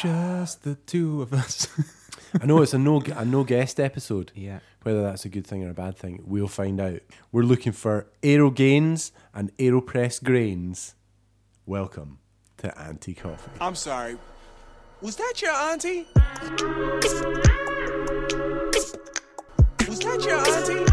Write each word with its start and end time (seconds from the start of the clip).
Just 0.00 0.62
the 0.62 0.76
two 0.76 1.20
of 1.20 1.34
us. 1.34 1.68
I 2.40 2.46
know 2.46 2.62
it's 2.62 2.72
a 2.72 2.78
no 2.78 3.02
a 3.14 3.22
no 3.26 3.44
guest 3.44 3.78
episode. 3.78 4.32
yeah. 4.34 4.60
Whether 4.82 5.02
that's 5.02 5.26
a 5.26 5.28
good 5.28 5.46
thing 5.46 5.62
or 5.62 5.68
a 5.68 5.74
bad 5.74 5.98
thing, 5.98 6.22
we'll 6.24 6.48
find 6.48 6.80
out. 6.80 7.00
We're 7.30 7.42
looking 7.42 7.72
for 7.72 8.06
Aero 8.22 8.50
Gains 8.50 9.12
and 9.34 9.54
Aeropress 9.58 10.24
Grains. 10.24 10.94
Welcome 11.66 12.18
to 12.56 12.80
Anti 12.80 13.12
Coffee. 13.12 13.50
I'm 13.60 13.74
sorry. 13.74 14.16
Was 15.02 15.16
that 15.16 15.34
your 15.42 15.52
auntie? 15.52 16.06
Was 19.86 19.98
that 19.98 20.22
your 20.24 20.38
auntie? 20.38 20.84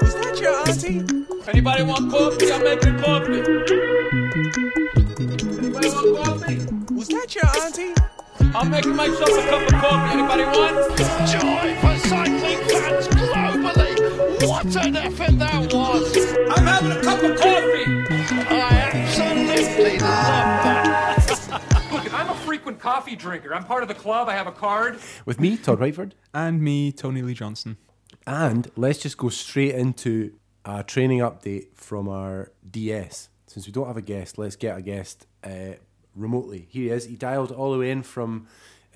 Was 0.00 0.14
that 0.16 0.40
your 0.40 0.54
auntie? 0.68 1.48
Anybody 1.48 1.82
want 1.84 2.10
coffee? 2.10 2.52
I'm 2.52 2.64
making 2.64 2.98
coffee. 2.98 3.42
Anybody 5.56 5.88
want 5.88 6.16
coffee? 6.24 6.58
Was 6.92 7.06
that 7.06 7.32
your 7.36 7.46
auntie? 7.64 7.94
I'm 8.52 8.70
making 8.70 8.96
myself 8.96 9.30
a 9.30 9.48
cup 9.48 9.62
of 9.62 9.80
coffee. 9.80 10.18
Anybody 10.18 10.44
want? 10.44 10.98
Joy 10.98 11.76
for 11.80 12.08
cycling 12.08 12.58
fans 12.68 13.08
globally. 13.08 14.48
What 14.48 14.76
an 14.84 14.96
effort 14.96 15.38
that 15.38 15.72
was! 15.72 16.34
I'm 16.50 16.66
having 16.66 16.92
a 16.92 17.00
cup 17.00 17.22
of 17.22 17.38
coffee. 17.38 17.84
I 18.48 18.90
absolutely 18.92 19.98
love 19.98 20.64
that. 20.64 21.90
Look, 21.92 22.12
I'm 22.12 22.28
a 22.28 22.34
frequent 22.34 22.80
coffee 22.80 23.14
drinker. 23.14 23.54
I'm 23.54 23.64
part 23.64 23.82
of 23.82 23.88
the 23.88 23.94
club. 23.94 24.28
I 24.28 24.32
have 24.32 24.48
a 24.48 24.52
card. 24.52 24.98
With 25.24 25.38
me, 25.38 25.56
Todd 25.56 25.78
Whiteford. 25.78 26.12
And 26.34 26.60
me, 26.60 26.90
Tony 26.90 27.22
Lee 27.22 27.34
Johnson. 27.34 27.76
And 28.26 28.68
let's 28.76 28.98
just 28.98 29.16
go 29.16 29.28
straight 29.28 29.76
into 29.76 30.32
a 30.64 30.82
training 30.82 31.20
update 31.20 31.68
from 31.74 32.08
our 32.08 32.50
DS. 32.68 33.28
Since 33.46 33.66
we 33.66 33.72
don't 33.72 33.86
have 33.86 33.96
a 33.96 34.02
guest, 34.02 34.38
let's 34.38 34.56
get 34.56 34.76
a 34.76 34.82
guest 34.82 35.26
uh, 35.44 35.74
remotely. 36.20 36.66
Here 36.70 36.84
he 36.84 36.90
is. 36.90 37.06
He 37.06 37.16
dialed 37.16 37.50
all 37.50 37.72
the 37.72 37.78
way 37.78 37.90
in 37.90 38.02
from 38.02 38.46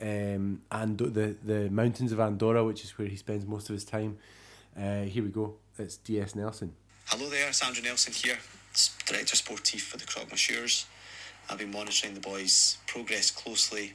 um, 0.00 0.60
Ando- 0.70 1.12
the, 1.12 1.36
the 1.44 1.70
mountains 1.70 2.12
of 2.12 2.20
Andorra, 2.20 2.64
which 2.64 2.84
is 2.84 2.98
where 2.98 3.08
he 3.08 3.16
spends 3.16 3.46
most 3.46 3.68
of 3.68 3.74
his 3.74 3.84
time. 3.84 4.18
Uh, 4.76 5.02
here 5.02 5.22
we 5.22 5.30
go. 5.30 5.54
It's 5.78 5.96
DS 5.96 6.34
Nelson. 6.34 6.74
Hello 7.06 7.28
there, 7.28 7.52
Sandra 7.52 7.82
Nelson 7.82 8.12
here, 8.12 8.38
Director 9.06 9.36
Sportif 9.36 9.80
for 9.80 9.98
the 9.98 10.04
Crogmashures. 10.04 10.86
I've 11.50 11.58
been 11.58 11.70
monitoring 11.70 12.14
the 12.14 12.20
boys' 12.20 12.78
progress 12.86 13.30
closely 13.30 13.92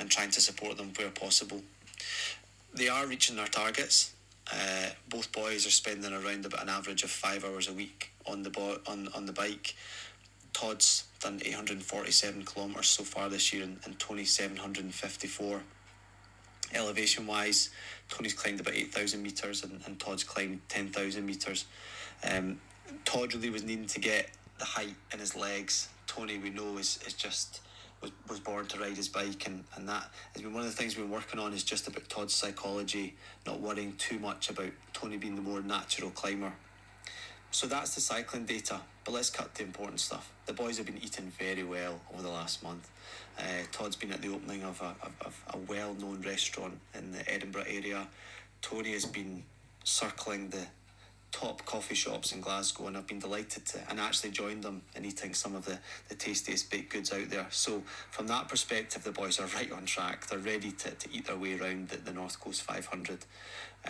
and 0.00 0.10
trying 0.10 0.30
to 0.32 0.40
support 0.40 0.76
them 0.76 0.92
where 0.96 1.10
possible. 1.10 1.62
They 2.74 2.88
are 2.88 3.06
reaching 3.06 3.36
their 3.36 3.46
targets. 3.46 4.12
Uh, 4.52 4.88
both 5.08 5.30
boys 5.32 5.66
are 5.66 5.70
spending 5.70 6.12
around 6.12 6.46
about 6.46 6.62
an 6.62 6.68
average 6.68 7.02
of 7.02 7.10
five 7.10 7.44
hours 7.44 7.68
a 7.68 7.72
week 7.72 8.10
on 8.26 8.42
the 8.42 8.50
bo- 8.50 8.80
on, 8.86 9.08
on 9.14 9.26
the 9.26 9.32
bike. 9.32 9.74
Todd's 10.52 11.04
done 11.20 11.40
847 11.44 12.44
kilometres 12.44 12.86
so 12.86 13.02
far 13.02 13.28
this 13.28 13.52
year 13.52 13.64
and, 13.64 13.78
and 13.84 13.98
Tony's 13.98 14.32
754 14.32 15.62
elevation 16.74 17.26
wise, 17.26 17.70
Tony's 18.08 18.34
climbed 18.34 18.60
about 18.60 18.74
8,000 18.74 19.22
metres 19.22 19.64
and, 19.64 19.80
and 19.86 19.98
Todd's 19.98 20.24
climbed 20.24 20.60
10,000 20.68 21.24
metres. 21.24 21.64
Um, 22.28 22.60
Todd 23.04 23.34
really 23.34 23.50
was 23.50 23.62
needing 23.62 23.86
to 23.86 24.00
get 24.00 24.30
the 24.58 24.64
height 24.64 24.94
in 25.12 25.18
his 25.18 25.34
legs. 25.34 25.88
Tony, 26.06 26.38
we 26.38 26.50
know, 26.50 26.78
is, 26.78 26.98
is 27.06 27.14
just 27.14 27.60
was, 28.00 28.12
was 28.28 28.40
born 28.40 28.66
to 28.66 28.78
ride 28.78 28.96
his 28.96 29.08
bike, 29.08 29.46
and, 29.46 29.64
and 29.74 29.88
that 29.88 30.10
has 30.32 30.42
been 30.42 30.52
one 30.52 30.62
of 30.62 30.70
the 30.70 30.76
things 30.76 30.96
we've 30.96 31.06
been 31.06 31.14
working 31.14 31.40
on 31.40 31.52
is 31.52 31.64
just 31.64 31.88
about 31.88 32.08
Todd's 32.08 32.34
psychology, 32.34 33.16
not 33.46 33.60
worrying 33.60 33.94
too 33.98 34.18
much 34.18 34.50
about 34.50 34.70
Tony 34.92 35.16
being 35.16 35.34
the 35.34 35.42
more 35.42 35.60
natural 35.60 36.10
climber. 36.10 36.52
So 37.50 37.66
that's 37.66 37.94
the 37.94 38.00
cycling 38.00 38.44
data, 38.44 38.80
but 39.04 39.12
let's 39.14 39.30
cut 39.30 39.54
the 39.54 39.62
important 39.62 40.00
stuff. 40.00 40.30
The 40.46 40.52
boys 40.52 40.76
have 40.76 40.86
been 40.86 40.98
eating 40.98 41.32
very 41.38 41.64
well 41.64 42.00
over 42.12 42.22
the 42.22 42.28
last 42.28 42.62
month. 42.62 42.88
Uh, 43.38 43.42
Todd's 43.72 43.96
been 43.96 44.12
at 44.12 44.20
the 44.20 44.28
opening 44.28 44.62
of 44.64 44.80
a, 44.82 44.94
of, 45.24 45.44
a 45.54 45.58
well 45.58 45.94
known 45.94 46.22
restaurant 46.22 46.78
in 46.94 47.12
the 47.12 47.28
Edinburgh 47.32 47.64
area. 47.66 48.06
Tony 48.60 48.92
has 48.92 49.06
been 49.06 49.44
circling 49.82 50.50
the 50.50 50.66
top 51.32 51.64
coffee 51.66 51.94
shops 51.94 52.32
in 52.32 52.40
Glasgow, 52.40 52.86
and 52.86 52.96
I've 52.96 53.06
been 53.06 53.18
delighted 53.18 53.66
to 53.66 53.90
and 53.90 54.00
actually 54.00 54.30
joined 54.30 54.62
them 54.62 54.82
in 54.94 55.04
eating 55.04 55.34
some 55.34 55.54
of 55.54 55.64
the, 55.64 55.78
the 56.08 56.14
tastiest 56.14 56.70
baked 56.70 56.92
goods 56.92 57.12
out 57.12 57.28
there. 57.30 57.46
So, 57.50 57.82
from 58.10 58.26
that 58.28 58.48
perspective, 58.48 59.04
the 59.04 59.12
boys 59.12 59.38
are 59.38 59.46
right 59.48 59.70
on 59.70 59.84
track. 59.86 60.26
They're 60.26 60.38
ready 60.38 60.72
to, 60.72 60.90
to 60.90 61.08
eat 61.12 61.26
their 61.26 61.36
way 61.36 61.58
around 61.58 61.88
the, 61.88 61.98
the 61.98 62.12
North 62.12 62.40
Coast 62.40 62.62
500. 62.62 63.24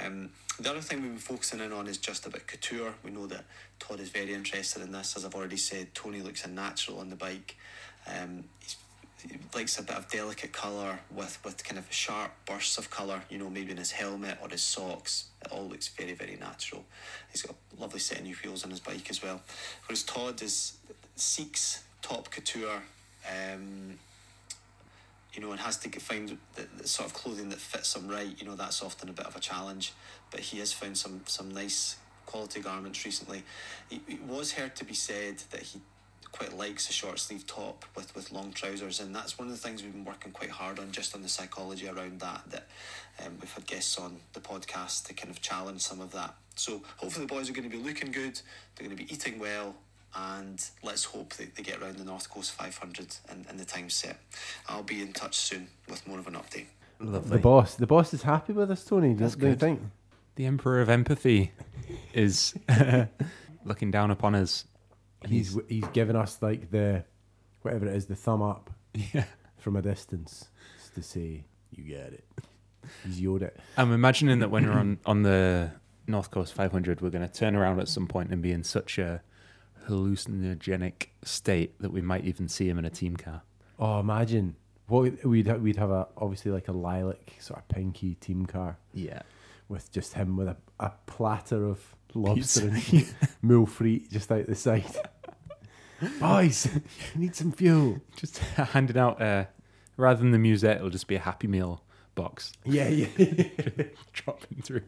Um, 0.05 0.31
the 0.61 0.71
other 0.71 0.81
thing 0.81 1.03
we've 1.03 1.11
been 1.11 1.19
focusing 1.19 1.61
in 1.61 1.73
on 1.73 1.87
is 1.87 1.99
just 1.99 2.27
about 2.27 2.47
couture. 2.47 2.95
We 3.05 3.11
know 3.11 3.27
that 3.29 3.45
Todd 3.79 4.01
is 4.01 4.11
very 4.11 4.35
interested 4.35 4.83
in 4.83 4.93
this. 4.93 5.17
As 5.17 5.25
I've 5.25 5.35
already 5.35 5.57
said, 5.57 5.95
Tony 5.95 6.21
looks 6.21 6.45
a 6.45 6.49
natural 6.49 6.99
on 6.99 7.11
the 7.11 7.17
bike. 7.17 7.57
Um, 8.07 8.45
he's 8.61 8.73
he 8.73 8.88
likes 9.55 9.79
a 9.79 9.83
bit 9.83 9.97
of 9.97 10.09
delicate 10.09 10.53
colour 10.53 11.01
with, 11.11 11.39
with 11.45 11.63
kind 11.65 11.79
of 11.79 11.91
sharp 11.91 12.31
bursts 12.47 12.79
of 12.79 12.91
colour, 12.91 13.23
you 13.29 13.39
know, 13.39 13.51
maybe 13.51 13.73
in 13.73 13.77
his 13.77 13.91
helmet 13.91 14.39
or 14.43 14.49
his 14.49 14.63
socks. 14.63 15.29
It 15.45 15.51
all 15.51 15.69
looks 15.69 15.89
very, 15.89 16.13
very 16.13 16.37
natural. 16.37 16.85
He's 17.31 17.43
got 17.43 17.57
a 17.77 17.81
lovely 17.81 18.01
set 18.01 18.19
of 18.19 18.25
new 18.25 18.37
wheels 18.43 18.65
on 18.65 18.71
his 18.71 18.81
bike 18.81 19.11
as 19.11 19.23
well. 19.23 19.41
Whereas 19.87 20.03
Todd 20.03 20.41
is 20.43 20.75
seeks 21.17 21.83
top 22.01 22.31
couture, 22.31 22.83
um, 23.29 23.99
you 25.35 25.43
know, 25.43 25.51
and 25.51 25.61
has 25.61 25.77
to 25.79 26.01
find 26.01 26.39
the, 26.55 26.67
the 26.77 26.89
sort 26.89 27.09
of 27.09 27.15
clothing 27.15 27.49
that 27.49 27.59
fits 27.59 27.97
him 27.97 28.09
right. 28.09 28.35
You 28.41 28.47
know, 28.47 28.55
that's 28.55 28.83
often 28.83 29.09
a 29.09 29.13
bit 29.13 29.27
of 29.27 29.37
a 29.37 29.41
challenge. 29.41 29.93
But 30.31 30.41
he 30.41 30.59
has 30.61 30.73
found 30.73 30.97
some 30.97 31.23
some 31.27 31.51
nice 31.51 31.97
quality 32.27 32.61
garments 32.61 33.05
recently. 33.05 33.43
It, 33.91 34.01
it 34.07 34.23
was 34.23 34.53
heard 34.53 34.77
to 34.77 34.85
be 34.85 34.95
said 34.95 35.39
that 35.51 35.63
he 35.63 35.81
quite 36.33 36.57
likes 36.57 36.89
a 36.89 36.93
short 36.93 37.19
sleeve 37.19 37.47
top 37.47 37.85
with, 37.97 38.15
with 38.15 38.33
long 38.33 38.53
trousers 38.53 39.01
and 39.01 39.15
that's 39.15 39.39
one 39.39 39.49
of 39.49 39.55
the 39.55 39.59
things 39.59 39.83
we've 39.83 39.93
been 39.93 40.05
working 40.05 40.33
quite 40.33 40.51
hard 40.51 40.79
on 40.79 40.91
just 40.93 41.15
on 41.15 41.23
the 41.23 41.29
psychology 41.29 41.89
around 41.89 42.21
that 42.21 42.43
that 42.51 42.69
um, 43.25 43.33
we've 43.41 43.53
had 43.53 43.67
guests 43.67 43.99
on 43.99 44.17
the 44.33 44.41
podcast 44.41 45.07
to 45.07 45.15
kind 45.15 45.31
of 45.31 45.41
challenge 45.41 45.81
some 45.81 46.01
of 46.01 46.13
that 46.13 46.35
so 46.55 46.83
hopefully 46.97 47.27
the 47.27 47.35
boys 47.35 47.49
are 47.51 47.53
going 47.53 47.69
to 47.69 47.77
be 47.77 47.83
looking 47.83 48.11
good 48.13 48.41
they're 48.77 48.87
going 48.87 48.97
to 48.97 49.05
be 49.05 49.13
eating 49.13 49.39
well 49.39 49.75
and 50.17 50.71
let's 50.83 51.05
hope 51.05 51.35
that 51.35 51.55
they 51.55 51.63
get 51.63 51.83
around 51.83 51.97
the 51.97 52.05
North 52.05 52.31
Coast 52.31 52.53
500 52.53 53.17
and, 53.29 53.45
and 53.49 53.61
the 53.61 53.65
time 53.65 53.91
set 53.91 54.19
I'll 54.67 54.83
be 54.83 55.03
in 55.03 55.13
touch 55.13 55.37
soon 55.37 55.69
with 55.89 56.07
more 56.07 56.19
of 56.19 56.27
an 56.27 56.35
update 56.35 56.67
Lovely. 57.01 57.37
The 57.37 57.39
boss. 57.39 57.75
The 57.77 57.87
boss 57.87 58.13
is 58.13 58.23
happy 58.23 58.53
with 58.53 58.71
us, 58.71 58.85
Tony. 58.85 59.15
That's 59.15 59.35
don't 59.37 59.43
you 59.43 59.55
good. 59.55 59.61
think? 59.61 59.81
The 60.35 60.47
Emperor 60.47 60.81
of 60.81 60.89
Empathy 60.89 61.53
is 62.13 62.55
looking 63.65 63.91
down 63.91 64.11
upon 64.11 64.35
us. 64.35 64.65
And 65.23 65.33
He's 65.33 65.59
he's 65.69 65.87
given 65.89 66.17
us 66.17 66.39
like 66.41 66.71
the 66.71 67.05
whatever 67.63 67.87
it 67.87 67.95
is, 67.97 68.07
the 68.07 68.15
thumb 68.17 68.43
up 68.43 68.71
yeah. 68.95 69.25
from 69.59 69.77
a 69.77 69.83
distance 69.83 70.49
to 70.95 71.03
say 71.03 71.45
you 71.71 71.85
get 71.85 72.13
it. 72.13 72.25
He's 73.05 73.21
yoed 73.21 73.43
it. 73.43 73.59
I'm 73.77 73.93
imagining 73.93 74.39
that 74.39 74.51
when 74.51 74.65
we're 74.67 74.73
on, 74.79 74.99
on 75.05 75.23
the 75.23 75.73
North 76.07 76.31
Coast 76.31 76.55
500, 76.55 77.01
we're 77.01 77.11
going 77.11 77.27
to 77.27 77.33
turn 77.33 77.55
around 77.55 77.81
at 77.81 77.89
some 77.89 78.07
point 78.07 78.31
and 78.31 78.41
be 78.41 78.53
in 78.53 78.65
such 78.65 78.99
a 78.99 79.21
hallucinogenic 79.89 81.09
state 81.23 81.81
that 81.81 81.91
we 81.93 82.01
might 82.01 82.25
even 82.25 82.49
see 82.49 82.69
him 82.69 82.79
in 82.79 82.85
a 82.85 82.91
team 82.91 83.17
car. 83.17 83.43
Oh, 83.79 84.01
imagine 84.01 84.57
what 84.87 85.23
we'd 85.25 85.47
ha- 85.49 85.55
we'd 85.57 85.77
have 85.77 85.91
a 85.91 86.09
obviously 86.17 86.51
like 86.51 86.69
a 86.69 86.73
lilac 86.73 87.35
sort 87.41 87.61
of 87.61 87.69
pinky 87.69 88.15
team 88.15 88.47
car 88.47 88.79
Yeah. 88.95 89.23
with 89.69 89.93
just 89.93 90.15
him 90.15 90.37
with 90.37 90.49
a, 90.49 90.57
a 90.81 90.93
platter 91.07 91.67
of 91.67 91.95
lobster 92.15 92.69
and 92.69 93.15
moule 93.43 93.67
frite 93.67 94.11
just 94.11 94.31
out 94.33 94.47
the 94.47 94.55
side. 94.55 94.85
Boys, 96.21 96.69
need 97.17 97.35
some 97.35 97.51
fuel. 97.53 98.01
Just 98.17 98.39
handing 98.57 98.97
out, 98.97 99.21
uh, 99.21 99.47
rather 99.97 100.21
than 100.21 100.31
the 100.31 100.39
musette, 100.39 100.77
it'll 100.77 100.91
just 100.91 101.09
be 101.09 101.17
a 101.17 101.21
Happy 101.21 101.49
Meal 101.49 101.83
box 102.15 102.53
Yeah, 102.65 102.89
yeah. 102.89 103.07
dropping 104.13 104.63
through. 104.63 104.83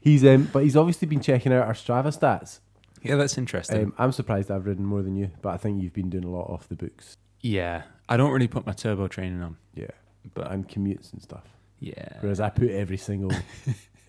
he's 0.00 0.24
um, 0.24 0.48
but 0.52 0.64
he's 0.64 0.76
obviously 0.76 1.06
been 1.06 1.20
checking 1.20 1.52
out 1.52 1.66
our 1.66 1.72
Strava 1.74 2.06
stats. 2.16 2.58
Yeah, 3.02 3.16
that's 3.16 3.36
interesting. 3.38 3.84
Um, 3.84 3.94
I'm 3.98 4.12
surprised 4.12 4.50
I've 4.50 4.66
ridden 4.66 4.84
more 4.86 5.02
than 5.02 5.14
you, 5.14 5.30
but 5.42 5.50
I 5.50 5.56
think 5.56 5.82
you've 5.82 5.92
been 5.92 6.10
doing 6.10 6.24
a 6.24 6.30
lot 6.30 6.50
off 6.50 6.68
the 6.68 6.76
books. 6.76 7.16
yeah. 7.40 7.82
I 8.06 8.18
don't 8.18 8.32
really 8.32 8.48
put 8.48 8.66
my 8.66 8.72
turbo 8.72 9.08
training 9.08 9.40
on, 9.40 9.56
Yeah, 9.74 9.86
but 10.34 10.50
and 10.52 10.68
commutes 10.68 11.12
and 11.14 11.22
stuff. 11.22 11.44
yeah. 11.80 12.18
Whereas 12.20 12.38
I 12.38 12.50
put 12.50 12.70
every 12.70 12.98
single 12.98 13.32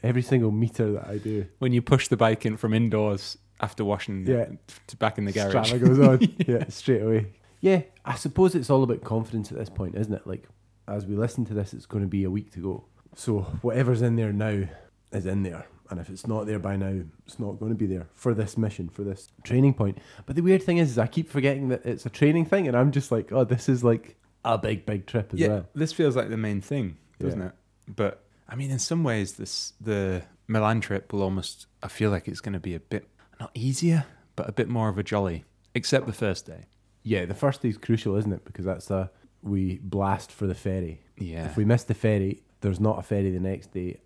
every 0.04 0.22
single 0.22 0.52
meter 0.52 0.92
that 0.94 1.08
I 1.08 1.18
do. 1.18 1.46
When 1.60 1.74
you 1.74 1.82
push 1.82 2.08
the 2.08 2.18
bike 2.18 2.46
in 2.46 2.58
from 2.58 2.74
indoors 2.74 3.38
after 3.62 3.84
washing 3.86 4.26
Yeah. 4.28 4.48
to 4.88 4.98
back 4.98 5.18
in 5.18 5.26
the 5.26 5.32
garage. 5.32 5.72
Strava 5.74 5.80
goes 5.86 6.00
on. 6.00 6.20
yeah. 6.48 6.66
straight 6.70 7.02
away. 7.02 7.28
Yeah, 7.62 7.82
I 8.04 8.16
suppose 8.16 8.54
it's 8.54 8.70
all 8.70 8.84
about 8.84 9.04
confidence 9.04 9.52
at 9.52 9.58
this 9.58 9.70
point, 9.70 9.96
isn't 9.96 10.14
it? 10.14 10.28
Like, 10.28 10.48
as 10.88 11.06
we 11.06 11.16
listen 11.16 11.46
to 11.46 11.54
this, 11.54 11.74
it's 11.74 11.86
going 11.88 12.04
to 12.04 12.08
be 12.10 12.24
a 12.26 12.30
week 12.30 12.52
to 12.54 12.60
go. 12.60 12.86
So 13.16 13.40
whatever's 13.62 14.02
in 14.02 14.16
there 14.18 14.32
now 14.34 14.68
is 15.12 15.26
in 15.26 15.42
there. 15.44 15.66
And 15.90 16.00
if 16.00 16.10
it's 16.10 16.28
not 16.28 16.46
there 16.48 16.60
by 16.60 16.76
now, 16.76 17.02
it's 17.26 17.40
not 17.40 17.60
going 17.60 17.72
to 17.72 17.78
be 17.78 17.86
there 17.86 18.08
for 18.14 18.34
this 18.34 18.58
mission, 18.58 18.90
for 18.90 19.04
this 19.04 19.30
training 19.44 19.76
point. 19.76 20.00
But 20.26 20.36
the 20.36 20.42
weird 20.42 20.64
thing 20.64 20.78
is, 20.80 20.92
is 20.92 20.98
I 21.00 21.08
keep 21.08 21.30
forgetting 21.30 21.70
that 21.70 21.86
it's 21.86 22.06
a 22.06 22.10
training 22.10 22.46
thing, 22.46 22.68
and 22.68 22.76
I'm 22.76 22.92
just 22.92 23.12
like, 23.12 23.32
oh, 23.32 23.44
this 23.46 23.70
is 23.70 23.84
like 23.84 24.16
a 24.44 24.58
big, 24.58 24.86
big 24.86 25.06
trip 25.06 25.34
as 25.34 25.40
yeah, 25.40 25.48
well. 25.48 25.66
this 25.76 25.94
feels 25.94 26.16
like 26.16 26.30
the 26.30 26.38
main 26.38 26.60
thing, 26.60 26.98
doesn't 27.20 27.40
Yeah. 27.40 27.48
it? 27.48 27.54
But 27.96 28.24
I 28.48 28.56
mean, 28.56 28.72
in 28.72 28.80
some 28.80 29.04
ways, 29.04 29.34
this 29.34 29.74
the 29.82 30.24
Milan 30.48 30.82
trip 30.82 31.12
will 31.12 31.24
almost. 31.24 31.68
I 31.82 31.88
feel 31.88 32.12
like 32.12 32.28
it's 32.28 32.42
going 32.42 32.54
to 32.54 32.60
be 32.60 32.76
a 32.76 32.80
bit 32.80 33.08
not 33.40 33.52
easier, 33.54 34.06
but 34.36 34.48
a 34.48 34.52
bit 34.52 34.70
more 34.70 34.90
of 34.90 34.98
a 34.98 35.04
jolly, 35.04 35.46
except 35.74 36.06
the 36.06 36.14
first 36.14 36.46
day. 36.46 36.66
Yeah, 37.04 37.26
the 37.26 37.34
first 37.36 37.62
day 37.62 37.70
is 37.70 37.78
crucial, 37.78 38.16
isn't 38.16 38.32
it? 38.32 38.46
Because 38.46 38.66
that's 38.66 38.90
a 38.90 39.12
we 39.42 39.78
blast 39.84 40.32
for 40.32 40.48
the 40.48 40.56
ferry, 40.56 41.02
Yeah. 41.18 41.46
If 41.46 41.56
we 41.56 41.66
miss 41.66 41.84
the 41.84 41.94
ferry, 41.94 42.42
there's 42.62 42.80
not 42.80 42.98
a 42.98 43.04
ferry 43.04 43.30
the 43.30 43.40
next 43.40 43.72
day, 43.74 44.00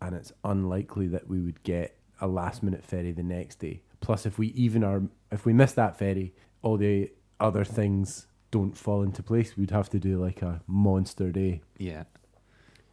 and 0.00 0.14
it's 0.14 0.32
unlikely 0.42 1.08
that 1.08 1.28
we 1.28 1.40
would 1.40 1.62
get 1.62 1.98
a 2.20 2.26
last 2.26 2.62
minute 2.62 2.82
ferry 2.82 3.12
the 3.12 3.22
next 3.22 3.56
day. 3.56 3.82
Plus, 4.00 4.24
if 4.24 4.38
we 4.38 4.48
even 4.48 4.82
are, 4.82 5.02
if 5.30 5.44
we 5.44 5.52
miss 5.52 5.72
that 5.72 5.98
ferry, 5.98 6.34
all 6.62 6.78
the 6.78 7.10
other 7.40 7.62
things 7.64 8.26
don't 8.50 8.76
fall 8.76 9.02
into 9.02 9.22
place. 9.22 9.56
We'd 9.56 9.70
have 9.70 9.90
to 9.90 9.98
do 9.98 10.18
like 10.18 10.40
a 10.40 10.62
monster 10.66 11.30
day. 11.30 11.60
Yeah. 11.76 12.04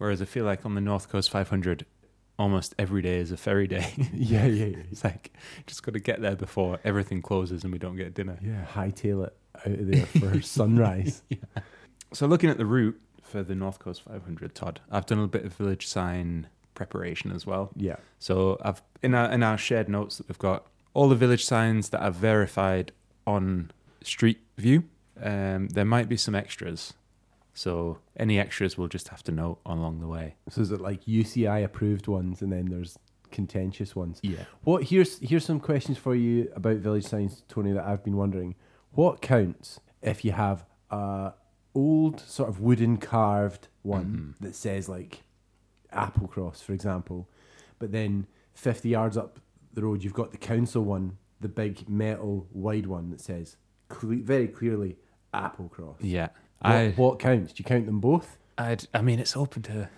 Whereas 0.04 0.22
I 0.22 0.26
feel 0.26 0.44
like 0.44 0.66
on 0.66 0.76
the 0.76 0.82
North 0.82 1.08
Coast 1.08 1.30
500, 1.30 1.86
almost 2.38 2.76
every 2.78 3.02
day 3.02 3.20
is 3.20 3.32
a 3.32 3.38
ferry 3.38 3.68
day. 3.70 3.90
yeah, 4.14 4.46
yeah, 4.46 4.66
yeah. 4.66 4.78
it's 4.92 5.02
like 5.02 5.32
just 5.66 5.82
got 5.82 5.94
to 5.94 6.00
get 6.02 6.22
there 6.22 6.36
before 6.36 6.78
everything 6.84 7.22
closes 7.22 7.64
and 7.64 7.72
we 7.72 7.80
don't 7.80 7.96
get 7.96 8.14
dinner. 8.14 8.38
Yeah, 8.42 8.66
hightail 8.66 9.26
it 9.28 9.38
out 9.66 9.80
of 9.80 9.88
there 9.88 10.06
for 10.06 10.42
sunrise. 10.60 11.24
yeah. 11.30 11.38
So 12.12 12.28
looking 12.28 12.50
at 12.50 12.58
the 12.58 12.66
route 12.66 13.00
for 13.22 13.44
the 13.44 13.56
North 13.56 13.80
Coast 13.80 14.02
500, 14.02 14.54
Todd, 14.54 14.82
I've 14.92 15.06
done 15.06 15.20
a 15.20 15.22
little 15.22 15.32
bit 15.32 15.46
of 15.46 15.54
village 15.54 15.88
sign 15.88 16.48
preparation 16.76 17.32
as 17.32 17.46
well. 17.46 17.72
Yeah, 17.78 17.96
So 18.20 18.58
I've 18.62 18.82
in 19.02 19.16
our 19.16 19.32
in 19.32 19.42
our 19.42 19.58
shared 19.58 19.88
notes 19.88 20.18
that 20.18 20.28
we've 20.28 20.38
got 20.38 20.68
all 20.94 21.08
the 21.08 21.16
village 21.16 21.46
signs 21.46 21.92
that 21.92 22.02
are 22.04 22.12
verified 22.12 22.92
on 23.26 23.72
Street 24.02 24.42
View. 24.58 24.84
Um, 25.22 25.70
there 25.70 25.86
might 25.86 26.10
be 26.10 26.18
some 26.18 26.36
extras, 26.36 26.94
so 27.54 28.00
any 28.18 28.40
extras 28.40 28.78
we'll 28.78 28.88
just 28.88 29.10
have 29.10 29.24
to 29.24 29.32
note 29.32 29.60
along 29.66 30.00
the 30.00 30.08
way. 30.08 30.36
so 30.50 30.62
is 30.62 30.72
it 30.72 30.82
like 30.82 31.06
UCI 31.06 31.64
approved 31.64 32.08
ones, 32.08 32.42
and 32.42 32.52
then 32.52 32.66
there's 32.66 32.98
contentious 33.32 33.96
ones? 33.96 34.20
Yeah. 34.24 34.46
What 34.64 34.84
here's 34.84 35.20
here's 35.20 35.46
some 35.46 35.60
questions 35.60 35.98
for 35.98 36.16
you 36.16 36.52
about 36.56 36.78
village 36.78 37.06
signs, 37.06 37.44
Tony, 37.48 37.72
that 37.74 37.86
I've 37.86 38.04
been 38.04 38.18
wondering. 38.18 38.56
What 38.92 39.22
counts 39.22 39.80
if 40.02 40.26
you 40.26 40.32
have 40.32 40.66
a 40.90 41.34
old 41.76 42.20
sort 42.20 42.50
of 42.50 42.60
wooden 42.60 42.98
carved 42.98 43.68
one 43.82 44.06
mm-hmm. 44.06 44.46
that 44.46 44.56
says 44.56 44.90
like 44.90 45.24
Applecross, 45.92 46.64
for 46.64 46.74
example, 46.74 47.30
but 47.80 47.92
then 47.92 48.28
fifty 48.54 48.90
yards 48.90 49.18
up 49.18 49.40
the 49.74 49.84
road 49.84 50.04
you've 50.04 50.14
got 50.14 50.32
the 50.32 50.38
council 50.38 50.84
one, 50.84 51.18
the 51.40 51.48
big 51.48 51.88
metal 51.90 52.48
wide 52.52 52.86
one 52.86 53.10
that 53.10 53.22
says 53.22 53.58
cle- 53.90 54.22
very 54.22 54.48
clearly 54.48 54.98
Applecross. 55.34 55.98
Yeah. 56.00 56.30
What, 56.64 56.72
I 56.74 56.90
what 56.92 57.20
counts? 57.20 57.54
Do 57.54 57.62
you 57.62 57.66
count 57.66 57.86
them 57.86 58.00
both? 58.00 58.38
I'd 58.58 58.86
I 58.94 59.02
mean 59.02 59.20
it's 59.20 59.36
open 59.36 59.62
to 59.64 59.90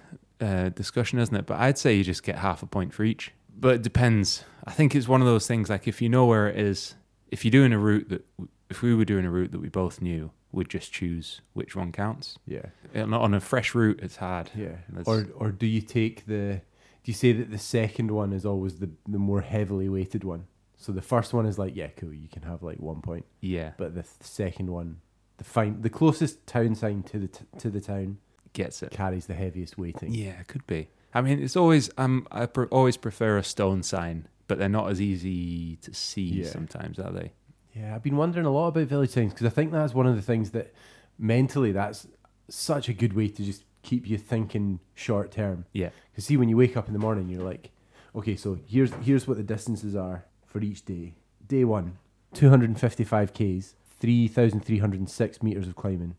uh, 0.41 0.69
discussion, 0.69 1.19
isn't 1.19 1.35
it? 1.35 1.45
But 1.45 1.59
I'd 1.59 1.77
say 1.77 1.95
you 1.95 2.03
just 2.03 2.23
get 2.23 2.37
half 2.37 2.63
a 2.63 2.65
point 2.65 2.93
for 2.93 3.03
each. 3.03 3.31
But 3.57 3.75
it 3.75 3.81
depends. 3.81 4.43
I 4.65 4.71
think 4.71 4.95
it's 4.95 5.07
one 5.07 5.21
of 5.21 5.27
those 5.27 5.47
things 5.47 5.69
like 5.69 5.87
if 5.87 6.01
you 6.01 6.09
know 6.09 6.25
where 6.25 6.47
it 6.47 6.57
is, 6.59 6.95
if 7.29 7.45
you're 7.45 7.51
doing 7.51 7.71
a 7.73 7.77
route 7.79 8.09
that 8.09 8.25
if 8.69 8.81
we 8.81 8.93
were 8.95 9.05
doing 9.05 9.25
a 9.25 9.31
route 9.31 9.51
that 9.51 9.59
we 9.59 9.69
both 9.69 10.01
knew, 10.01 10.31
we'd 10.51 10.69
just 10.69 10.91
choose 10.91 11.41
which 11.53 11.75
one 11.75 11.91
counts. 11.91 12.37
Yeah. 12.47 12.65
On 12.95 13.13
on 13.13 13.33
a 13.33 13.39
fresh 13.39 13.73
route, 13.75 13.99
it's 14.01 14.17
hard. 14.17 14.49
Yeah. 14.55 14.77
That's- 14.89 15.07
Or 15.07 15.27
or 15.35 15.51
do 15.51 15.67
you 15.67 15.81
take 15.81 16.25
the 16.25 16.61
do 17.03 17.11
you 17.11 17.13
say 17.13 17.31
that 17.33 17.51
the 17.51 17.59
second 17.59 18.09
one 18.11 18.33
is 18.33 18.45
always 18.45 18.79
the 18.79 18.89
the 19.07 19.19
more 19.19 19.41
heavily 19.41 19.87
weighted 19.89 20.23
one? 20.23 20.47
So 20.77 20.91
the 20.91 21.01
first 21.01 21.33
one 21.33 21.45
is 21.45 21.57
like, 21.57 21.75
yeah, 21.75 21.87
cool, 21.95 22.13
you 22.13 22.27
can 22.27 22.41
have 22.43 22.61
like 22.61 22.79
one 22.79 23.01
point. 23.01 23.25
Yeah, 23.39 23.71
But 23.77 23.95
the 23.95 24.01
th- 24.03 24.13
second 24.21 24.69
one, 24.69 24.97
the 25.37 25.43
fine 25.43 25.81
the 25.81 25.89
closest 25.89 26.45
town 26.47 26.75
sign 26.75 27.03
to 27.03 27.19
the 27.19 27.27
t- 27.27 27.45
to 27.59 27.69
the 27.69 27.81
town 27.81 28.17
gets 28.53 28.81
it. 28.83 28.91
carries 28.91 29.25
the 29.25 29.33
heaviest 29.33 29.77
weighting. 29.77 30.13
Yeah, 30.13 30.39
it 30.39 30.47
could 30.47 30.65
be. 30.67 30.87
I 31.13 31.21
mean, 31.21 31.41
it's 31.41 31.55
always 31.55 31.89
um, 31.97 32.27
I 32.31 32.45
pre- 32.45 32.67
always 32.67 32.97
prefer 32.97 33.37
a 33.37 33.43
stone 33.43 33.83
sign, 33.83 34.27
but 34.47 34.57
they're 34.59 34.69
not 34.69 34.89
as 34.89 35.01
easy 35.01 35.75
to 35.77 35.93
see 35.93 36.21
Yeah. 36.43 36.49
sometimes, 36.49 36.99
are 36.99 37.11
they? 37.11 37.31
Yeah, 37.73 37.93
I've 37.95 38.03
been 38.03 38.15
wondering 38.17 38.45
a 38.45 38.51
lot 38.51 38.67
about 38.69 38.87
village 38.87 39.09
signs 39.11 39.33
because 39.33 39.45
I 39.47 39.49
think 39.49 39.71
that's 39.71 39.93
one 39.93 40.07
of 40.07 40.15
the 40.15 40.21
things 40.21 40.51
that 40.51 40.73
mentally 41.19 41.71
that's 41.73 42.07
such 42.49 42.87
a 42.89 42.93
good 42.93 43.13
way 43.13 43.27
to 43.27 43.43
just 43.43 43.63
keep 43.83 44.07
you 44.07 44.17
thinking 44.17 44.79
short 44.93 45.31
term. 45.31 45.65
Yeah, 45.73 45.89
Because 46.11 46.25
see, 46.25 46.37
when 46.37 46.47
you 46.49 46.57
wake 46.57 46.77
up 46.77 46.87
in 46.87 46.93
the 46.93 46.99
morning, 46.99 47.27
you're 47.29 47.43
like, 47.43 47.71
okay, 48.15 48.35
so 48.37 48.57
here's 48.67 48.93
here's 49.01 49.27
what 49.27 49.35
the 49.37 49.43
distances 49.43 49.95
are 49.95 50.23
for 50.45 50.59
each 50.61 50.85
day. 50.85 51.13
Day 51.47 51.65
one, 51.65 51.97
255 52.33 53.33
k's, 53.33 53.75
3,306 53.99 55.43
meters 55.43 55.67
of 55.67 55.75
climbing, 55.75 56.15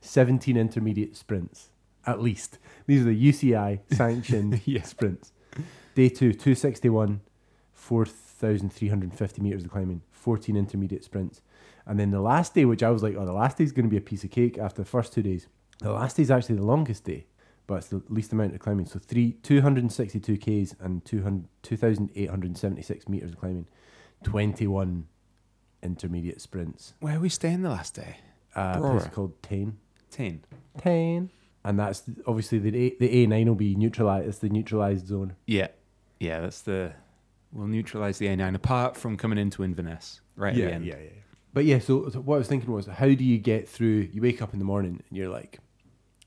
17 0.00 0.56
intermediate 0.56 1.16
sprints, 1.16 1.70
at 2.06 2.20
least. 2.22 2.58
These 2.86 3.02
are 3.02 3.04
the 3.12 3.28
UCI 3.32 3.80
sanctioned 3.92 4.60
Yeah. 4.66 4.82
sprints. 4.82 5.32
Day 5.94 6.08
two, 6.08 6.32
261, 6.32 7.20
4,350 7.72 9.42
meters 9.42 9.64
of 9.64 9.70
climbing, 9.70 10.02
14 10.12 10.56
intermediate 10.56 11.04
sprints. 11.04 11.42
And 11.86 11.98
then 11.98 12.10
the 12.10 12.20
last 12.20 12.54
day, 12.54 12.64
which 12.64 12.82
I 12.82 12.90
was 12.90 13.02
like, 13.02 13.16
oh, 13.16 13.24
the 13.24 13.32
last 13.32 13.58
day 13.58 13.64
is 13.64 13.72
going 13.72 13.86
to 13.86 13.90
be 13.90 13.96
a 13.96 14.00
piece 14.00 14.22
of 14.24 14.30
cake 14.30 14.58
after 14.58 14.82
the 14.82 14.88
first 14.88 15.12
two 15.12 15.22
days. 15.22 15.46
The 15.80 15.92
last 15.92 16.16
day 16.16 16.22
is 16.22 16.30
actually 16.30 16.56
the 16.56 16.66
longest 16.66 17.04
day, 17.04 17.26
but 17.66 17.76
it's 17.76 17.88
the 17.88 18.02
least 18.08 18.32
amount 18.32 18.54
of 18.54 18.60
climbing. 18.60 18.86
So 18.86 18.98
three, 18.98 19.32
262 19.42 20.36
Ks 20.38 20.74
and 20.80 21.04
200, 21.04 21.44
2,876 21.62 23.08
meters 23.08 23.30
of 23.30 23.38
climbing, 23.38 23.66
21 24.24 25.06
intermediate 25.82 26.40
sprints. 26.40 26.94
where 27.00 27.16
are 27.16 27.20
we 27.20 27.28
staying 27.28 27.62
the 27.62 27.70
last 27.70 27.94
day? 27.94 28.16
Uh, 28.56 28.74
a 28.76 28.80
place 28.80 29.02
Brora. 29.04 29.12
called 29.12 29.42
Tain. 29.42 29.76
Ten. 30.10 30.42
Tain. 30.78 31.30
And 31.64 31.78
that's 31.78 32.02
obviously 32.26 32.58
the 32.58 32.68
A, 32.76 32.96
the 32.98 33.26
A9 33.26 33.46
will 33.46 33.54
be 33.54 33.74
neutralized. 33.74 34.28
It's 34.28 34.38
the 34.38 34.48
neutralized 34.48 35.06
zone. 35.08 35.34
Yeah, 35.46 35.68
yeah. 36.18 36.40
That's 36.40 36.62
the 36.62 36.92
we'll 37.52 37.66
neutralize 37.66 38.18
the 38.18 38.26
A9 38.26 38.54
apart 38.54 38.96
from 38.96 39.16
coming 39.16 39.38
into 39.38 39.62
Inverness 39.64 40.20
right 40.36 40.50
at 40.50 40.56
the 40.56 40.72
end. 40.72 40.86
yeah. 40.86 40.94
But 41.52 41.64
yeah, 41.64 41.78
so, 41.78 42.08
so 42.10 42.20
what 42.20 42.36
I 42.36 42.38
was 42.38 42.48
thinking 42.48 42.70
was, 42.72 42.86
how 42.86 43.06
do 43.06 43.24
you 43.24 43.38
get 43.38 43.68
through? 43.68 44.08
You 44.12 44.22
wake 44.22 44.40
up 44.42 44.52
in 44.52 44.58
the 44.58 44.64
morning 44.64 45.02
and 45.08 45.16
you're 45.18 45.30
like, 45.30 45.58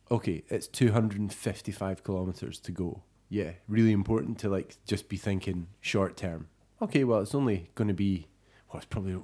okay, 0.09 0.43
it's 0.49 0.67
255 0.67 2.03
kilometers 2.03 2.59
to 2.59 2.71
go. 2.71 3.03
Yeah, 3.29 3.51
really 3.67 3.91
important 3.93 4.39
to 4.39 4.49
like 4.49 4.75
just 4.85 5.07
be 5.09 5.17
thinking 5.17 5.67
short 5.79 6.17
term. 6.17 6.47
Okay, 6.81 7.03
well, 7.03 7.21
it's 7.21 7.35
only 7.35 7.69
going 7.75 7.87
to 7.87 7.93
be, 7.93 8.27
well, 8.71 8.77
it's 8.77 8.85
probably 8.85 9.17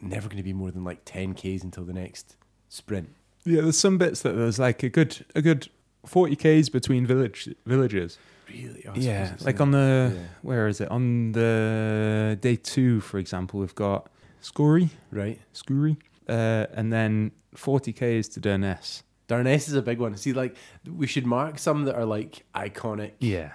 never 0.00 0.28
going 0.28 0.36
to 0.36 0.42
be 0.42 0.52
more 0.52 0.70
than 0.70 0.84
like 0.84 1.00
10 1.04 1.34
k's 1.34 1.62
until 1.64 1.84
the 1.84 1.92
next 1.92 2.36
sprint. 2.68 3.10
Yeah, 3.44 3.62
there's 3.62 3.78
some 3.78 3.98
bits 3.98 4.22
that 4.22 4.32
there's 4.36 4.58
like 4.58 4.82
a 4.82 4.88
good 4.88 5.24
a 5.34 5.42
good 5.42 5.68
forty 6.06 6.36
k's 6.36 6.68
between 6.68 7.04
village 7.06 7.48
villages. 7.66 8.18
Really? 8.48 8.84
Oh, 8.86 8.92
I 8.92 8.96
yeah, 8.98 9.34
like 9.40 9.60
on 9.60 9.70
the 9.72 10.12
yeah. 10.14 10.22
where 10.42 10.68
is 10.68 10.80
it 10.80 10.88
on 10.90 11.32
the 11.32 12.38
day 12.40 12.54
two, 12.56 13.00
for 13.00 13.18
example, 13.18 13.58
we've 13.60 13.74
got 13.74 14.08
Scourie, 14.42 14.90
right. 15.10 15.40
Scourie, 15.54 15.96
uh, 16.28 16.66
and 16.74 16.92
then 16.92 17.32
forty 17.54 17.92
k's 17.92 18.28
to 18.28 18.40
Durness. 18.40 19.02
Darness 19.26 19.66
is 19.68 19.74
a 19.74 19.82
big 19.82 19.98
one. 19.98 20.16
See, 20.16 20.32
like 20.32 20.54
we 20.86 21.06
should 21.08 21.26
mark 21.26 21.58
some 21.58 21.84
that 21.86 21.96
are 21.96 22.04
like 22.04 22.44
iconic. 22.54 23.12
Yeah, 23.18 23.52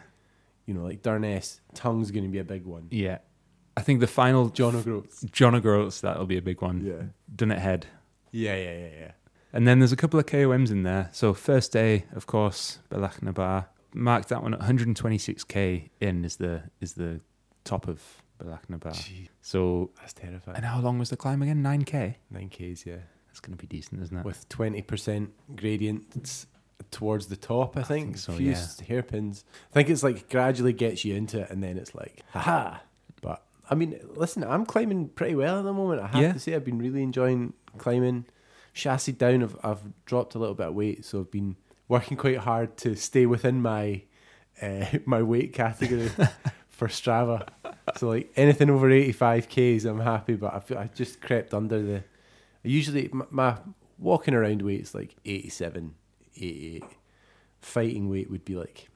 You 0.65 0.73
know, 0.73 0.83
like 0.83 1.01
Durness. 1.01 1.59
Tongue's 1.75 2.11
going 2.11 2.23
to 2.25 2.29
be 2.29 2.39
a 2.39 2.43
big 2.43 2.65
one. 2.65 2.87
yeah. 2.91 3.19
I 3.77 3.81
think 3.81 3.99
the 3.99 4.07
final 4.07 4.49
John 4.49 4.75
O'Groats. 4.75 5.21
John 5.31 5.55
O'Groats 5.55 6.01
that'll 6.01 6.25
be 6.25 6.37
a 6.37 6.41
big 6.41 6.61
one. 6.61 6.83
Yeah. 6.83 7.03
Dunnet 7.33 7.59
Head. 7.59 7.85
Yeah, 8.31 8.55
yeah, 8.55 8.77
yeah, 8.77 8.89
yeah. 8.99 9.11
And 9.53 9.67
then 9.67 9.79
there's 9.79 9.91
a 9.93 9.95
couple 9.95 10.19
of 10.19 10.25
KOMs 10.25 10.71
in 10.71 10.83
there. 10.83 11.09
So 11.13 11.33
first 11.33 11.71
day, 11.71 12.05
of 12.13 12.25
course, 12.27 12.79
Bealach 12.89 13.21
na 13.21 13.31
Bà. 13.31 13.67
Marked 13.93 14.29
that 14.29 14.43
one 14.43 14.53
at 14.53 14.59
126k 14.59 15.89
in 16.01 16.25
is 16.25 16.35
the 16.37 16.63
is 16.81 16.93
the 16.93 17.21
top 17.63 17.87
of 17.87 18.01
Bealach 18.39 18.69
na 18.69 18.77
Bà. 18.77 18.91
So 19.41 19.91
that's 19.99 20.13
terrifying. 20.13 20.57
and 20.57 20.65
how 20.65 20.79
long 20.81 20.99
was 20.99 21.09
the 21.09 21.17
climb 21.17 21.41
again? 21.41 21.63
9k. 21.63 22.15
Nine 22.31 22.49
Ks, 22.49 22.85
yeah. 22.85 22.97
That's 23.27 23.39
going 23.39 23.55
to 23.57 23.61
be 23.61 23.67
decent, 23.67 24.01
isn't 24.01 24.17
it? 24.17 24.25
With 24.25 24.49
twenty 24.49 24.81
percent 24.81 25.31
gradients 25.55 26.47
towards 26.91 27.27
the 27.27 27.35
top, 27.37 27.77
I 27.77 27.83
think. 27.83 28.05
think 28.05 28.17
so, 28.17 28.33
Few 28.33 28.51
yeah. 28.51 28.65
hairpins. 28.87 29.43
I 29.71 29.73
think 29.73 29.89
it's 29.89 30.03
like 30.03 30.29
gradually 30.29 30.73
gets 30.73 31.05
you 31.05 31.15
into 31.15 31.41
it, 31.41 31.49
and 31.49 31.61
then 31.63 31.77
it's 31.77 31.93
like, 31.95 32.21
haha. 32.31 32.77
I 33.69 33.75
mean, 33.75 33.99
listen, 34.15 34.43
I'm 34.43 34.65
climbing 34.65 35.09
pretty 35.09 35.35
well 35.35 35.59
at 35.59 35.63
the 35.63 35.73
moment. 35.73 36.01
I 36.01 36.07
have 36.07 36.21
Yeah. 36.21 36.33
to 36.33 36.39
say, 36.39 36.55
I've 36.55 36.63
been 36.65 36.79
really 36.79 37.03
enjoying 37.03 37.53
climbing. 37.77 38.25
Chassis 38.73 39.11
down, 39.13 39.43
I've, 39.43 39.57
I've 39.63 40.05
dropped 40.05 40.35
a 40.35 40.39
little 40.39 40.55
bit 40.55 40.67
of 40.67 40.75
weight, 40.75 41.03
so 41.03 41.19
I've 41.21 41.31
been 41.31 41.55
working 41.87 42.15
quite 42.17 42.37
hard 42.37 42.77
to 42.77 42.95
stay 42.95 43.25
within 43.25 43.61
my 43.61 44.03
uh, 44.61 44.85
my 45.05 45.21
weight 45.21 45.53
category 45.53 46.09
for 46.69 46.87
Strava. 46.87 47.47
So 47.97 48.09
like 48.09 48.31
anything 48.35 48.69
over 48.69 48.89
85 48.89 49.49
k's, 49.49 49.85
I'm 49.85 49.99
happy. 49.99 50.35
But 50.35 50.53
I 50.53 50.59
feel 50.59 50.77
I 50.77 50.87
just 50.93 51.21
crept 51.21 51.53
under 51.53 51.81
the. 51.81 52.03
Usually 52.63 53.09
my, 53.11 53.25
my 53.29 53.57
walking 53.97 54.33
around 54.33 54.61
weight 54.61 54.81
is 54.81 54.93
like 54.93 55.15
87, 55.25 55.95
88. 56.35 56.83
Fighting 57.61 58.09
weight 58.09 58.29
would 58.29 58.45
be 58.45 58.55
like 58.55 58.89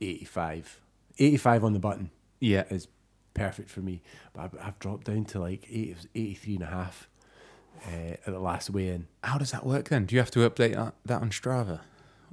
85. 0.00 0.80
85 1.18 1.64
on 1.64 1.72
the 1.72 1.78
button 1.80 2.10
yeah. 2.40 2.64
is 2.70 2.86
perfect 3.38 3.70
for 3.70 3.80
me. 3.80 4.02
But 4.32 4.42
I've, 4.42 4.54
I've 4.62 4.78
dropped 4.78 5.04
down 5.06 5.24
to 5.26 5.40
like 5.40 5.64
80, 5.70 5.96
83 6.14 6.54
and 6.54 6.62
a 6.62 6.66
half 6.66 7.08
uh, 7.86 8.12
at 8.12 8.26
the 8.26 8.38
last 8.38 8.70
weigh 8.70 8.88
in. 8.88 9.06
How 9.22 9.38
does 9.38 9.52
that 9.52 9.64
work 9.64 9.88
then? 9.88 10.06
Do 10.06 10.14
you 10.14 10.20
have 10.20 10.30
to 10.32 10.48
update 10.48 10.74
that, 10.74 10.94
that 11.06 11.22
on 11.22 11.30
Strava, 11.30 11.80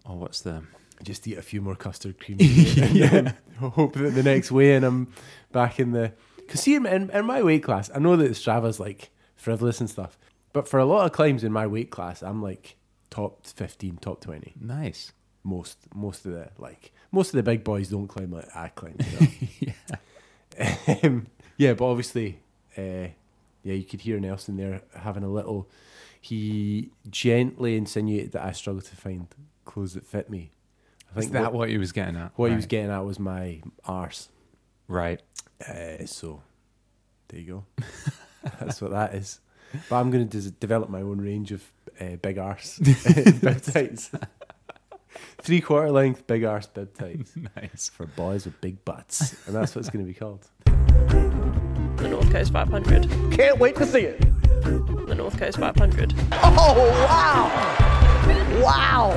or 0.06 0.18
what's 0.18 0.42
the? 0.42 0.64
Just 1.04 1.28
eat 1.28 1.38
a 1.38 1.42
few 1.42 1.62
more 1.62 1.76
custard 1.76 2.20
cream. 2.20 2.38
then 2.40 3.36
hope 3.60 3.96
that 3.96 4.12
the 4.12 4.24
next 4.24 4.50
weigh 4.50 4.76
in 4.76 4.84
I'm 4.84 5.12
back 5.52 5.80
in 5.80 5.92
the. 5.92 6.14
Because 6.38 6.62
see, 6.62 6.76
in, 6.76 6.86
in, 6.86 7.10
in 7.10 7.26
my 7.26 7.44
weight 7.44 7.64
class, 7.64 7.92
I 7.94 8.00
know 8.00 8.16
that 8.16 8.32
Strava's 8.32 8.80
like 8.80 9.10
frivolous 9.36 9.82
and 9.82 9.90
stuff, 9.90 10.18
but 10.54 10.70
for 10.70 10.80
a 10.80 10.86
lot 10.86 11.06
of 11.06 11.12
climbs 11.12 11.44
in 11.44 11.52
my 11.52 11.68
weight 11.68 11.92
class, 11.92 12.24
I'm 12.24 12.42
like 12.42 12.78
top 13.10 13.46
15, 13.46 13.98
top 13.98 14.22
20. 14.22 14.54
Nice. 14.62 15.12
most 15.44 15.78
most 15.94 16.26
of 16.26 16.32
the 16.32 16.50
like 16.58 16.92
most 17.12 17.30
of 17.30 17.38
the 17.38 17.44
big 17.44 17.64
boys 17.64 17.90
don't 17.90 18.08
climb 18.08 18.32
like 18.32 18.48
I 18.56 18.70
climb. 18.70 18.96
You 19.00 19.68
know? 19.68 19.74
um, 21.04 21.28
yeah, 21.58 21.74
but 21.74 21.86
obviously, 21.86 22.40
uh, 22.78 23.10
yeah, 23.64 23.74
you 23.74 23.84
could 23.84 24.02
hear 24.02 24.20
Nelson 24.20 24.58
there 24.58 24.82
having 24.96 25.24
a 25.24 25.30
little. 25.30 25.70
He 26.20 26.90
gently 27.10 27.76
insinuated 27.78 28.32
that 28.32 28.44
I 28.44 28.52
struggle 28.52 28.82
to 28.82 28.96
find 28.96 29.28
clothes 29.64 29.94
that 29.94 30.06
fit 30.06 30.30
me. 30.30 30.52
I 31.16 31.20
Is 31.20 31.30
that 31.32 31.54
what 31.54 31.70
he 31.70 31.78
was 31.78 31.92
getting 31.92 32.16
at? 32.18 32.32
what 32.36 32.50
he 32.50 32.56
was 32.56 32.66
getting 32.66 32.90
at 32.92 33.06
was 33.06 33.20
my 33.20 33.62
arse. 33.86 34.30
Right. 34.88 35.22
Uh, 35.68 36.06
so 36.06 36.42
there 37.28 37.40
you 37.40 37.46
go. 37.78 37.86
That's 38.60 38.82
what 38.82 38.92
that 38.92 39.14
is. 39.16 39.40
But 39.90 39.98
I'm 39.98 40.12
going 40.12 40.28
to 40.28 40.42
des- 40.42 40.56
develop 40.60 40.90
my 40.90 41.02
own 41.02 41.20
range 41.20 41.52
of 41.52 41.64
uh, 42.00 42.16
big 42.22 42.38
arse 42.38 42.80
bib 43.42 43.62
tights. 43.62 44.12
Three 45.46 45.62
quarter 45.62 45.92
length 45.92 46.26
big 46.26 46.44
arse 46.44 46.66
bib 46.66 46.98
tights 46.98 47.34
Nice. 47.56 47.90
for 47.90 48.08
boys 48.08 48.46
with 48.46 48.60
big 48.62 48.84
butts, 48.84 49.36
and 49.46 49.56
that's 49.56 49.76
what 49.76 49.82
it's 49.82 49.92
going 49.92 50.04
to 50.04 50.12
be 50.12 50.18
called. 50.18 50.48
The 50.66 52.08
North 52.10 52.32
Coast 52.32 52.52
500. 52.52 53.08
Can't 53.32 53.60
wait 53.60 53.76
to 53.76 53.86
see 53.86 54.00
it. 54.02 54.20
The 55.08 55.14
North 55.16 55.38
Coast 55.38 55.60
500. 55.60 56.16
Oh, 56.32 57.06
wow. 57.06 57.52
Wow. 58.64 59.12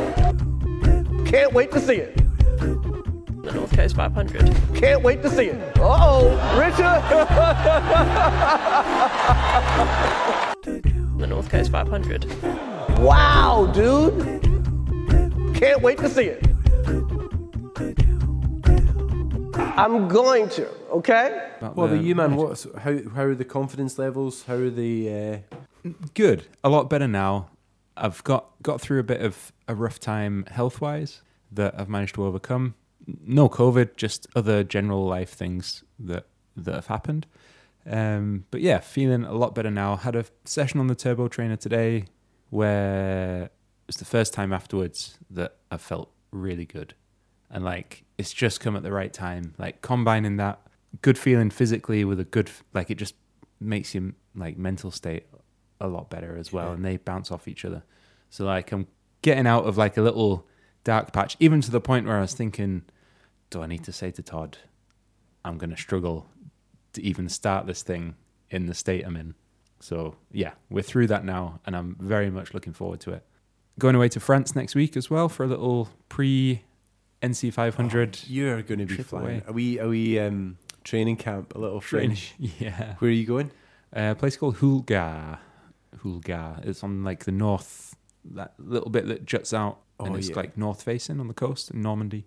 Can't 1.24 1.54
wait 1.54 1.72
to 1.72 1.80
see 1.80 1.96
it. 1.96 2.14
The 2.58 3.52
North 3.54 3.72
Coast 3.74 3.96
500. 3.96 4.54
Can't 4.74 5.02
wait 5.02 5.22
to 5.22 5.30
see 5.30 5.46
it. 5.46 5.78
Uh-oh, 5.78 6.28
Richard. 6.58 7.02
The 11.18 11.26
North 11.26 11.48
Coast 11.48 11.70
500. 11.72 12.26
wow, 13.00 13.70
dude. 13.74 14.44
Can't 15.58 15.82
wait 15.82 15.98
to 15.98 16.08
see 16.08 16.24
it. 16.26 16.46
I'm 19.76 20.08
going 20.08 20.48
to, 20.50 20.68
okay? 20.90 21.50
About 21.58 21.76
What 21.76 21.88
the- 21.88 21.94
about 21.94 22.04
you, 22.04 22.14
man? 22.14 22.36
What's 22.36 22.66
how 22.78 22.98
how 23.14 23.22
are 23.24 23.34
the 23.34 23.44
confidence 23.44 23.98
levels? 23.98 24.44
How 24.44 24.54
are 24.54 24.70
the 24.70 25.44
uh, 25.84 25.90
good 26.14 26.46
a 26.62 26.68
lot 26.68 26.90
better 26.90 27.06
now 27.08 27.48
i've 27.96 28.22
got 28.24 28.50
got 28.62 28.80
through 28.80 28.98
a 28.98 29.02
bit 29.04 29.20
of 29.22 29.52
a 29.68 29.74
rough 29.74 29.98
time 30.00 30.44
health 30.50 30.80
wise 30.80 31.22
that 31.50 31.72
i've 31.78 31.88
managed 31.88 32.14
to 32.16 32.24
overcome 32.24 32.74
no 33.24 33.48
covid 33.48 33.96
just 33.96 34.26
other 34.36 34.62
general 34.64 35.06
life 35.06 35.30
things 35.30 35.84
that 35.98 36.26
that 36.56 36.74
have 36.74 36.88
happened 36.88 37.26
um 37.88 38.44
but 38.50 38.60
yeah 38.60 38.78
feeling 38.80 39.24
a 39.24 39.32
lot 39.32 39.54
better 39.54 39.70
now 39.70 39.96
had 39.96 40.14
a 40.16 40.24
session 40.44 40.78
on 40.80 40.88
the 40.88 40.94
turbo 40.94 41.26
trainer 41.28 41.56
today 41.56 42.04
where 42.50 43.48
it's 43.88 43.96
the 43.96 44.04
first 44.04 44.34
time 44.34 44.52
afterwards 44.52 45.18
that 45.30 45.56
i 45.70 45.76
felt 45.76 46.10
really 46.30 46.64
good. 46.64 46.94
And 47.50 47.64
like 47.64 48.04
it's 48.16 48.32
just 48.32 48.60
come 48.60 48.76
at 48.76 48.82
the 48.82 48.92
right 48.92 49.12
time. 49.12 49.54
Like 49.58 49.80
combining 49.82 50.36
that 50.36 50.60
good 51.02 51.18
feeling 51.18 51.50
physically 51.50 52.04
with 52.04 52.20
a 52.20 52.24
good 52.24 52.50
like 52.74 52.90
it 52.90 52.96
just 52.96 53.14
makes 53.60 53.94
your 53.94 54.12
like 54.34 54.56
mental 54.56 54.90
state 54.90 55.26
a 55.80 55.88
lot 55.88 56.10
better 56.10 56.36
as 56.36 56.52
well 56.52 56.72
and 56.72 56.84
they 56.84 56.96
bounce 56.96 57.30
off 57.30 57.48
each 57.48 57.64
other. 57.64 57.82
So 58.30 58.44
like 58.44 58.72
i'm 58.72 58.86
getting 59.22 59.46
out 59.46 59.64
of 59.64 59.76
like 59.76 59.96
a 59.96 60.02
little 60.02 60.46
dark 60.84 61.12
patch 61.12 61.36
even 61.40 61.60
to 61.60 61.70
the 61.70 61.80
point 61.80 62.06
where 62.06 62.16
i 62.16 62.20
was 62.20 62.34
thinking 62.34 62.82
do 63.50 63.62
i 63.62 63.66
need 63.66 63.82
to 63.84 63.92
say 63.92 64.10
to 64.10 64.22
todd 64.22 64.56
i'm 65.44 65.58
going 65.58 65.70
to 65.70 65.76
struggle 65.76 66.26
to 66.92 67.02
even 67.02 67.28
start 67.28 67.66
this 67.66 67.82
thing 67.82 68.14
in 68.50 68.66
the 68.66 68.74
state 68.74 69.04
i'm 69.04 69.16
in? 69.16 69.34
So 69.80 70.16
yeah 70.30 70.52
we're 70.70 70.82
through 70.82 71.08
that 71.08 71.24
now 71.24 71.60
and 71.66 71.76
i'm 71.76 71.96
very 71.98 72.30
much 72.30 72.54
looking 72.54 72.72
forward 72.72 73.00
to 73.00 73.12
it 73.12 73.24
going 73.78 73.94
away 73.94 74.08
to 74.08 74.20
france 74.20 74.54
next 74.56 74.74
week 74.74 74.96
as 74.96 75.08
well 75.10 75.28
for 75.28 75.44
a 75.44 75.46
little 75.46 75.88
pre 76.08 76.62
nc 77.22 77.52
500 77.52 78.20
you're 78.28 78.62
going 78.62 78.78
to 78.80 78.86
be 78.86 79.02
flying? 79.02 79.24
away. 79.26 79.42
Are 79.46 79.52
we 79.52 79.78
are 79.80 79.88
we 79.88 80.18
um, 80.18 80.58
training 80.84 81.16
camp? 81.16 81.54
A 81.54 81.58
little 81.58 81.80
French. 81.80 82.34
yeah 82.38 82.94
Where 82.98 83.10
are 83.10 83.14
you 83.14 83.26
going? 83.26 83.50
a 83.92 84.14
place 84.14 84.36
called 84.36 84.56
Houlgate. 84.58 85.38
Houlgate. 86.04 86.66
It's 86.66 86.84
on 86.84 87.02
like 87.04 87.24
the 87.24 87.32
north, 87.32 87.96
that 88.32 88.52
little 88.58 88.90
bit 88.90 89.06
that 89.08 89.24
juts 89.24 89.52
out, 89.54 89.78
and 89.98 90.14
Oh, 90.14 90.16
it's 90.16 90.28
yeah. 90.28 90.36
like 90.36 90.56
north 90.58 90.82
facing 90.82 91.18
on 91.20 91.26
the 91.28 91.34
coast 91.34 91.70
in 91.70 91.80
Normandy. 91.82 92.26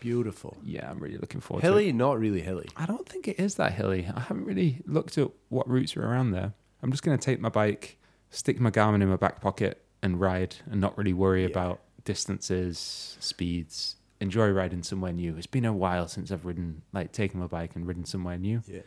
Beautiful. 0.00 0.56
Yeah, 0.64 0.88
I'm 0.90 0.98
really 0.98 1.18
looking 1.18 1.40
forward 1.40 1.60
to 1.62 1.66
Hilly, 1.66 1.92
not 1.92 2.18
really 2.18 2.40
hilly. 2.40 2.68
I 2.76 2.86
don't 2.86 3.08
think 3.08 3.26
it 3.28 3.38
is 3.40 3.56
that 3.56 3.72
hilly. 3.72 4.08
I 4.14 4.20
haven't 4.20 4.44
really 4.46 4.80
looked 4.86 5.18
at 5.18 5.28
what 5.48 5.68
routes 5.68 5.96
are 5.96 6.04
around 6.04 6.30
there. 6.30 6.52
I'm 6.82 6.90
just 6.92 7.02
going 7.02 7.18
to 7.18 7.24
take 7.24 7.40
my 7.40 7.48
bike, 7.48 7.98
stick 8.30 8.60
my 8.60 8.70
Garmin 8.70 9.02
in 9.02 9.08
my 9.08 9.16
back 9.16 9.40
pocket, 9.40 9.82
and 10.02 10.20
ride, 10.20 10.56
and 10.70 10.80
not 10.80 10.96
really 10.96 11.12
worry 11.12 11.42
Yeah. 11.42 11.48
about 11.50 11.80
distances, 12.04 13.16
speeds. 13.20 13.96
Enjoy 14.20 14.50
riding 14.50 14.82
somewhere 14.82 15.12
new. 15.12 15.36
It's 15.36 15.46
been 15.46 15.64
a 15.64 15.72
while 15.72 16.08
since 16.08 16.30
I've 16.32 16.44
ridden, 16.44 16.82
like, 16.92 17.12
taken 17.12 17.38
my 17.40 17.46
bike 17.46 17.76
and 17.76 17.86
ridden 17.86 18.04
somewhere 18.04 18.36
new. 18.38 18.62
Yeah. 18.66 18.80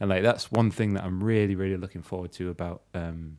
And 0.00 0.08
like 0.08 0.22
that's 0.22 0.52
one 0.52 0.70
thing 0.70 0.94
that 0.94 1.02
I'm 1.04 1.22
really, 1.24 1.56
really 1.56 1.76
looking 1.76 2.02
forward 2.02 2.30
to 2.34 2.50
about 2.50 2.82
um, 2.94 3.38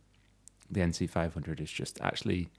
the 0.69 0.81
NC 0.81 1.09
500 1.09 1.62
is 1.62 1.71
just 1.71 2.00
actually 2.01 2.50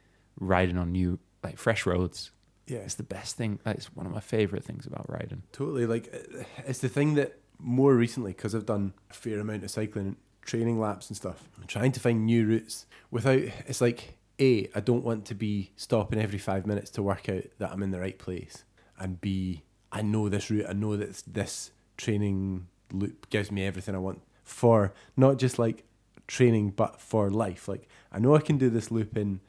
riding 0.41 0.79
on 0.79 0.91
new, 0.93 1.19
like 1.45 1.59
fresh 1.59 1.85
roads. 1.85 2.31
Yeah. 2.67 2.79
It's 2.79 2.95
the 2.95 3.03
best 3.03 3.37
thing. 3.37 3.59
Like, 3.67 3.77
it's 3.77 3.95
one 3.95 4.07
of 4.07 4.13
my 4.13 4.21
favorite 4.21 4.65
things 4.65 4.87
about 4.87 5.09
riding. 5.11 5.43
Totally. 5.53 5.85
Like, 5.87 6.09
uh, 6.15 6.45
it's 6.67 6.79
the 6.79 6.89
thing 6.89 7.15
that 7.15 7.39
more 7.59 7.95
recently, 7.95 8.33
because 8.33 8.55
I've 8.55 8.65
done 8.67 8.95
a 9.11 9.15
fair 9.15 9.39
amount 9.39 9.65
of 9.65 9.71
cycling, 9.71 10.17
training 10.43 10.81
laps 10.81 11.09
and 11.09 11.17
stuff, 11.17 11.49
I'm 11.61 11.67
trying 11.67 11.93
to 11.93 12.01
find 12.01 12.25
new 12.25 12.47
routes 12.47 12.87
without, 13.11 13.39
it's 13.67 13.81
like, 13.83 14.17
A, 14.41 14.69
I 14.75 14.81
don't 14.81 15.05
want 15.05 15.27
to 15.27 15.35
be 15.35 15.73
stopping 15.77 16.21
every 16.21 16.39
five 16.39 16.67
minutes 16.67 16.91
to 16.93 17.03
work 17.03 17.29
out 17.29 17.45
that 17.59 17.71
I'm 17.71 17.83
in 17.83 17.91
the 17.91 18.01
right 18.01 18.19
place. 18.19 18.65
And 18.99 19.21
B, 19.21 19.63
I 19.93 20.03
know 20.03 20.29
this 20.29 20.51
route, 20.51 20.67
I 20.69 20.73
know 20.73 20.97
that 20.97 21.23
this- 21.27 21.73
training 21.97 22.67
loop 22.93 23.29
gives 23.29 23.53
me 23.53 23.65
everything 23.67 23.95
I 23.95 23.99
want 23.99 24.23
for 24.43 24.95
not 25.17 25.39
just 25.39 25.59
like 25.59 25.85
training, 26.27 26.71
but 26.71 27.01
for 27.01 27.31
life. 27.31 27.69
Like, 27.69 27.87
I 28.11 28.19
know 28.19 28.35
I 28.35 28.41
can 28.41 28.57
do 28.57 28.71
this 28.71 28.91
loop 28.91 29.17
in 29.17 29.41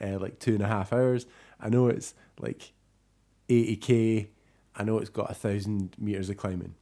uh, 0.00 0.18
like 0.18 0.38
two 0.38 0.54
and 0.54 0.62
a 0.62 0.66
half 0.66 0.92
hours. 0.92 1.26
I 1.60 1.68
know 1.68 1.86
it's 1.86 2.14
like 2.40 2.72
80k. 3.48 4.28
I 4.74 4.82
know 4.82 4.98
it's 4.98 5.10
got 5.10 5.30
a 5.30 5.34
thousand 5.34 5.94
meters 5.98 6.30
of 6.30 6.36
climbing. 6.36 6.74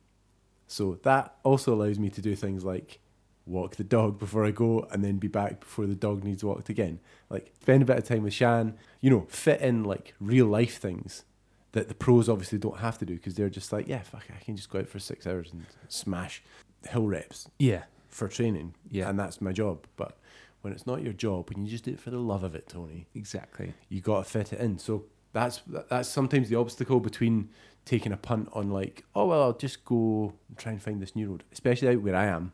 So 0.67 0.99
that 1.03 1.35
also 1.43 1.75
allows 1.75 1.99
me 1.99 2.11
to 2.11 2.21
do 2.21 2.35
things 2.35 2.65
like 2.65 3.01
walk 3.49 3.77
the 3.77 3.85
dog 3.85 4.19
before 4.19 4.45
I 4.45 4.51
go 4.51 4.87
and 4.91 5.03
then 5.05 5.17
be 5.19 5.29
back 5.29 5.61
before 5.61 5.87
the 5.87 5.95
dog 5.95 6.23
needs 6.25 6.45
walked 6.45 6.69
again. 6.69 7.01
Like 7.31 7.53
spend 7.61 7.83
a 7.83 7.87
bit 7.87 7.99
of 7.99 8.05
time 8.05 8.23
with 8.23 8.35
Shan, 8.35 8.75
you 9.01 9.11
know, 9.11 9.27
fit 9.29 9.61
in 9.61 9.85
like 9.85 10.15
real 10.21 10.47
life 10.47 10.79
things 10.79 11.25
that 11.73 11.89
the 11.89 11.95
pros 11.95 12.29
obviously 12.29 12.59
don't 12.59 12.79
have 12.79 12.99
to 12.99 13.05
do 13.07 13.15
because 13.15 13.35
they're 13.35 13.51
just 13.51 13.73
like, 13.73 13.89
yeah, 13.89 14.03
fuck, 14.03 14.25
it, 14.29 14.35
I 14.41 14.43
can 14.45 14.57
just 14.57 14.71
go 14.71 14.79
out 14.79 14.89
for 14.89 14.99
six 14.99 15.27
hours 15.27 15.53
and 15.53 15.67
smash 15.89 16.43
hill 16.89 17.07
reps 17.07 17.49
Yeah. 17.59 17.85
for 18.09 18.29
training. 18.29 18.75
Yeah. 18.91 19.09
And 19.11 19.19
that's 19.19 19.41
my 19.41 19.53
job. 19.53 19.87
But 19.97 20.17
when 20.63 20.73
it's 20.73 20.87
not 20.87 21.03
your 21.03 21.13
job, 21.13 21.51
when 21.51 21.65
you 21.65 21.71
just 21.71 21.85
do 21.85 21.93
it 21.93 22.01
for 22.01 22.11
the 22.11 22.19
love 22.19 22.43
of 22.45 22.55
it, 22.55 22.69
Tony, 22.69 23.07
Exactly. 23.15 23.75
you 23.89 24.01
got 24.01 24.25
to 24.25 24.31
fit 24.31 24.53
it 24.53 24.61
in. 24.61 24.79
So 24.79 25.05
that's 25.33 25.61
that's 25.91 26.09
sometimes 26.09 26.49
the 26.49 26.57
obstacle 26.57 27.01
between 27.01 27.51
taking 27.85 28.13
a 28.13 28.17
punt 28.17 28.49
on 28.53 28.71
like, 28.71 29.05
oh 29.15 29.27
well, 29.27 29.43
I'll 29.43 29.53
just 29.53 29.85
go 29.85 30.33
and 30.49 30.57
try 30.59 30.73
and 30.73 30.83
find 30.83 31.01
this 31.03 31.15
new 31.15 31.31
road, 31.31 31.45
especially 31.53 31.89
out 31.89 32.01
where 32.03 32.17
I 32.17 32.27
am. 32.27 32.53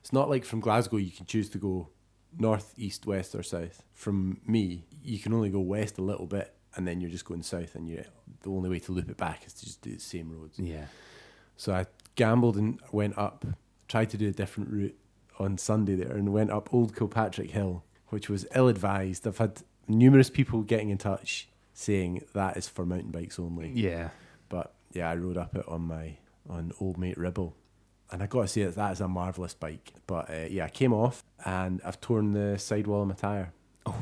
It's 0.00 0.12
not 0.12 0.30
like 0.30 0.44
from 0.44 0.60
Glasgow 0.60 0.96
you 0.96 1.10
can 1.10 1.26
choose 1.26 1.48
to 1.50 1.58
go 1.58 1.88
north, 2.38 2.74
east, 2.76 3.06
west, 3.06 3.34
or 3.34 3.42
south. 3.42 3.82
From 3.92 4.40
me, 4.46 4.86
you 5.02 5.18
can 5.18 5.32
only 5.32 5.50
go 5.50 5.60
west 5.60 5.98
a 5.98 6.02
little 6.02 6.26
bit, 6.26 6.54
and 6.76 6.86
then 6.86 7.00
you're 7.00 7.10
just 7.10 7.24
going 7.24 7.42
south, 7.42 7.74
and 7.74 7.88
you're 7.88 8.04
the 8.42 8.50
only 8.50 8.70
way 8.70 8.78
to 8.80 8.92
loop 8.92 9.10
it 9.10 9.16
back 9.16 9.46
is 9.46 9.52
to 9.54 9.64
just 9.66 9.82
do 9.82 9.94
the 9.94 10.00
same 10.00 10.30
roads. 10.30 10.58
Yeah. 10.58 10.86
So 11.56 11.74
I 11.74 11.86
gambled 12.14 12.56
and 12.56 12.80
went 12.92 13.18
up, 13.18 13.44
tried 13.88 14.10
to 14.10 14.16
do 14.16 14.28
a 14.28 14.32
different 14.32 14.70
route 14.70 14.96
on 15.38 15.58
Sunday 15.58 15.94
there, 15.96 16.16
and 16.16 16.32
went 16.32 16.50
up 16.50 16.72
Old 16.72 16.96
Kilpatrick 16.96 17.50
Hill, 17.50 17.84
which 18.08 18.28
was 18.28 18.46
ill 18.54 18.68
advised. 18.68 19.26
I've 19.26 19.38
had 19.38 19.62
numerous 19.88 20.30
people 20.30 20.62
getting 20.62 20.90
in 20.90 20.98
touch 20.98 21.48
saying 21.74 22.22
that 22.34 22.56
is 22.56 22.68
for 22.68 22.84
mountain 22.86 23.10
bikes 23.10 23.38
only. 23.38 23.72
Yeah. 23.74 24.10
But 24.48 24.74
yeah, 24.92 25.10
I 25.10 25.16
rode 25.16 25.36
up 25.36 25.56
it 25.56 25.66
on 25.68 25.82
my 25.82 26.18
on 26.48 26.72
old 26.80 26.98
mate 26.98 27.16
Ribble, 27.16 27.54
and 28.12 28.22
I 28.22 28.26
got 28.26 28.42
to 28.42 28.48
say 28.48 28.64
that 28.64 28.74
that 28.76 28.92
is 28.92 29.00
a 29.00 29.08
marvelous 29.08 29.54
bike. 29.54 29.92
But 30.06 30.30
uh, 30.30 30.46
yeah, 30.50 30.64
I 30.64 30.68
came 30.68 30.92
off 30.92 31.24
and 31.44 31.80
I've 31.84 32.00
torn 32.00 32.32
the 32.32 32.58
sidewall 32.58 33.02
of 33.02 33.08
my 33.08 33.14
tire, 33.14 33.52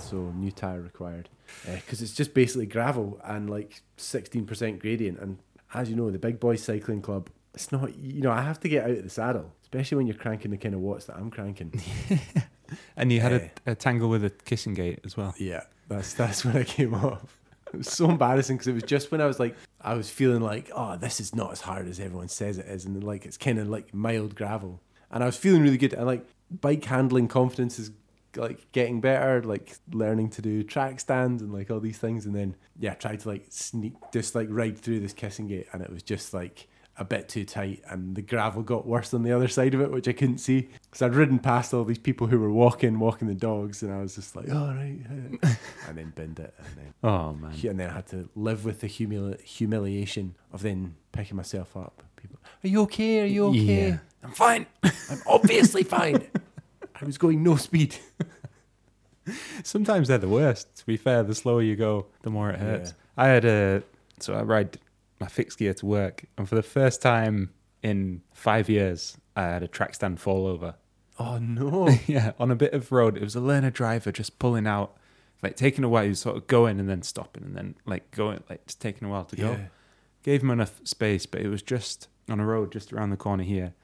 so 0.01 0.17
new 0.37 0.51
tire 0.51 0.81
required 0.81 1.29
because 1.65 2.03
it's 2.03 2.13
just 2.15 2.35
basically 2.35 2.67
gravel 2.67 3.21
and 3.25 3.49
like 3.49 3.83
sixteen 3.97 4.45
percent 4.47 4.79
gradient. 4.81 5.19
And 5.19 5.39
as 5.75 5.89
you 5.91 5.97
know, 5.97 6.11
the 6.11 6.19
big 6.19 6.41
boys 6.41 6.63
cycling 6.63 7.03
club, 7.03 7.31
it's 7.55 7.71
not 7.73 7.97
you 7.97 8.21
know 8.23 8.31
I 8.33 8.43
have 8.43 8.61
to 8.61 8.69
get 8.69 8.85
out 8.85 8.91
of 8.91 9.03
the 9.05 9.11
saddle, 9.11 9.53
especially 9.63 9.97
when 9.97 10.07
you're 10.07 10.17
cranking 10.17 10.51
the 10.51 10.57
kind 10.59 10.75
of 10.75 10.81
watts 10.81 11.07
that 11.07 11.17
I'm 11.17 11.31
cranking. 11.31 11.73
And 12.99 13.11
you 13.11 13.21
had 13.23 13.33
Eh. 13.33 13.49
a, 13.67 13.71
a 13.71 13.75
tangle 13.75 14.11
with 14.11 14.23
a 14.25 14.29
kissing 14.31 14.75
gate 14.75 14.99
as 15.03 15.17
well. 15.17 15.35
Yeah, 15.39 15.63
that's 15.89 16.13
that's 16.13 16.45
when 16.45 16.55
I 16.57 16.65
came 16.65 16.93
off. 16.93 17.39
It 17.73 17.79
was 17.79 17.89
so 17.89 18.11
embarrassing 18.11 18.57
because 18.57 18.69
it 18.69 18.75
was 18.75 18.83
just 18.83 19.11
when 19.11 19.23
I 19.23 19.27
was 19.27 19.41
like, 19.41 19.57
I 19.81 19.95
was 19.95 20.11
feeling 20.11 20.41
like, 20.41 20.71
oh, 20.75 20.97
this 20.97 21.21
is 21.21 21.35
not 21.35 21.53
as 21.53 21.61
hard 21.61 21.87
as 21.87 22.01
everyone 22.01 22.29
says 22.29 22.59
it 22.59 22.67
is, 22.67 22.85
and 22.85 23.03
like 23.05 23.25
it's 23.25 23.37
kind 23.37 23.59
of 23.59 23.69
like 23.69 23.95
mild 23.95 24.35
gravel, 24.35 24.81
and 25.11 25.23
I 25.23 25.27
was 25.27 25.37
feeling 25.37 25.63
really 25.63 25.79
good. 25.79 25.93
And 25.93 26.07
like 26.07 26.27
bike 26.51 26.85
handling 26.85 27.29
confidence 27.29 27.79
is 27.79 27.93
like 28.37 28.71
getting 28.73 29.01
better, 29.01 29.43
like 29.43 29.77
learning 29.93 30.31
to 30.31 30.43
do 30.43 30.63
track 30.63 31.01
stands 31.01 31.43
and 31.43 31.53
like 31.53 31.71
all 31.71 31.81
these 31.81 31.99
things, 31.99 32.27
and 32.27 32.35
then 32.35 32.57
yeah, 32.79 32.95
tried 32.95 33.21
to 33.21 33.29
like 33.29 33.47
sneak, 33.51 33.95
just 34.13 34.35
like 34.35 34.49
ride 34.51 34.79
through 34.79 35.01
this 35.01 35.13
kissing 35.13 35.47
gate, 35.47 35.67
and 35.73 35.83
it 35.83 35.91
was 35.91 36.03
just 36.03 36.35
like 36.35 36.69
a 36.99 37.05
bit 37.05 37.29
too 37.29 37.45
tight, 37.45 37.83
and 37.89 38.17
the 38.17 38.23
gravel 38.23 38.63
got 38.63 38.87
worse 38.87 39.15
on 39.15 39.23
the 39.23 39.33
other 39.33 39.49
side 39.49 39.73
of 39.75 39.81
it, 39.81 39.91
which 39.91 40.09
I 40.09 40.13
couldn't 40.13 40.39
see 40.39 40.69
because 40.83 41.03
I'd 41.03 41.15
ridden 41.15 41.39
past 41.39 41.73
all 41.73 41.85
these 41.85 41.99
people 41.99 42.27
who 42.27 42.39
were 42.41 42.51
walking, 42.51 42.99
walking 42.99 43.29
the 43.29 43.35
dogs, 43.35 43.83
and 43.83 43.93
I 43.93 43.99
was 43.99 44.17
just 44.17 44.35
like, 44.35 44.51
all 44.53 44.69
right, 44.75 44.99
and 45.11 45.97
then 45.97 46.13
binned 46.17 46.41
it, 46.41 46.55
and 46.59 46.67
then 46.77 46.95
Oh 47.03 47.33
man. 47.35 47.53
and 47.65 47.79
then 47.79 47.91
I 47.91 47.93
had 47.95 48.07
to 48.09 48.29
live 48.35 48.65
with 48.65 48.81
the 48.81 48.89
humili- 48.89 49.41
humiliation 49.43 50.35
of 50.53 50.63
then 50.63 50.97
picking 51.13 51.37
myself 51.37 51.77
up. 51.77 52.03
People, 52.17 52.39
are 52.65 52.69
you 52.69 52.83
okay? 52.83 53.21
Are 53.23 53.27
you 53.27 53.47
okay? 53.47 53.89
Yeah. 53.91 53.99
I'm 54.25 54.33
fine. 54.33 54.67
I'm 54.83 55.23
obviously 55.27 55.85
fine. 55.85 56.27
I 57.01 57.05
was 57.05 57.17
going 57.17 57.45
no 57.45 57.55
speed. 57.57 57.95
Sometimes 59.63 60.09
they're 60.09 60.19
the 60.19 60.29
worst. 60.29 60.75
To 60.77 60.87
be 60.87 60.97
fair, 60.97 61.23
the 61.23 61.35
slower 61.35 61.63
you 61.63 61.77
go, 61.77 62.07
the 62.23 62.31
more 62.31 62.51
it 62.51 62.59
hurts. 62.59 62.91
Yeah. 63.17 63.25
I 63.25 63.29
had 63.29 63.45
a 63.45 63.83
so 64.21 64.35
I 64.35 64.43
ride 64.43 64.79
my 65.21 65.27
fixed 65.27 65.59
gear 65.59 65.75
to 65.75 65.87
work, 65.87 66.25
and 66.37 66.49
for 66.49 66.55
the 66.55 66.63
first 66.63 67.03
time 67.03 67.51
in 67.83 68.23
five 68.33 68.69
years, 68.69 69.17
I 69.37 69.43
had 69.43 69.63
a 69.63 69.69
track 69.69 69.95
stand 69.95 70.21
fall 70.21 70.47
over. 70.47 70.77
Oh 71.19 71.39
no! 71.39 71.89
yeah, 72.07 72.33
on 72.39 72.51
a 72.51 72.57
bit 72.57 72.73
of 72.73 72.93
road. 72.93 73.17
It 73.17 73.23
was 73.23 73.35
a 73.35 73.41
learner 73.41 73.71
driver 73.71 74.13
just 74.13 74.39
pulling 74.39 74.67
out, 74.67 74.97
like 75.43 75.57
taking 75.57 75.85
a 75.85 75.89
while, 75.89 76.05
he 76.05 76.11
was 76.11 76.21
sort 76.21 76.37
of 76.37 76.47
going 76.47 76.81
and 76.81 76.89
then 76.89 77.03
stopping 77.03 77.45
and 77.45 77.57
then 77.57 77.75
like 77.87 78.11
going, 78.11 78.43
like 78.49 78.67
just 78.67 78.81
taking 78.81 79.07
a 79.07 79.11
while 79.11 79.25
to 79.25 79.37
go. 79.37 79.51
Yeah. 79.53 79.67
Gave 80.23 80.43
him 80.43 80.51
enough 80.51 80.81
space, 80.85 81.27
but 81.27 81.41
it 81.41 81.49
was 81.49 81.63
just 81.63 82.09
on 82.29 82.41
a 82.41 82.45
road 82.45 82.73
just 82.73 82.93
around 82.93 83.11
the 83.11 83.17
corner 83.17 83.45
here. 83.45 83.75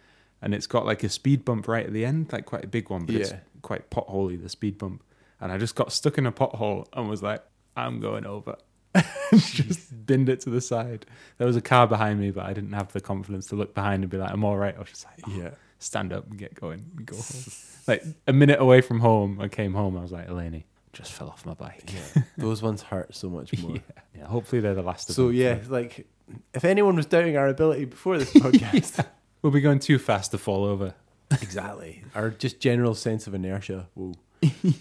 And 0.43 0.55
it's 0.55 0.67
got 0.67 0.85
like 0.85 1.03
a 1.03 1.09
speed 1.09 1.45
bump 1.45 1.69
right 1.69 1.87
at 1.87 1.93
the 1.93 2.05
end, 2.05 2.33
like 2.33 2.45
quite 2.45 2.65
a 2.65 2.69
big 2.69 2.91
one, 2.91 3.07
but 3.07 3.15
it's 3.15 3.33
quite 3.63 3.89
potholey, 3.91 4.41
the 4.41 4.49
speed 4.49 4.77
bump. 4.79 5.03
And 5.41 5.51
I 5.51 5.59
just 5.59 5.75
got 5.75 5.93
stuck 5.93 6.19
in 6.19 6.27
a 6.27 6.33
pothole 6.33 6.87
and 6.93 7.09
was 7.09 7.23
like, 7.23 7.43
I'm 7.77 8.01
going 8.01 8.27
over. 8.27 8.57
just 9.35 10.07
binned 10.07 10.29
it 10.29 10.41
to 10.41 10.51
the 10.51 10.61
side. 10.61 11.07
There 11.39 11.47
was 11.47 11.57
a 11.57 11.61
car 11.61 11.87
behind 11.87 12.21
me, 12.21 12.31
but 12.31 12.45
I 12.47 12.53
didn't 12.53 12.73
have 12.73 12.93
the 12.93 13.01
confidence 13.01 13.47
to 13.49 13.57
look 13.57 13.75
behind 13.75 14.03
and 14.05 14.11
be 14.11 14.17
like, 14.19 14.31
I'm 14.31 14.45
all 14.45 14.57
right. 14.57 14.75
I 14.75 14.79
was 14.79 14.89
just 14.91 15.05
like, 15.05 15.21
oh, 15.27 15.33
yeah, 15.37 15.51
stand 15.79 16.13
up 16.13 16.27
and 16.29 16.39
get 16.39 16.55
going 16.55 16.85
and 16.97 17.07
go 17.07 17.17
home. 17.17 17.45
like 17.89 18.05
a 18.27 18.33
minute 18.33 18.61
away 18.61 18.81
from 18.81 19.01
home, 19.01 19.41
I 19.41 19.49
came 19.49 19.75
home. 19.75 19.97
I 19.97 20.03
was 20.03 20.13
like, 20.13 20.29
Eleni, 20.29 20.65
just 20.93 21.13
fell 21.13 21.29
off 21.29 21.45
my 21.47 21.55
bike. 21.55 21.93
yeah. 21.93 22.23
Those 22.39 22.63
ones 22.63 22.83
hurt 22.83 23.15
so 23.15 23.29
much 23.29 23.57
more. 23.63 23.73
yeah. 23.77 23.81
yeah. 24.19 24.27
Hopefully 24.27 24.61
they're 24.61 24.75
the 24.75 24.83
last 24.83 25.09
of 25.11 25.17
So 25.17 25.27
them. 25.29 25.35
yeah, 25.37 25.59
like 25.69 26.07
if 26.55 26.65
anyone 26.65 26.97
was 26.97 27.07
doubting 27.07 27.37
our 27.37 27.49
ability 27.49 27.87
before 27.87 28.19
this 28.19 28.33
podcast, 28.35 29.05
We'll 29.43 29.53
be 29.53 29.61
going 29.61 29.79
too 29.81 29.99
fast 29.99 30.31
to 30.31 30.39
fall 30.39 30.65
over. 30.65 30.95
exactly, 31.43 32.03
our 32.15 32.31
just 32.31 32.61
general 32.61 32.95
sense 32.95 33.27
of 33.27 33.35
inertia 33.35 33.89
will 33.95 34.17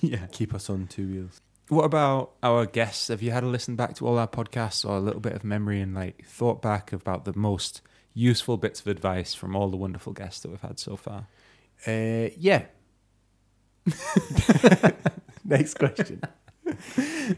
yeah. 0.01 0.25
keep 0.31 0.53
us 0.53 0.69
on 0.69 0.87
two 0.87 1.07
wheels. 1.07 1.41
What 1.73 1.85
about 1.85 2.33
our 2.43 2.67
guests? 2.67 3.07
Have 3.07 3.23
you 3.23 3.31
had 3.31 3.41
a 3.41 3.47
listen 3.47 3.75
back 3.75 3.95
to 3.95 4.05
all 4.05 4.19
our 4.19 4.27
podcasts 4.27 4.87
or 4.87 4.95
a 4.95 4.99
little 4.99 5.19
bit 5.19 5.33
of 5.33 5.43
memory 5.43 5.81
and 5.81 5.95
like 5.95 6.23
thought 6.23 6.61
back 6.61 6.93
about 6.93 7.25
the 7.25 7.33
most 7.35 7.81
useful 8.13 8.57
bits 8.57 8.79
of 8.79 8.85
advice 8.85 9.33
from 9.33 9.55
all 9.55 9.69
the 9.69 9.77
wonderful 9.77 10.13
guests 10.13 10.41
that 10.41 10.49
we've 10.49 10.61
had 10.61 10.77
so 10.77 10.95
far? 10.95 11.25
Uh, 11.87 12.29
yeah. 12.37 12.65
Next 15.43 15.79
question. 15.79 16.21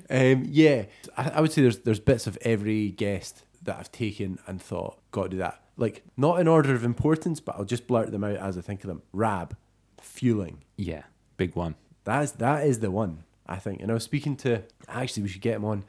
um, 0.10 0.44
yeah, 0.50 0.84
I, 1.15 1.30
I 1.36 1.42
would 1.42 1.54
say 1.54 1.62
there's 1.62 1.80
there's 1.80 2.01
bits 2.01 2.27
of 2.27 2.38
every 2.42 2.89
guest 2.89 3.46
that 3.63 3.77
I've 3.80 3.92
taken 3.94 4.38
and 4.48 4.62
thought, 4.62 5.00
got 5.12 5.24
to 5.24 5.30
do 5.30 5.38
that. 5.38 5.62
Like 5.77 6.04
not 6.18 6.42
in 6.42 6.50
order 6.50 6.75
of 6.75 6.84
importance, 6.84 7.39
but 7.39 7.56
I'll 7.56 7.63
just 7.63 7.88
blurt 7.88 8.12
them 8.12 8.25
out 8.25 8.36
as 8.36 8.58
I 8.58 8.62
think 8.62 8.84
of 8.84 8.89
them. 8.89 9.01
Rab, 9.13 9.56
fueling. 10.01 10.65
Yeah, 10.75 11.04
big 11.38 11.56
one. 11.56 11.75
That 12.04 12.22
is 12.24 12.32
that 12.34 12.68
is 12.68 12.80
the 12.82 12.92
one 12.92 13.24
I 13.48 13.58
think. 13.58 13.82
And 13.82 13.92
I 13.92 13.94
was 13.94 14.04
speaking 14.04 14.36
to 14.38 14.64
actually 14.88 15.24
we 15.24 15.30
should 15.30 15.42
get 15.42 15.56
him 15.56 15.66
on, 15.66 15.84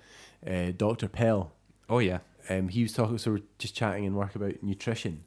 uh, 0.47 0.73
Doctor 0.77 1.09
Pell. 1.09 1.53
Oh 1.89 1.99
yeah, 2.01 2.19
Um, 2.51 2.69
he 2.69 2.83
was 2.83 2.93
talking, 2.93 3.19
so 3.19 3.33
we're 3.33 3.43
just 3.59 3.75
chatting 3.75 4.05
and 4.07 4.17
work 4.17 4.35
about 4.35 4.63
nutrition. 4.63 5.25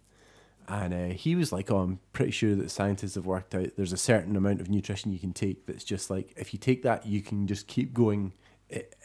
And 0.67 0.93
uh, 0.93 1.13
he 1.15 1.35
was 1.35 1.51
like, 1.51 1.71
Oh, 1.71 1.79
I'm 1.79 1.99
pretty 2.13 2.31
sure 2.31 2.53
that 2.55 2.69
scientists 2.69 3.15
have 3.15 3.25
worked 3.25 3.55
out 3.55 3.69
there's 3.75 3.93
a 3.93 3.97
certain 3.97 4.35
amount 4.35 4.61
of 4.61 4.69
nutrition 4.69 5.11
you 5.11 5.17
can 5.19 5.33
take 5.33 5.65
that's 5.65 5.83
just 5.83 6.09
like, 6.09 6.33
if 6.37 6.53
you 6.53 6.59
take 6.59 6.83
that, 6.83 7.05
you 7.07 7.21
can 7.21 7.47
just 7.47 7.65
keep 7.67 7.93
going 7.93 8.33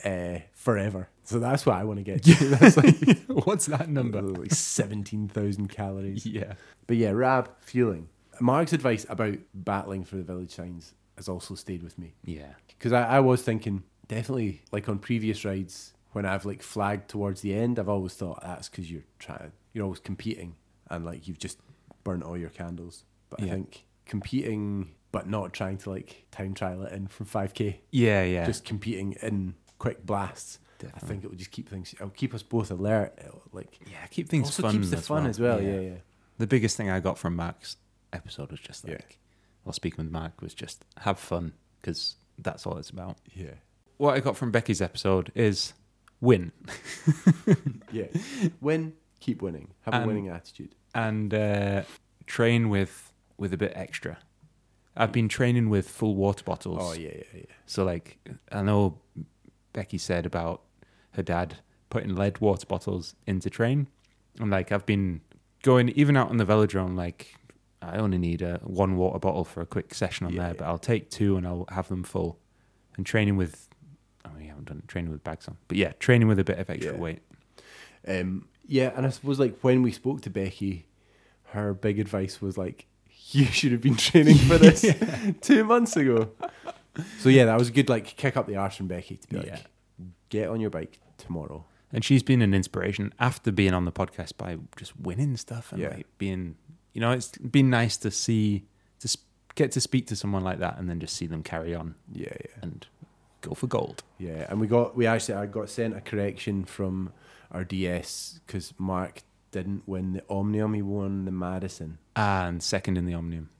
uh, 0.04 0.38
forever. 0.52 1.08
So 1.22 1.38
that's 1.38 1.64
what 1.64 1.76
I 1.76 1.84
want 1.84 1.98
to 2.00 2.02
get 2.02 2.22
to. 2.24 2.34
That's 2.50 2.76
like, 2.76 3.18
what's 3.46 3.64
that 3.64 3.88
number? 3.88 4.20
like 4.42 4.52
17,000 4.52 5.68
calories. 5.68 6.26
Yeah, 6.26 6.52
But 6.86 6.98
yeah, 6.98 7.12
Rab, 7.12 7.48
fueling. 7.60 8.08
Mark's 8.40 8.74
advice 8.74 9.06
about 9.08 9.38
battling 9.54 10.04
for 10.04 10.16
the 10.16 10.22
village 10.22 10.50
signs 10.50 10.92
has 11.16 11.28
also 11.28 11.54
stayed 11.54 11.82
with 11.82 11.98
me 11.98 12.14
yeah, 12.24 12.54
because 12.68 12.92
I, 12.92 13.04
I 13.04 13.20
was 13.20 13.42
thinking 13.42 13.84
definitely 14.08 14.62
like 14.72 14.88
on 14.88 14.98
previous 14.98 15.44
rides 15.44 15.94
when 16.14 16.24
I've 16.24 16.44
like 16.44 16.62
flagged 16.62 17.08
towards 17.08 17.40
the 17.40 17.54
end, 17.54 17.78
I've 17.78 17.88
always 17.88 18.14
thought 18.14 18.40
that's 18.40 18.68
because 18.68 18.90
you're 18.90 19.02
trying, 19.18 19.50
you're 19.72 19.84
always 19.84 19.98
competing 19.98 20.54
and 20.88 21.04
like 21.04 21.26
you've 21.26 21.38
just 21.38 21.58
burnt 22.04 22.22
all 22.22 22.36
your 22.36 22.50
candles. 22.50 23.04
But 23.30 23.42
I 23.42 23.48
think 23.48 23.84
competing, 24.06 24.92
but 25.10 25.28
not 25.28 25.52
trying 25.52 25.78
to 25.78 25.90
like 25.90 26.26
time 26.30 26.54
trial 26.54 26.84
it 26.84 26.92
in 26.92 27.08
from 27.08 27.26
5k, 27.26 27.78
yeah, 27.90 28.22
yeah. 28.22 28.46
just 28.46 28.64
competing 28.64 29.16
in 29.22 29.54
quick 29.78 30.06
blasts. 30.06 30.60
Definitely. 30.78 31.00
I 31.04 31.08
think 31.08 31.24
it 31.24 31.30
will 31.30 31.36
just 31.36 31.50
keep 31.50 31.68
things. 31.68 31.92
It'll 31.94 32.10
keep 32.10 32.32
us 32.32 32.42
both 32.44 32.70
alert. 32.70 33.18
It'll, 33.18 33.42
like 33.52 33.80
yeah, 33.90 34.06
keep 34.06 34.28
things 34.28 34.46
also 34.46 34.62
fun. 34.62 34.72
keeps 34.72 34.90
the 34.90 34.98
fun 34.98 35.26
as 35.26 35.40
well. 35.40 35.60
Yeah, 35.60 35.74
yeah. 35.74 35.80
yeah. 35.80 35.96
The 36.38 36.46
biggest 36.46 36.76
thing 36.76 36.90
I 36.90 37.00
got 37.00 37.18
from 37.18 37.34
Mark's 37.34 37.76
episode 38.12 38.52
was 38.52 38.60
just 38.60 38.86
like, 38.86 39.00
Yeah. 39.00 39.16
Well, 39.64 39.72
speaking 39.72 40.04
with 40.04 40.12
Mark 40.12 40.40
was 40.42 40.54
just 40.54 40.84
have 41.00 41.18
fun 41.18 41.52
because 41.80 42.16
that's 42.38 42.66
all 42.66 42.76
it's 42.78 42.90
about. 42.90 43.16
Yeah, 43.34 43.54
What 43.96 44.14
I 44.14 44.20
got 44.20 44.36
from 44.36 44.50
Becky's 44.50 44.80
episode 44.82 45.30
is 45.34 45.72
win 46.20 46.52
yeah. 47.92 48.06
Win, 48.60 48.94
keep 49.20 49.42
winning. 49.42 49.68
Have 49.82 49.94
And- 49.94 50.04
a 50.04 50.06
winning 50.06 50.28
attitude. 50.28 50.74
and 50.94 51.32
uh, 51.34 51.82
train 52.26 52.68
with 52.68 53.12
with 53.36 53.52
a 53.52 53.56
bit 53.56 53.72
extra. 53.74 54.18
I've 54.96 55.10
been 55.12 55.28
training 55.28 55.70
with 55.70 55.88
full 55.88 56.14
water 56.14 56.44
bottles. 56.44 56.78
Oh 56.80 56.92
yeah, 56.92 57.10
yeah, 57.16 57.22
yeah. 57.34 57.44
So 57.66 57.84
like 57.84 58.18
I 58.52 58.62
know 58.62 58.98
Becky 59.72 59.98
said 59.98 60.24
about 60.26 60.62
her 61.12 61.22
dad 61.22 61.56
putting 61.90 62.14
lead 62.14 62.38
water 62.38 62.66
bottles 62.66 63.14
into 63.26 63.50
train, 63.50 63.88
and 64.38 64.50
like 64.50 64.70
I've 64.72 64.86
been 64.86 65.20
going 65.62 65.88
even 65.90 66.16
out 66.16 66.30
on 66.30 66.36
the 66.36 66.44
velodrome. 66.46 66.94
Like 66.96 67.34
I 67.86 67.98
only 67.98 68.18
need 68.18 68.42
a 68.42 68.58
one 68.64 68.96
water 68.96 69.18
bottle 69.18 69.44
for 69.44 69.60
a 69.60 69.66
quick 69.66 69.94
session 69.94 70.26
on 70.26 70.32
Yeah, 70.32 70.40
there, 70.40 70.48
yeah. 70.50 70.54
but 70.58 70.64
I'll 70.66 70.78
take 70.78 71.10
two 71.10 71.36
and 71.36 71.46
I'll 71.46 71.66
have 71.70 71.88
them 71.88 72.02
full. 72.02 72.38
And 72.96 73.04
training 73.04 73.36
with, 73.36 73.68
I 74.24 74.28
mean, 74.30 74.44
I 74.44 74.48
haven't 74.48 74.66
done 74.68 74.82
training 74.86 75.10
with 75.10 75.24
bags 75.24 75.48
on, 75.48 75.56
but 75.68 75.76
yeah, 75.76 75.92
training 75.98 76.28
with 76.28 76.38
a 76.38 76.44
bit 76.44 76.58
of 76.58 76.70
extra 76.70 76.92
Yeah. 76.92 76.98
weight. 76.98 77.20
Um, 78.06 78.48
yeah, 78.66 78.92
and 78.96 79.04
I 79.06 79.10
suppose 79.10 79.38
like 79.40 79.58
when 79.60 79.82
we 79.82 79.90
spoke 79.92 80.20
to 80.22 80.30
Becky, 80.30 80.86
her 81.52 81.74
big 81.74 81.98
advice 81.98 82.40
was 82.40 82.56
like, 82.58 82.86
"You 83.30 83.44
should 83.46 83.72
have 83.72 83.80
been 83.80 83.96
training 83.96 84.36
for 84.36 84.58
this 84.58 84.84
two 85.40 85.64
months 85.64 85.96
ago." 85.96 86.30
So 87.20 87.28
yeah, 87.28 87.46
that 87.46 87.58
was 87.58 87.68
a 87.68 87.72
good 87.72 87.88
like 87.88 88.04
kick 88.16 88.36
up 88.36 88.46
the 88.46 88.56
arse 88.56 88.76
from 88.76 88.86
Becky 88.88 89.16
to 89.16 89.28
be 89.28 89.36
like, 89.38 89.64
"Get 90.28 90.48
on 90.48 90.60
your 90.60 90.70
bike 90.70 90.98
tomorrow." 91.18 91.64
And 91.92 92.04
she's 92.04 92.22
been 92.22 92.42
an 92.42 92.54
inspiration 92.54 93.12
after 93.20 93.52
being 93.52 93.72
on 93.72 93.84
the 93.84 93.92
podcast 93.92 94.36
by 94.36 94.58
just 94.76 94.98
winning 94.98 95.36
stuff 95.36 95.72
and 95.72 95.82
like 95.82 96.06
being, 96.18 96.56
you 96.94 97.00
know, 97.02 97.10
it's 97.12 97.28
been 97.38 97.68
nice 97.70 97.96
to 97.98 98.10
see 98.10 98.64
to 99.00 99.18
get 99.54 99.70
to 99.72 99.80
speak 99.80 100.06
to 100.06 100.16
someone 100.16 100.42
like 100.42 100.58
that 100.60 100.78
and 100.78 100.88
then 100.88 100.98
just 101.00 101.14
see 101.16 101.26
them 101.26 101.42
carry 101.42 101.74
on 101.74 101.94
Yeah, 102.12 102.28
yeah, 102.40 102.50
and 102.62 102.86
go 103.42 103.52
for 103.54 103.66
gold. 103.66 104.02
yeah. 104.18 104.46
And 104.48 104.58
we 104.60 104.66
got 104.66 104.96
we 104.96 105.06
actually 105.06 105.34
I 105.34 105.46
got 105.46 105.68
sent 105.68 105.94
a 105.96 106.00
correction 106.00 106.64
from 106.64 107.12
our 107.52 107.62
DS 107.64 108.40
because 108.46 108.72
Mark 108.78 109.22
didn't 109.52 109.82
win 109.86 110.14
the 110.14 110.22
Omnium; 110.28 110.74
he 110.74 110.82
won 110.82 111.24
the 111.26 111.30
Madison. 111.30 111.98
And 112.16 112.62
second 112.62 112.96
in 112.98 113.04
the 113.06 113.14
Omnium. 113.14 113.50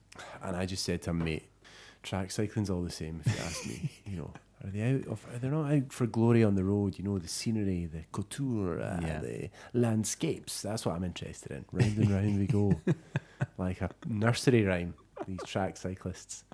And 0.42 0.56
I 0.56 0.64
just 0.66 0.84
said 0.84 1.02
to 1.02 1.10
him, 1.10 1.18
mate, 1.24 1.44
track 2.02 2.30
cycling's 2.32 2.70
all 2.70 2.82
the 2.82 2.90
same. 2.90 3.20
If 3.24 3.32
you 3.36 3.44
ask 3.44 3.66
me, 3.66 3.90
you 4.06 4.16
know, 4.16 4.30
are 4.64 4.70
they 4.70 4.82
out 4.94 5.06
of? 5.06 5.24
Are 5.32 5.38
they 5.38 5.48
not 5.48 5.70
out 5.72 5.92
for 5.92 6.06
glory 6.06 6.42
on 6.42 6.54
the 6.56 6.64
road? 6.64 6.98
You 6.98 7.04
know, 7.04 7.18
the 7.18 7.28
scenery, 7.28 7.86
the 7.86 8.04
couture, 8.10 8.80
uh, 8.80 8.98
Yeah. 9.02 9.20
the 9.20 9.50
landscapes. 9.72 10.62
That's 10.62 10.84
what 10.86 10.96
I'm 10.96 11.04
interested 11.04 11.52
in. 11.52 11.64
Round 11.70 11.96
and 11.98 12.10
round 12.10 12.38
we 12.40 12.46
go, 12.46 12.80
like 13.58 13.80
a 13.80 13.90
nursery 14.06 14.64
rhyme. 14.64 14.94
These 15.26 15.42
track 15.46 15.76
cyclists. 15.76 16.44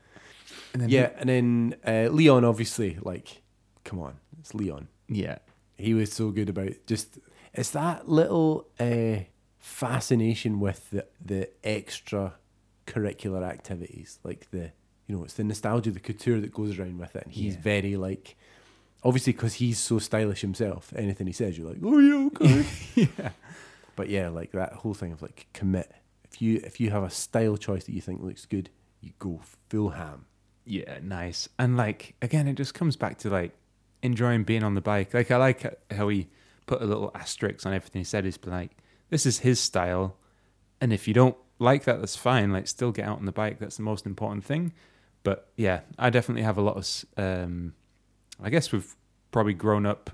And 0.72 0.82
then 0.82 0.88
Yeah, 0.88 1.10
and 1.18 1.28
then 1.28 1.74
uh, 1.86 2.08
Leon, 2.12 2.44
obviously, 2.44 2.98
like, 3.00 3.42
come 3.84 4.00
on, 4.00 4.16
it's 4.40 4.54
Leon. 4.54 4.88
yeah. 5.08 5.38
He 5.76 5.94
was 5.94 6.12
so 6.12 6.30
good 6.30 6.48
about 6.50 6.72
just. 6.86 7.18
It's 7.54 7.70
that 7.70 8.06
little 8.08 8.68
uh, 8.78 9.24
fascination 9.58 10.60
with 10.60 10.90
the 10.90 11.06
the 11.24 11.48
extra 11.64 12.34
curricular 12.86 13.42
activities, 13.42 14.18
like 14.22 14.50
the 14.50 14.72
you 15.06 15.16
know, 15.16 15.24
it's 15.24 15.34
the 15.34 15.44
nostalgia, 15.44 15.90
the 15.90 15.98
couture 16.00 16.38
that 16.40 16.52
goes 16.52 16.78
around 16.78 16.98
with 16.98 17.16
it. 17.16 17.24
And 17.24 17.32
he's 17.32 17.54
Yeah. 17.54 17.60
very 17.62 17.96
like, 17.96 18.36
obviously, 19.02 19.32
because 19.32 19.54
he's 19.54 19.78
so 19.78 19.98
stylish 19.98 20.42
himself. 20.42 20.92
Anything 20.94 21.26
he 21.26 21.32
says, 21.32 21.56
you're 21.58 21.68
like, 21.70 21.78
oh 21.82 21.98
yeah, 21.98 22.26
okay. 22.26 22.64
yeah. 22.94 23.30
but 23.96 24.08
yeah, 24.10 24.28
like 24.28 24.52
that 24.52 24.74
whole 24.74 24.94
thing 24.94 25.12
of 25.12 25.22
like 25.22 25.46
commit. 25.54 25.90
If 26.32 26.40
you 26.40 26.60
if 26.64 26.80
you 26.80 26.90
have 26.90 27.02
a 27.02 27.10
style 27.10 27.56
choice 27.56 27.84
that 27.84 27.92
you 27.92 28.00
think 28.00 28.22
looks 28.22 28.46
good, 28.46 28.70
you 29.00 29.12
go 29.18 29.40
full 29.68 29.90
ham. 29.90 30.26
Yeah, 30.64 30.98
nice. 31.02 31.48
And 31.58 31.76
like 31.76 32.14
again, 32.22 32.46
it 32.46 32.54
just 32.54 32.74
comes 32.74 32.96
back 32.96 33.18
to 33.18 33.30
like 33.30 33.52
enjoying 34.02 34.44
being 34.44 34.62
on 34.62 34.74
the 34.74 34.80
bike. 34.80 35.12
Like 35.12 35.30
I 35.30 35.36
like 35.36 35.64
how 35.90 36.08
he 36.08 36.28
put 36.66 36.82
a 36.82 36.86
little 36.86 37.10
asterisk 37.14 37.66
on 37.66 37.74
everything 37.74 38.00
he 38.00 38.04
said. 38.04 38.24
He's 38.24 38.38
been 38.38 38.52
like, 38.52 38.76
this 39.10 39.26
is 39.26 39.40
his 39.40 39.58
style, 39.58 40.16
and 40.80 40.92
if 40.92 41.08
you 41.08 41.14
don't 41.14 41.36
like 41.58 41.84
that, 41.84 42.00
that's 42.00 42.16
fine. 42.16 42.52
Like 42.52 42.68
still 42.68 42.92
get 42.92 43.06
out 43.06 43.18
on 43.18 43.24
the 43.24 43.32
bike. 43.32 43.58
That's 43.58 43.76
the 43.76 43.82
most 43.82 44.06
important 44.06 44.44
thing. 44.44 44.72
But 45.22 45.48
yeah, 45.56 45.80
I 45.98 46.10
definitely 46.10 46.42
have 46.42 46.58
a 46.58 46.62
lot 46.62 46.76
of. 46.76 47.04
Um, 47.16 47.74
I 48.42 48.48
guess 48.48 48.72
we've 48.72 48.96
probably 49.32 49.54
grown 49.54 49.84
up 49.84 50.10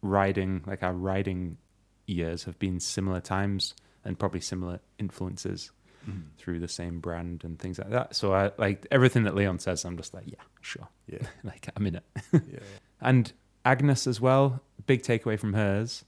riding. 0.00 0.62
Like 0.66 0.82
our 0.82 0.94
riding 0.94 1.58
years 2.06 2.44
have 2.44 2.58
been 2.58 2.80
similar 2.80 3.20
times 3.20 3.74
and 4.04 4.18
probably 4.18 4.40
similar 4.40 4.80
influences 4.98 5.70
mm-hmm. 6.08 6.20
through 6.38 6.60
the 6.60 6.68
same 6.68 7.00
brand 7.00 7.44
and 7.44 7.58
things 7.58 7.78
like 7.78 7.90
that. 7.90 8.16
So 8.16 8.34
I 8.34 8.50
like 8.58 8.86
everything 8.90 9.24
that 9.24 9.34
Leon 9.34 9.58
says. 9.58 9.84
I'm 9.84 9.96
just 9.96 10.14
like, 10.14 10.24
yeah, 10.26 10.42
sure. 10.60 10.88
Yeah. 11.06 11.26
like 11.44 11.68
I'm 11.76 11.86
in 11.86 11.96
it. 11.96 12.04
yeah. 12.32 12.60
And 13.00 13.32
Agnes 13.64 14.06
as 14.06 14.20
well. 14.20 14.60
Big 14.86 15.02
takeaway 15.02 15.38
from 15.38 15.52
hers 15.52 16.04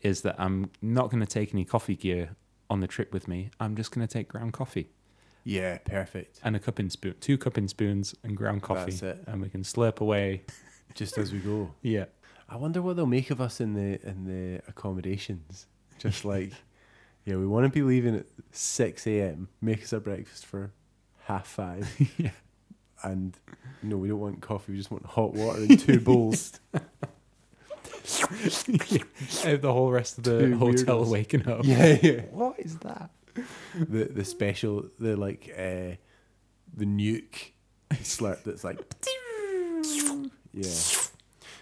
is 0.00 0.22
that 0.22 0.36
I'm 0.38 0.70
not 0.82 1.10
going 1.10 1.20
to 1.20 1.26
take 1.26 1.54
any 1.54 1.64
coffee 1.64 1.96
gear 1.96 2.30
on 2.68 2.80
the 2.80 2.86
trip 2.86 3.12
with 3.12 3.28
me. 3.28 3.50
I'm 3.60 3.76
just 3.76 3.92
going 3.92 4.06
to 4.06 4.12
take 4.12 4.28
ground 4.28 4.52
coffee 4.52 4.90
Yeah, 5.44 5.78
perfect. 5.78 6.40
and 6.42 6.56
a 6.56 6.58
cupping 6.58 6.90
spoon, 6.90 7.14
two 7.20 7.38
cupping 7.38 7.68
spoons 7.68 8.14
and 8.22 8.36
ground 8.36 8.62
coffee, 8.62 8.92
That's 8.92 9.02
it. 9.02 9.24
and 9.26 9.40
we 9.40 9.48
can 9.48 9.62
slurp 9.62 10.00
away. 10.00 10.42
Just 10.94 11.18
as 11.18 11.30
we 11.32 11.40
go. 11.40 11.74
Yeah, 11.82 12.06
I 12.48 12.56
wonder 12.56 12.80
what 12.80 12.96
they'll 12.96 13.06
make 13.06 13.30
of 13.30 13.40
us 13.40 13.60
in 13.60 13.74
the 13.74 14.00
in 14.08 14.24
the 14.24 14.62
accommodations. 14.66 15.66
Just 15.98 16.24
like, 16.24 16.52
yeah, 17.26 17.36
we 17.36 17.46
want 17.46 17.64
to 17.66 17.68
be 17.70 17.82
leaving 17.82 18.14
at 18.16 18.24
six 18.52 19.06
a.m. 19.06 19.48
Make 19.60 19.82
us 19.82 19.92
a 19.92 20.00
breakfast 20.00 20.46
for 20.46 20.72
half 21.24 21.46
five, 21.46 21.86
yeah. 22.16 22.30
and 23.02 23.36
no, 23.82 23.98
we 23.98 24.08
don't 24.08 24.20
want 24.20 24.40
coffee. 24.40 24.72
We 24.72 24.78
just 24.78 24.90
want 24.90 25.04
hot 25.04 25.34
water 25.34 25.60
in 25.60 25.76
two 25.76 26.00
bowls. 26.08 26.58
Have 29.42 29.60
the 29.62 29.72
whole 29.72 29.90
rest 29.90 30.18
of 30.18 30.24
the 30.24 30.38
Two 30.40 30.56
hotel 30.58 31.04
weirdos. 31.04 31.10
waking 31.10 31.48
up. 31.48 31.60
yeah, 31.64 31.98
yeah. 32.02 32.20
What 32.30 32.58
is 32.58 32.76
that? 32.78 33.10
The 33.78 34.04
the 34.04 34.24
special 34.24 34.86
the 34.98 35.16
like 35.16 35.52
uh, 35.56 35.96
the 36.74 36.86
nuke 36.86 37.50
slurp 37.92 38.42
that's 38.44 38.64
like 38.64 38.78
yeah. 40.52 40.70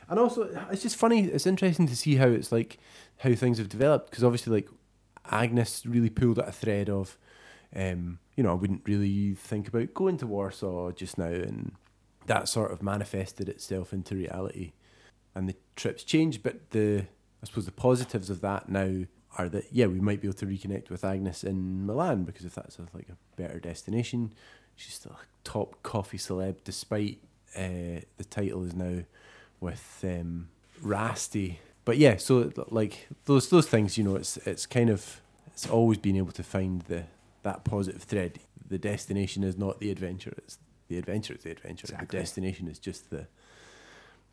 And 0.08 0.18
also, 0.18 0.42
it's 0.70 0.82
just 0.82 0.96
funny. 0.96 1.24
It's 1.24 1.46
interesting 1.46 1.88
to 1.88 1.96
see 1.96 2.16
how 2.16 2.26
it's 2.28 2.52
like 2.52 2.78
how 3.18 3.34
things 3.34 3.56
have 3.58 3.68
developed 3.70 4.10
because 4.10 4.22
obviously, 4.22 4.52
like 4.52 4.68
Agnes 5.30 5.84
really 5.86 6.10
pulled 6.10 6.38
at 6.38 6.48
a 6.48 6.52
thread 6.52 6.88
of, 6.90 7.16
um, 7.74 8.18
you 8.36 8.42
know, 8.42 8.50
I 8.50 8.54
wouldn't 8.54 8.86
really 8.86 9.34
think 9.34 9.68
about 9.68 9.94
going 9.94 10.18
to 10.18 10.26
Warsaw 10.26 10.92
just 10.92 11.18
now, 11.18 11.26
and 11.26 11.72
that 12.26 12.48
sort 12.48 12.72
of 12.72 12.82
manifested 12.82 13.48
itself 13.48 13.92
into 13.92 14.14
reality, 14.14 14.72
and 15.34 15.48
the 15.48 15.56
trips 15.76 16.04
changed. 16.04 16.42
But 16.42 16.70
the 16.70 17.06
I 17.42 17.46
suppose 17.46 17.66
the 17.66 17.72
positives 17.72 18.30
of 18.30 18.40
that 18.40 18.68
now 18.68 19.04
are 19.36 19.48
that 19.48 19.66
yeah, 19.70 19.86
we 19.86 20.00
might 20.00 20.20
be 20.20 20.28
able 20.28 20.38
to 20.38 20.46
reconnect 20.46 20.90
with 20.90 21.04
Agnes 21.04 21.44
in 21.44 21.84
Milan 21.84 22.24
because 22.24 22.44
if 22.44 22.54
that's 22.54 22.78
a, 22.78 22.86
like 22.94 23.08
a 23.08 23.16
better 23.36 23.58
destination, 23.58 24.32
she's 24.76 24.94
still 24.94 25.12
a 25.12 25.26
top 25.42 25.82
coffee 25.82 26.18
celeb 26.18 26.56
despite 26.64 27.18
uh, 27.56 28.00
the 28.16 28.24
title 28.28 28.64
is 28.64 28.74
now 28.74 29.00
with 29.60 30.00
um, 30.04 30.48
Rasty. 30.82 31.58
But 31.84 31.98
yeah, 31.98 32.16
so 32.16 32.50
like 32.70 33.08
those 33.26 33.48
those 33.50 33.68
things, 33.68 33.98
you 33.98 34.04
know, 34.04 34.16
it's 34.16 34.36
it's 34.38 34.66
kind 34.66 34.90
of 34.90 35.20
it's 35.48 35.68
always 35.68 35.98
been 35.98 36.16
able 36.16 36.32
to 36.32 36.42
find 36.42 36.82
the 36.82 37.04
that 37.42 37.64
positive 37.64 38.02
thread. 38.02 38.38
The 38.66 38.78
destination 38.78 39.44
is 39.44 39.58
not 39.58 39.80
the 39.80 39.90
adventure; 39.90 40.32
it's 40.38 40.58
the 40.88 40.98
adventure 40.98 41.34
is 41.34 41.42
the 41.42 41.50
adventure. 41.50 41.84
Exactly. 41.84 42.06
The 42.06 42.16
destination 42.22 42.68
is 42.68 42.78
just 42.78 43.10
the 43.10 43.26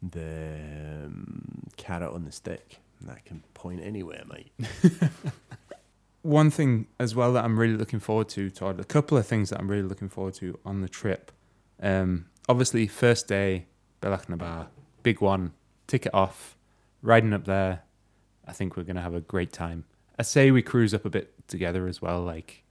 the 0.01 0.59
um, 1.05 1.67
carrot 1.77 2.13
on 2.13 2.25
the 2.25 2.31
stick. 2.31 2.79
And 2.99 3.09
that 3.09 3.25
can 3.25 3.43
point 3.53 3.81
anywhere, 3.83 4.23
mate. 4.29 4.51
One 6.21 6.51
thing 6.51 6.87
as 6.99 7.15
well 7.15 7.33
that 7.33 7.43
I'm 7.43 7.57
really 7.57 7.75
looking 7.75 7.99
forward 7.99 8.29
to, 8.29 8.49
Todd. 8.51 8.79
A 8.79 8.83
couple 8.83 9.17
of 9.17 9.25
things 9.25 9.49
that 9.49 9.59
I'm 9.59 9.69
really 9.69 9.87
looking 9.87 10.09
forward 10.09 10.35
to 10.35 10.59
on 10.63 10.81
the 10.81 10.89
trip. 10.89 11.31
Um, 11.81 12.27
obviously, 12.47 12.85
first 12.85 13.27
day, 13.27 13.65
Bealach 14.01 14.29
na 14.29 14.35
Bà, 14.35 14.67
big 15.01 15.19
one. 15.19 15.53
Ticket 15.87 16.13
off, 16.13 16.55
riding 17.01 17.33
up 17.33 17.45
there. 17.45 17.81
I 18.47 18.53
think 18.53 18.75
we're 18.77 18.83
gonna 18.83 19.01
have 19.01 19.13
a 19.15 19.21
great 19.21 19.51
time. 19.53 19.85
I 20.19 20.23
say 20.23 20.51
we 20.51 20.61
cruise 20.61 20.93
up 20.93 21.05
a 21.05 21.09
bit 21.09 21.33
together 21.47 21.87
as 21.87 22.01
well, 22.01 22.21
like 22.21 22.63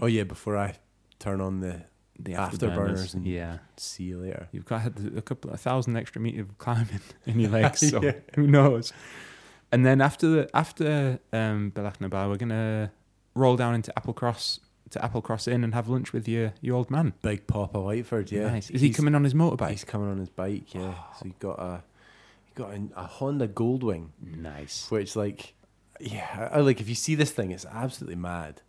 Oh 0.00 0.06
yeah, 0.06 0.24
before 0.24 0.56
I 0.56 0.76
turn 1.18 1.40
on 1.40 1.60
the 1.60 1.82
the 2.20 2.32
Afterburners 2.32 2.76
afterburners. 2.76 3.14
and- 3.14 3.26
yeah, 3.26 3.58
see 3.76 4.04
you 4.04 4.18
later. 4.18 4.48
you've 4.50 4.64
got 4.64 4.86
a 5.16 5.22
couple, 5.22 5.50
a 5.52 5.56
thousand 5.56 5.96
extra 5.96 6.20
meters 6.20 6.40
of 6.48 6.58
climbing 6.58 7.00
in 7.26 7.38
your 7.40 7.50
legs, 7.58 7.88
so 7.88 8.02
Yeah. 8.02 8.12
who 8.34 8.46
knows? 8.46 8.92
And 9.70 9.84
then 9.86 10.00
after 10.00 10.28
the 10.28 10.50
after 10.56 11.20
um, 11.32 11.72
we're 11.76 12.36
gonna 12.36 12.90
roll 13.34 13.56
down 13.56 13.74
into 13.74 13.92
Applecross 13.96 14.58
to 14.90 14.98
Applecross 15.00 15.46
Inn 15.46 15.62
and 15.62 15.74
have 15.74 15.88
lunch 15.88 16.12
with 16.12 16.26
your 16.26 16.54
your 16.60 16.74
old 16.76 16.90
man. 16.90 17.12
Big 17.22 17.46
Papa 17.46 17.78
Whiteford, 17.78 18.30
yeah. 18.32 18.48
Nice. 18.50 18.70
Is 18.70 18.80
he 18.80 18.90
coming 18.90 19.14
on 19.14 19.22
his 19.24 19.34
motorbike? 19.34 19.70
He's 19.70 19.84
coming 19.84 20.10
on 20.10 20.18
his 20.18 20.30
bike, 20.30 20.74
yeah. 20.74 20.94
So 21.18 21.26
he 21.26 21.34
got 21.38 21.58
a 21.60 21.82
got 22.58 22.74
a, 22.74 22.88
a 22.96 23.06
Honda 23.06 23.48
Goldwing, 23.48 24.08
Nice. 24.20 24.90
which 24.90 25.16
like 25.16 25.54
yeah, 26.00 26.48
I, 26.52 26.58
I 26.58 26.60
like 26.60 26.80
if 26.80 26.88
you 26.88 26.94
see 26.94 27.14
this 27.14 27.30
thing, 27.30 27.50
it's 27.50 27.66
absolutely 27.66 28.16
mad. 28.16 28.62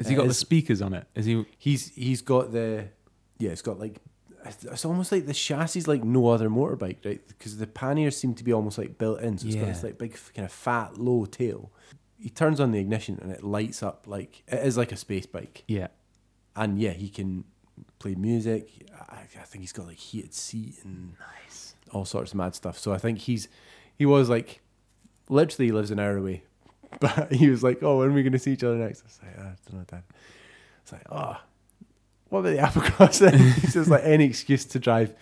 Has 0.00 0.08
he 0.08 0.14
It 0.14 0.16
got 0.16 0.24
uh, 0.24 0.28
the 0.28 0.34
speakers 0.34 0.82
on 0.82 0.92
it? 0.94 1.06
Is 1.14 1.24
he? 1.26 1.44
He's 1.58 1.92
he's 1.94 2.20
got 2.22 2.52
the 2.52 2.88
yeah, 3.38 3.50
it's 3.50 3.62
got 3.62 3.78
like 3.78 4.00
it's- 4.40 4.64
it's 4.64 4.84
almost 4.84 5.10
like 5.12 5.24
the 5.26 5.32
chassis 5.32 5.78
is 5.78 5.88
like 5.88 6.04
no 6.04 6.28
other 6.28 6.50
motorbike, 6.50 6.98
right? 7.04 7.26
Because 7.28 7.56
the 7.56 7.66
panniers 7.66 8.14
seem 8.16 8.34
to 8.34 8.44
be 8.44 8.52
almost 8.52 8.76
like 8.76 8.98
built 8.98 9.20
in, 9.20 9.38
so 9.38 9.46
it's 9.46 9.56
got 9.56 9.66
this 9.66 9.82
like 9.82 9.96
big 9.98 10.18
kind 10.34 10.44
of 10.44 10.52
fat 10.52 10.98
low 10.98 11.24
tail. 11.24 11.72
He 12.18 12.28
turns 12.28 12.60
on 12.60 12.70
the 12.72 12.78
ignition 12.78 13.18
and 13.22 13.30
it 13.32 13.42
lights 13.42 13.82
up 13.82 14.04
like 14.06 14.42
it 14.48 14.60
is 14.66 14.76
like 14.76 14.92
a 14.92 14.96
space 14.96 15.26
bike. 15.26 15.64
Yeah. 15.68 15.88
and 16.56 16.78
yeah, 16.78 16.90
he 16.92 17.08
can 17.08 17.44
play 17.98 18.14
music. 18.14 18.68
I, 19.10 19.20
I 19.40 19.44
think 19.48 19.62
he's 19.62 19.72
got 19.72 19.86
like 19.86 19.96
heated 19.98 20.34
seat 20.34 20.76
and 20.84 21.14
nice 21.18 21.63
all 21.94 22.04
sorts 22.04 22.32
of 22.32 22.36
mad 22.36 22.54
stuff. 22.54 22.78
So 22.78 22.92
I 22.92 22.98
think 22.98 23.20
he's 23.20 23.48
he 23.96 24.04
was 24.04 24.28
like 24.28 24.60
literally 25.28 25.66
he 25.66 25.72
lives 25.72 25.90
an 25.90 25.98
hour 25.98 26.16
away, 26.16 26.42
but 27.00 27.32
he 27.32 27.48
was 27.48 27.62
like, 27.62 27.82
"Oh, 27.82 27.98
when 27.98 28.10
are 28.10 28.12
we 28.12 28.22
going 28.22 28.32
to 28.32 28.38
see 28.38 28.52
each 28.52 28.64
other 28.64 28.76
next?" 28.76 29.02
I 29.02 29.04
was 29.04 29.20
like, 29.22 29.34
ah, 29.38 29.42
"I 29.42 29.70
don't 29.70 29.78
know, 29.80 29.86
Dad." 29.86 30.02
It's 30.82 30.92
like, 30.92 31.06
"Oh, 31.10 31.36
what 32.28 32.40
about 32.40 32.50
the 32.50 32.80
Applecross?" 32.80 33.18
then?" 33.20 33.38
He 33.38 33.66
says 33.68 33.88
like 33.88 34.02
any 34.04 34.24
excuse 34.24 34.64
to 34.66 34.78
drive 34.78 35.14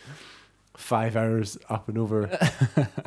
five 0.82 1.16
hours 1.16 1.56
up 1.68 1.88
and 1.88 1.96
over 1.96 2.28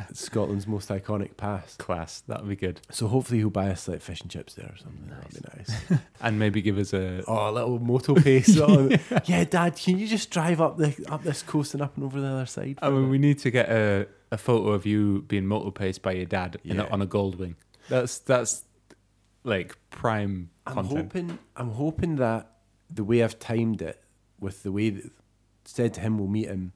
Scotland's 0.12 0.66
most 0.66 0.88
iconic 0.88 1.36
pass. 1.36 1.76
Class. 1.76 2.22
That 2.26 2.40
would 2.40 2.48
be 2.48 2.56
good. 2.56 2.80
So 2.90 3.06
hopefully 3.06 3.38
he'll 3.40 3.50
buy 3.50 3.68
us 3.68 3.86
like 3.86 4.00
fish 4.00 4.22
and 4.22 4.30
chips 4.30 4.54
there 4.54 4.66
or 4.72 4.76
something. 4.78 5.08
That'd 5.08 5.42
be 5.42 5.58
nice. 5.58 6.00
And 6.22 6.38
maybe 6.38 6.62
give 6.62 6.78
us 6.78 6.94
a. 6.94 7.22
Oh, 7.28 7.50
a 7.50 7.52
little 7.52 7.78
moto 7.78 8.14
pace. 8.14 8.58
on. 8.60 8.94
Oh, 8.94 9.18
yeah, 9.26 9.44
Dad, 9.44 9.76
can 9.76 9.98
you 9.98 10.06
just 10.08 10.30
drive 10.30 10.60
up 10.60 10.78
the 10.78 10.96
up 11.08 11.22
this 11.22 11.42
coast 11.42 11.74
and 11.74 11.82
up 11.82 11.94
and 11.96 12.04
over 12.04 12.20
the 12.20 12.26
other 12.26 12.46
side? 12.46 12.78
I 12.80 12.88
mean, 12.88 13.10
we 13.10 13.18
need 13.18 13.38
to 13.40 13.50
get 13.50 13.68
a, 13.68 14.08
a 14.32 14.38
photo 14.38 14.70
of 14.70 14.86
you 14.86 15.22
being 15.28 15.46
motor 15.46 15.70
paced 15.70 16.00
by 16.02 16.12
your 16.12 16.24
dad 16.24 16.58
in 16.64 16.80
a, 16.80 16.86
on 16.88 17.02
a 17.02 17.06
Goldwing. 17.06 17.56
That's 17.90 18.18
that's 18.18 18.64
like 19.44 19.76
prime 19.90 20.50
I'm 20.66 20.74
content. 20.74 20.96
hoping 20.96 21.38
I'm 21.54 21.70
hoping 21.70 22.16
that 22.16 22.52
the 22.90 23.04
way 23.04 23.22
I've 23.22 23.38
timed 23.38 23.82
it 23.82 24.02
with 24.40 24.62
the 24.62 24.72
way 24.72 24.90
that 24.90 25.10
said 25.64 25.94
to 25.94 26.00
him 26.00 26.18
we'll 26.18 26.28
meet 26.28 26.46
him 26.46 26.72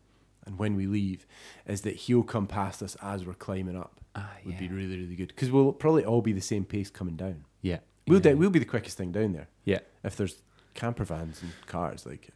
and 0.51 0.59
when 0.59 0.75
we 0.77 0.87
leave 0.87 1.27
is 1.67 1.83
that 1.83 1.97
he'll 1.97 2.23
come 2.23 2.47
past 2.47 2.83
us 2.83 2.97
as 3.03 3.25
we're 3.25 3.35
climbing 3.35 3.77
up. 3.77 4.01
Ah, 4.17 4.31
Would 4.45 4.59
be 4.59 4.69
really 4.69 4.97
really 4.99 5.15
good 5.15 5.29
because 5.29 5.51
we'll 5.51 5.73
probably 5.73 6.05
all 6.05 6.21
be 6.21 6.33
the 6.33 6.41
same 6.41 6.65
pace 6.65 6.91
coming 6.91 7.17
down. 7.17 7.45
Yeah. 7.63 7.79
We'll 8.07 8.19
yeah. 8.19 8.33
de- 8.33 8.37
we'll 8.37 8.51
be 8.51 8.59
the 8.59 8.65
quickest 8.65 8.97
thing 8.99 9.13
down 9.13 9.33
there. 9.33 9.49
yeah. 9.65 9.79
If 10.03 10.17
there's 10.17 10.43
camper 10.75 11.05
vans 11.05 11.43
and 11.43 11.53
cars, 11.67 12.05
like 12.07 12.31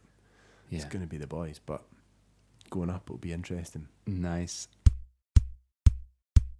it's 0.71 0.83
Yeah. 0.83 0.89
going 0.89 1.01
to 1.03 1.07
be 1.09 1.17
the 1.17 1.27
boys. 1.27 1.59
But 1.65 1.83
going 2.69 2.89
up, 2.89 3.03
it'll 3.07 3.17
be 3.17 3.33
interesting. 3.33 3.87
Nice. 4.07 4.67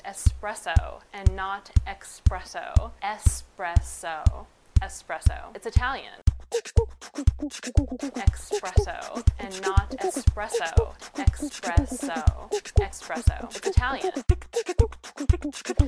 espresso 0.06 1.02
and 1.14 1.36
not 1.36 1.72
espresso. 1.88 2.92
Espresso. 3.04 4.46
Espresso. 4.82 5.56
It's 5.56 5.66
Italian. 5.66 6.12
Espresso 8.18 9.24
and 9.40 9.62
not 9.62 9.90
espresso. 10.00 10.96
Espresso. 11.16 12.50
Espresso. 12.80 13.56
It's 13.56 13.68
Italian. 13.68 14.12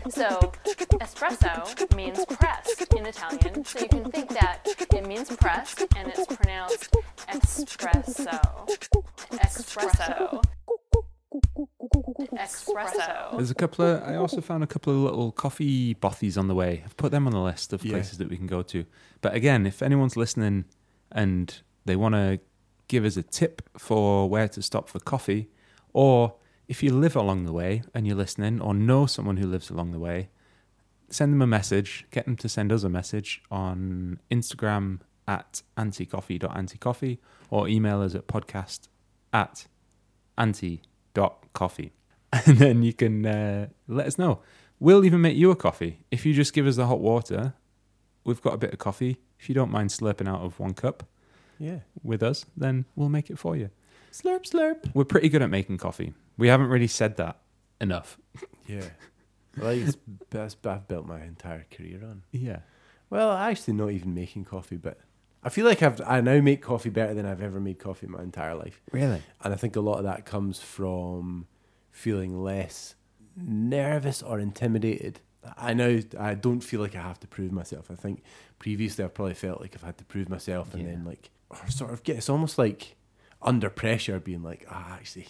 So, 0.10 0.54
espresso 1.00 1.96
means 1.96 2.26
pressed 2.26 2.94
in 2.94 3.06
Italian. 3.06 3.66
So 3.66 3.80
you 3.80 3.88
can 3.88 4.12
think 4.12 4.30
that 4.30 4.60
it 4.66 5.08
means 5.08 5.30
pressed 5.36 5.86
and 5.96 6.08
it's 6.10 6.26
pronounced 6.26 6.96
espresso. 7.28 8.40
Espresso. 9.32 10.42
Espresso. 12.08 13.36
There's 13.36 13.52
a 13.52 13.56
couple 13.56 13.86
of. 13.86 14.04
I 14.04 14.16
also 14.16 14.42
found 14.42 14.64
a 14.64 14.68
couple 14.68 14.94
of 14.94 15.00
little 15.00 15.32
coffee 15.32 15.96
bothies 15.96 16.38
on 16.38 16.48
the 16.48 16.56
way. 16.56 16.82
I've 16.86 16.98
put 16.98 17.12
them 17.12 17.28
on 17.28 17.34
the 17.34 17.40
list 17.42 17.74
of 17.74 17.84
Yeah. 17.84 17.94
places 17.94 18.18
that 18.20 18.30
we 18.30 18.38
can 18.38 18.48
go 18.48 18.62
to. 18.64 18.86
But 19.22 19.34
again, 19.34 19.66
if 19.66 19.82
anyone's 19.82 20.16
listening 20.18 20.66
and 21.12 21.62
they 21.86 21.96
want 21.96 22.16
to 22.16 22.40
give 22.88 23.04
us 23.06 23.18
a 23.18 23.24
tip 23.24 23.62
for 23.78 24.30
where 24.30 24.48
to 24.48 24.62
stop 24.62 24.88
for 24.90 25.00
coffee, 25.00 25.50
or 25.94 26.36
if 26.68 26.82
you 26.84 26.94
live 26.94 27.16
along 27.16 27.46
the 27.46 27.54
way 27.54 27.84
and 27.94 28.06
you're 28.08 28.16
listening, 28.16 28.62
or 28.62 28.74
know 28.74 29.06
someone 29.06 29.38
who 29.38 29.48
lives 29.48 29.70
along 29.70 29.92
the 29.92 30.00
way, 30.00 30.30
send 31.10 31.32
them 31.34 31.42
a 31.42 31.48
message. 31.48 32.06
Get 32.12 32.26
them 32.26 32.36
to 32.38 32.48
send 32.50 32.72
us 32.72 32.84
a 32.84 32.90
message 32.90 33.42
on 33.52 34.20
Instagram 34.32 35.00
at 35.28 35.62
anticoffee.anticoffee 35.78 37.18
or 37.50 37.68
email 37.68 38.02
us 38.02 38.16
at 38.16 38.28
podcast 38.28 38.88
at 39.34 39.68
anti.coffee. 40.38 41.92
And 42.46 42.58
then 42.58 42.84
you 42.84 42.94
can 42.94 43.26
uh, 43.26 43.68
let 43.88 44.06
us 44.08 44.18
know. 44.18 44.42
We'll 44.80 45.06
even 45.06 45.22
make 45.22 45.38
you 45.38 45.50
a 45.52 45.56
coffee. 45.56 46.00
If 46.12 46.26
you 46.26 46.34
just 46.34 46.54
give 46.54 46.68
us 46.68 46.76
the 46.76 46.86
hot 46.88 47.00
water, 47.00 47.54
we've 48.24 48.42
got 48.42 48.54
a 48.54 48.58
bit 48.58 48.74
of 48.74 48.80
coffee. 48.80 49.18
If 49.40 49.50
you 49.50 49.56
don't 49.56 49.72
mind 49.72 49.90
slurping 49.90 50.28
out 50.28 50.42
of 50.42 50.60
one 50.60 50.74
cup 50.74 51.04
Yeah. 51.58 51.80
with 52.04 52.22
us, 52.22 52.46
then 52.56 52.86
we'll 52.96 53.10
make 53.10 53.30
it 53.30 53.40
for 53.40 53.56
you. 53.56 53.70
Slurp, 54.12 54.50
slurp. 54.50 54.92
We're 54.94 55.06
pretty 55.06 55.30
good 55.30 55.42
at 55.42 55.50
making 55.50 55.78
coffee. 55.78 56.14
We 56.38 56.48
haven't 56.50 56.68
really 56.68 56.88
said 56.88 57.18
that 57.18 57.40
enough. 57.82 58.18
Yeah. 58.68 58.90
Like 59.56 59.78
it's 59.80 59.98
that's 60.30 60.58
I've 60.66 60.88
built 60.90 61.08
my 61.08 61.22
entire 61.24 61.66
career 61.72 62.02
on. 62.04 62.24
Yeah. 62.32 62.60
Well, 63.10 63.32
actually, 63.32 63.76
not 63.76 63.92
even 63.92 64.14
making 64.14 64.44
coffee, 64.44 64.76
but 64.76 65.00
I 65.42 65.48
feel 65.50 65.66
like 65.66 65.82
I've 65.82 66.02
I 66.06 66.20
now 66.20 66.42
make 66.42 66.62
coffee 66.62 66.90
better 66.90 67.14
than 67.14 67.26
I've 67.26 67.42
ever 67.42 67.60
made 67.62 67.80
coffee 67.80 68.06
in 68.08 68.12
my 68.12 68.22
entire 68.22 68.54
life, 68.56 68.82
Really? 68.92 69.22
and 69.42 69.54
I 69.54 69.58
think 69.58 69.78
a 69.78 69.80
lot 69.80 70.00
of 70.00 70.04
that 70.04 70.26
comes 70.26 70.60
from 70.60 71.48
feeling 71.98 72.42
less 72.44 72.96
nervous 73.36 74.22
or 74.22 74.40
intimidated. 74.40 75.20
I 75.58 75.74
now 75.74 76.00
I 76.20 76.34
don't 76.34 76.62
feel 76.62 76.82
like 76.82 76.96
I 76.96 77.02
have 77.02 77.20
to 77.22 77.28
prove 77.28 77.52
myself. 77.52 77.90
I 77.90 77.96
think 77.96 78.22
previously 78.60 79.04
I 79.06 79.08
probably 79.08 79.34
felt 79.34 79.62
like 79.62 79.74
I've 79.76 79.84
had 79.84 79.98
to 79.98 80.06
prove 80.06 80.30
myself, 80.30 80.74
and 80.74 80.84
Yeah. 80.84 80.90
then 80.92 81.06
like 81.06 81.30
or 81.50 81.58
sort 81.70 81.92
of 81.94 82.04
get 82.04 82.18
it's 82.18 82.30
almost 82.30 82.58
like 82.58 82.96
under 83.42 83.70
pressure, 83.70 84.20
being 84.20 84.44
like, 84.44 84.66
ah, 84.70 84.94
actually, 84.96 85.28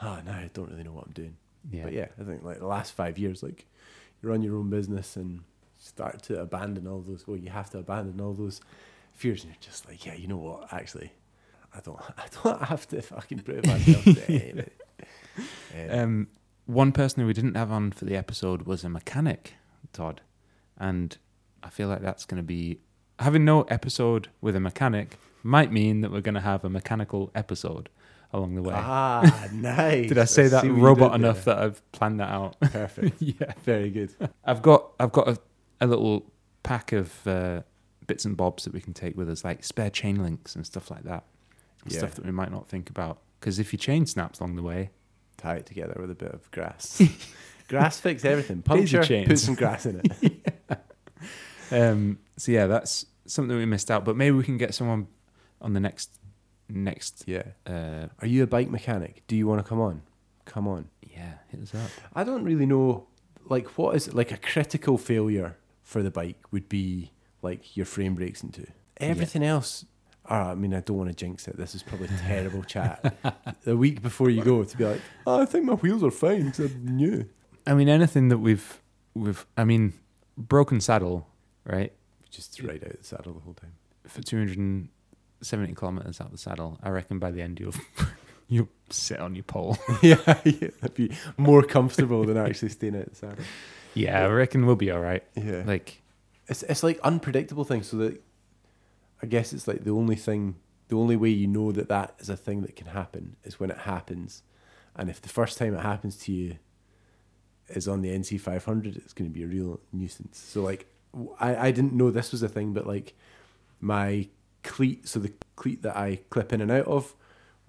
ah, 0.00 0.20
now 0.24 0.32
I 0.32 0.50
don't 0.54 0.70
really 0.70 0.84
know 0.84 0.92
what 0.92 1.06
I'm 1.06 1.12
doing. 1.12 1.36
Yeah. 1.70 1.84
But 1.84 1.92
yeah, 1.92 2.06
I 2.18 2.24
think 2.24 2.42
like 2.42 2.58
the 2.58 2.66
last 2.66 2.92
five 2.94 3.18
years, 3.18 3.42
like 3.42 3.66
you 4.22 4.28
run 4.28 4.42
your 4.42 4.56
own 4.56 4.70
business 4.70 5.16
and 5.16 5.42
start 5.78 6.22
to 6.24 6.40
abandon 6.40 6.86
all 6.86 7.00
those. 7.00 7.26
Well, 7.26 7.36
you 7.36 7.50
have 7.50 7.68
to 7.70 7.78
abandon 7.78 8.20
all 8.20 8.32
those 8.32 8.60
fears, 9.12 9.42
and 9.44 9.52
you're 9.52 9.60
just 9.60 9.86
like, 9.88 10.06
yeah, 10.06 10.14
you 10.14 10.28
know 10.28 10.38
what? 10.38 10.72
Actually, 10.72 11.12
I 11.74 11.80
don't. 11.80 12.00
I 12.16 12.26
don't 12.42 12.62
have 12.62 12.88
to 12.88 13.02
fucking 13.02 13.40
prove 13.40 13.66
myself 13.66 14.04
to 14.04 14.24
anybody. 14.30 14.70
Um, 15.38 15.44
Um, 15.90 16.28
one 16.66 16.92
person 16.92 17.20
who 17.20 17.26
we 17.26 17.32
didn't 17.32 17.54
have 17.54 17.72
on 17.72 17.90
for 17.92 18.04
the 18.04 18.16
episode 18.16 18.62
was 18.62 18.84
a 18.84 18.88
mechanic, 18.88 19.54
Todd, 19.92 20.20
and 20.78 21.16
I 21.62 21.70
feel 21.70 21.88
like 21.88 22.02
that's 22.02 22.24
going 22.24 22.40
to 22.40 22.46
be 22.46 22.78
having 23.18 23.44
no 23.44 23.62
episode 23.62 24.28
with 24.40 24.56
a 24.56 24.60
mechanic 24.60 25.16
might 25.42 25.72
mean 25.72 26.00
that 26.02 26.12
we're 26.12 26.20
going 26.20 26.34
to 26.34 26.40
have 26.40 26.64
a 26.64 26.70
mechanical 26.70 27.30
episode 27.34 27.88
along 28.32 28.54
the 28.54 28.62
way. 28.62 28.74
ah, 28.76 29.48
nice. 29.52 30.08
Did 30.08 30.18
I 30.18 30.24
say 30.24 30.48
that 30.48 30.64
robot 30.64 31.14
enough 31.14 31.44
there. 31.44 31.56
that 31.56 31.64
I've 31.64 31.92
planned 31.92 32.20
that 32.20 32.30
out? 32.30 32.58
Perfect. 32.60 33.16
yeah, 33.20 33.52
Very 33.64 33.90
good. 33.90 34.14
I've 34.44 34.62
got 34.62 34.92
I've 35.00 35.12
got 35.12 35.28
a, 35.28 35.38
a 35.80 35.86
little 35.86 36.30
pack 36.62 36.92
of 36.92 37.26
uh, 37.26 37.62
bits 38.06 38.24
and 38.24 38.36
bobs 38.36 38.64
that 38.64 38.72
we 38.72 38.80
can 38.80 38.94
take 38.94 39.16
with 39.16 39.28
us, 39.28 39.44
like 39.44 39.64
spare 39.64 39.90
chain 39.90 40.22
links 40.22 40.54
and 40.56 40.64
stuff 40.64 40.90
like 40.90 41.04
that. 41.04 41.24
Yeah. 41.86 41.98
Stuff 41.98 42.14
that 42.14 42.24
we 42.24 42.32
might 42.32 42.52
not 42.52 42.68
think 42.68 42.88
about 42.88 43.18
because 43.40 43.58
if 43.58 43.72
your 43.72 43.78
chain 43.78 44.06
snaps 44.06 44.38
along 44.38 44.54
the 44.54 44.62
way, 44.62 44.90
Tie 45.42 45.56
it 45.56 45.66
together 45.66 45.96
with 46.00 46.10
a 46.10 46.14
bit 46.14 46.32
of 46.32 46.48
grass. 46.52 47.02
grass 47.68 47.98
fix 47.98 48.24
everything. 48.24 48.62
Puncture. 48.62 49.02
chains. 49.02 49.28
Put 49.28 49.38
some 49.40 49.54
grass 49.56 49.86
in 49.86 50.00
it. 50.04 50.32
Um, 51.70 52.18
so 52.36 52.52
yeah, 52.52 52.66
that's 52.66 53.06
something 53.24 53.56
we 53.56 53.64
missed 53.64 53.90
out. 53.90 54.04
But 54.04 54.14
maybe 54.14 54.36
we 54.36 54.44
can 54.44 54.58
get 54.58 54.74
someone 54.74 55.06
on 55.62 55.72
the 55.72 55.80
next 55.80 56.10
next. 56.68 57.24
yeah. 57.26 57.44
Uh, 57.66 58.08
Are 58.20 58.26
you 58.26 58.42
a 58.42 58.46
bike 58.46 58.68
mechanic? 58.70 59.22
Do 59.26 59.36
you 59.36 59.46
want 59.46 59.64
to 59.64 59.66
come 59.66 59.80
on? 59.80 60.02
Come 60.44 60.68
on. 60.68 60.88
yeah, 61.00 61.34
hit 61.48 61.62
us 61.62 61.74
up. 61.74 61.90
I 62.14 62.24
don't 62.24 62.44
really 62.44 62.66
know, 62.66 63.06
like, 63.48 63.78
what 63.78 63.96
is 63.96 64.12
like 64.12 64.32
a 64.32 64.36
critical 64.36 64.98
failure 64.98 65.56
for 65.82 66.02
the 66.02 66.10
bike 66.10 66.36
would 66.50 66.68
be 66.68 67.12
like 67.40 67.74
your 67.74 67.86
frame 67.86 68.14
breaks 68.16 68.42
into. 68.42 68.66
Everything 68.98 69.42
else, 69.42 69.86
oh, 70.30 70.34
I 70.34 70.54
mean, 70.54 70.74
I 70.74 70.80
don't 70.80 70.96
want 70.96 71.10
to 71.10 71.14
jinx 71.14 71.46
it. 71.48 71.56
This 71.56 71.74
is 71.74 71.82
probably 71.82 72.08
terrible 72.26 72.62
chat. 72.62 73.14
The 73.64 73.76
week 73.76 74.02
before 74.02 74.28
you 74.28 74.42
go 74.42 74.64
to 74.64 74.76
be 74.76 74.84
like, 74.84 75.00
oh, 75.26 75.40
I 75.42 75.44
think 75.44 75.64
my 75.64 75.74
wheels 75.74 76.02
are 76.02 76.10
fine 76.10 76.46
because 76.46 76.72
I'm 76.72 76.96
new. 76.96 77.28
I 77.66 77.74
mean, 77.74 77.88
anything 77.88 78.28
that 78.28 78.38
we've 78.38 78.80
we've. 79.14 79.46
I 79.56 79.64
mean, 79.64 79.92
broken 80.36 80.80
saddle, 80.80 81.28
right? 81.64 81.92
Just 82.30 82.60
ride 82.60 82.82
out 82.84 82.98
the 82.98 83.04
saddle 83.04 83.34
the 83.34 83.40
whole 83.40 83.54
time. 83.54 83.74
For 84.08 84.20
two 84.20 84.36
hundred 84.38 84.58
and 84.58 84.88
seventy 85.42 85.74
kilometers 85.74 86.20
out 86.20 86.32
the 86.32 86.38
saddle, 86.38 86.78
I 86.82 86.88
reckon 86.90 87.20
by 87.20 87.30
the 87.30 87.40
end 87.40 87.60
you'll 87.60 87.74
you'll 88.48 88.68
sit 88.90 89.20
on 89.20 89.36
your 89.36 89.44
pole. 89.44 89.78
yeah, 90.02 90.16
yeah, 90.44 90.68
that'd 90.80 90.94
be 90.94 91.12
more 91.36 91.62
comfortable 91.62 92.24
than 92.24 92.36
actually 92.36 92.70
staying 92.70 92.96
out 92.96 93.10
the 93.10 93.14
saddle. 93.14 93.44
yeah, 93.94 94.24
I 94.24 94.28
reckon 94.28 94.66
we'll 94.66 94.74
be 94.76 94.90
all 94.90 94.98
right. 95.00 95.22
Yeah, 95.36 95.62
Like, 95.64 96.02
it's 96.48 96.64
it's 96.64 96.82
like 96.82 96.98
unpredictable 97.04 97.64
things. 97.64 97.86
So 97.86 97.98
that 97.98 98.20
I 99.22 99.26
guess 99.26 99.52
it's 99.52 99.68
like 99.68 99.84
the 99.84 99.90
only 99.90 100.16
thing, 100.16 100.56
the 100.88 100.96
only 100.96 101.16
way 101.16 101.30
you 101.30 101.46
know 101.46 101.72
that 101.72 101.88
that 101.88 102.14
is 102.18 102.28
a 102.28 102.36
thing 102.36 102.62
that 102.62 102.76
can 102.76 102.88
happen 102.88 103.36
is 103.44 103.60
when 103.60 103.70
it 103.70 103.78
happens. 103.78 104.42
And 104.96 105.08
if 105.08 105.20
the 105.20 105.28
first 105.28 105.58
time 105.58 105.74
it 105.74 105.80
happens 105.80 106.16
to 106.18 106.32
you 106.32 106.58
is 107.68 107.88
on 107.88 108.02
the 108.02 108.10
NC 108.10 108.40
five 108.40 108.64
hundred, 108.64 108.96
it's 108.96 109.12
going 109.12 109.30
to 109.30 109.34
be 109.34 109.44
a 109.44 109.46
real 109.46 109.80
nuisance. 109.92 110.38
So 110.38 110.62
like, 110.62 110.86
I, 111.38 111.68
I 111.68 111.70
didn't 111.70 111.94
know 111.94 112.10
this 112.10 112.32
was 112.32 112.42
a 112.42 112.48
thing, 112.48 112.72
but 112.72 112.86
like 112.86 113.14
my 113.80 114.28
cleat, 114.62 115.08
so 115.08 115.20
the 115.20 115.32
cleat 115.56 115.82
that 115.82 115.96
I 115.96 116.20
clip 116.30 116.52
in 116.52 116.60
and 116.60 116.70
out 116.70 116.86
of 116.86 117.14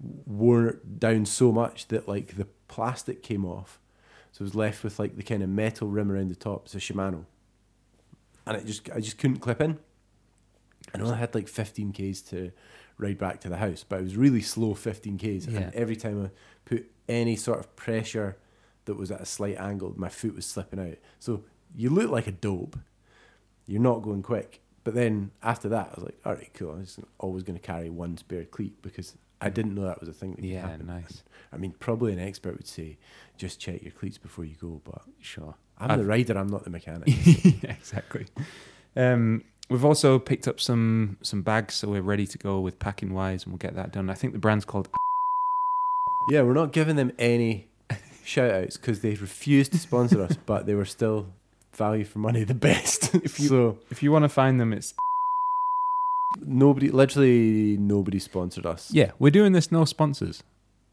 wore 0.00 0.80
down 0.98 1.24
so 1.24 1.52
much 1.52 1.88
that 1.88 2.08
like 2.08 2.36
the 2.36 2.46
plastic 2.68 3.22
came 3.22 3.44
off. 3.44 3.78
So 4.32 4.42
I 4.42 4.44
was 4.44 4.54
left 4.54 4.82
with 4.82 4.98
like 4.98 5.16
the 5.16 5.22
kind 5.22 5.42
of 5.42 5.48
metal 5.48 5.88
rim 5.88 6.10
around 6.10 6.30
the 6.30 6.34
top. 6.34 6.66
A 6.66 6.78
Shimano 6.78 7.26
and 8.46 8.56
it 8.56 8.66
just 8.66 8.90
I 8.90 9.00
just 9.00 9.18
couldn't 9.18 9.38
clip 9.38 9.60
in. 9.60 9.78
I 10.94 10.98
only 11.00 11.16
had 11.16 11.34
like 11.34 11.48
15 11.48 11.92
k's 11.92 12.20
to 12.22 12.50
ride 12.98 13.18
back 13.18 13.40
to 13.40 13.48
the 13.48 13.56
house, 13.56 13.84
but 13.88 14.00
it 14.00 14.02
was 14.04 14.16
really 14.16 14.40
slow 14.42 14.74
15 14.74 15.18
k's. 15.18 15.46
Yeah. 15.46 15.58
And 15.60 15.74
every 15.74 15.96
time 15.96 16.24
I 16.24 16.30
put 16.64 16.90
any 17.08 17.36
sort 17.36 17.58
of 17.60 17.74
pressure 17.76 18.36
that 18.84 18.94
was 18.96 19.10
at 19.10 19.20
a 19.20 19.26
slight 19.26 19.56
angle, 19.58 19.94
my 19.96 20.08
foot 20.08 20.34
was 20.36 20.46
slipping 20.46 20.78
out. 20.80 20.98
So 21.18 21.44
you 21.74 21.90
look 21.90 22.10
like 22.10 22.26
a 22.26 22.32
dope. 22.32 22.78
You're 23.66 23.80
not 23.82 24.02
going 24.02 24.22
quick. 24.22 24.60
But 24.84 24.94
then 24.94 25.30
after 25.42 25.68
that, 25.70 25.88
I 25.92 25.94
was 25.94 26.04
like, 26.04 26.18
all 26.26 26.34
right, 26.34 26.50
cool. 26.52 26.72
I'm 26.72 26.84
just 26.84 27.00
always 27.18 27.42
going 27.42 27.58
to 27.58 27.64
carry 27.66 27.88
one 27.88 28.16
spare 28.18 28.44
cleat 28.44 28.82
because 28.82 29.16
I 29.40 29.48
didn't 29.48 29.74
know 29.74 29.84
that 29.86 29.98
was 29.98 30.08
a 30.10 30.12
thing 30.12 30.32
that 30.32 30.36
could 30.36 30.44
Yeah, 30.44 30.68
happen. 30.68 30.86
nice. 30.86 31.22
I 31.52 31.56
mean, 31.56 31.72
probably 31.78 32.12
an 32.12 32.18
expert 32.18 32.56
would 32.58 32.66
say, 32.68 32.98
just 33.38 33.58
check 33.58 33.82
your 33.82 33.92
cleats 33.92 34.18
before 34.18 34.44
you 34.44 34.54
go. 34.60 34.82
But 34.84 35.02
sure. 35.20 35.54
I'm 35.78 35.90
I've- 35.92 36.02
the 36.02 36.06
rider. 36.06 36.36
I'm 36.38 36.48
not 36.48 36.64
the 36.64 36.70
mechanic. 36.70 37.08
yeah, 37.62 37.72
exactly. 37.72 38.26
Um, 38.94 39.42
we've 39.74 39.84
also 39.84 40.18
picked 40.18 40.46
up 40.48 40.60
some 40.60 41.18
some 41.22 41.42
bags, 41.42 41.74
so 41.74 41.88
we're 41.88 42.00
ready 42.02 42.26
to 42.28 42.38
go 42.38 42.60
with 42.60 42.78
packing 42.78 43.12
wise, 43.12 43.42
and 43.44 43.52
we'll 43.52 43.58
get 43.58 43.74
that 43.74 43.92
done. 43.92 44.08
I 44.08 44.14
think 44.14 44.32
the 44.32 44.38
brand's 44.38 44.64
called. 44.64 44.88
Yeah, 46.30 46.40
we're 46.40 46.54
not 46.54 46.72
giving 46.72 46.96
them 46.96 47.12
any 47.18 47.68
shout 48.24 48.50
outs 48.50 48.78
because 48.78 49.00
they 49.00 49.10
refused 49.14 49.72
to 49.72 49.78
sponsor 49.78 50.22
us, 50.22 50.38
but 50.46 50.64
they 50.64 50.74
were 50.74 50.86
still 50.86 51.26
value 51.74 52.04
for 52.06 52.18
money 52.18 52.44
the 52.44 52.54
best. 52.54 53.14
If 53.28 53.38
you- 53.38 53.48
so 53.48 53.78
If 53.90 54.02
you 54.02 54.10
want 54.10 54.22
to 54.22 54.30
find 54.30 54.58
them, 54.58 54.72
it's 54.72 54.94
nobody, 56.46 56.88
literally 56.90 57.76
nobody 57.78 58.18
sponsored 58.18 58.64
us. 58.64 58.90
yeah. 58.90 59.10
We're 59.18 59.32
doing 59.32 59.52
this 59.52 59.70
no 59.70 59.84
sponsors. 59.84 60.42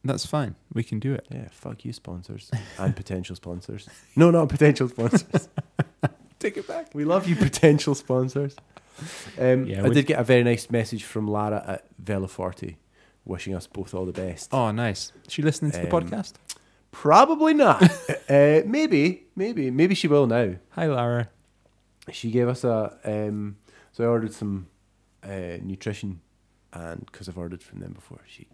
That's 0.03 0.25
fine. 0.25 0.55
We 0.73 0.83
can 0.83 0.99
do 0.99 1.13
it. 1.13 1.25
Yeah, 1.31 1.47
fuck 1.51 1.85
you, 1.85 1.93
sponsors 1.93 2.51
and 2.77 2.93
potential 2.93 3.35
sponsors. 3.37 3.87
No, 4.17 4.31
not 4.31 4.49
potential 4.49 4.89
sponsors. 4.89 5.47
Take 6.41 6.57
it 6.57 6.67
back. 6.67 6.89
We 6.93 7.05
love 7.05 7.27
you, 7.27 7.35
potential 7.35 7.95
sponsors. 7.95 8.55
Um, 9.39 9.65
Yeah, 9.65 9.85
I 9.85 9.89
did 9.89 10.05
get 10.05 10.19
a 10.19 10.23
very 10.23 10.43
nice 10.43 10.69
message 10.69 11.03
from 11.03 11.27
Lara 11.27 11.63
at 11.67 11.85
Veloforte, 12.03 12.75
wishing 13.25 13.55
us 13.55 13.67
both 13.67 13.93
all 13.93 14.05
the 14.05 14.11
best. 14.11 14.49
Oh, 14.53 14.71
nice. 14.71 15.11
Is 15.25 15.33
she 15.33 15.41
listening 15.41 15.71
to 15.71 15.79
the 15.79 15.95
Um, 15.95 16.03
podcast? 16.03 16.33
Probably 16.91 17.53
not. 17.53 17.81
uh, 18.29 18.61
maybe, 18.65 19.27
maybe, 19.35 19.71
maybe 19.71 19.95
she 19.95 20.07
will 20.07 20.27
now. 20.27 20.55
Hi, 20.71 20.87
Lara. 20.87 21.29
she 22.11 22.31
gave 22.31 22.47
us 22.47 22.63
a 22.63 22.97
um 23.05 23.57
so 23.91 24.03
I 24.03 24.07
ordered 24.07 24.33
some 24.33 24.67
uh, 25.23 25.57
nutrition 25.61 26.19
and 26.73 27.05
because 27.05 27.29
I've 27.29 27.37
ordered 27.37 27.61
from 27.61 27.79
them 27.79 27.93
before 27.93 28.21
she 28.25 28.47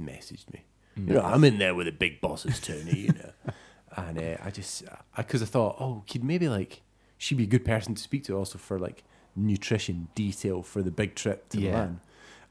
messaged 0.00 0.52
me 0.52 0.64
you 0.96 1.14
know 1.14 1.20
I'm 1.22 1.42
in 1.44 1.58
there 1.58 1.74
with 1.74 1.86
the 1.86 1.92
big 1.92 2.20
bosses 2.20 2.60
Tony 2.60 2.98
you 3.00 3.08
know 3.08 3.32
and 3.96 4.18
uh, 4.18 4.36
I 4.44 4.50
just 4.50 4.84
because 5.16 5.42
I, 5.42 5.46
thought 5.46 5.76
oh 5.80 6.04
could 6.08 6.22
maybe 6.22 6.48
like 6.48 6.82
she'd 7.18 7.36
be 7.36 7.44
a 7.44 7.46
good 7.46 7.64
person 7.64 7.94
to 7.94 8.02
speak 8.02 8.24
to 8.24 8.34
also 8.36 8.56
for 8.58 8.78
like 8.78 9.04
nutrition 9.36 10.08
detail 10.14 10.62
for 10.62 10.82
the 10.82 10.90
big 10.90 11.14
trip 11.14 11.48
to 11.50 11.60
Yeah. 11.60 11.70
Milan 11.72 12.00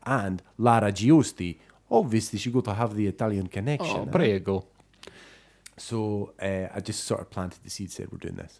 and 0.06 0.41
Lara 0.58 0.91
Giosti 0.91 1.58
obviously 1.89 2.38
she 2.39 2.51
got 2.51 2.65
to 2.65 2.73
have 2.73 2.95
the 2.95 3.08
Italian 3.08 3.47
connection 3.47 3.97
Oh, 4.01 4.06
huh? 4.06 4.12
prego. 4.12 4.65
So 5.77 6.34
uh, 6.41 6.67
I 6.73 6.80
just 6.80 7.03
sort 7.03 7.21
of 7.21 7.30
planted 7.30 7.63
the 7.63 7.69
seed, 7.69 7.91
said 7.91 8.12
we're 8.12 8.17
doing 8.17 8.36
this, 8.36 8.60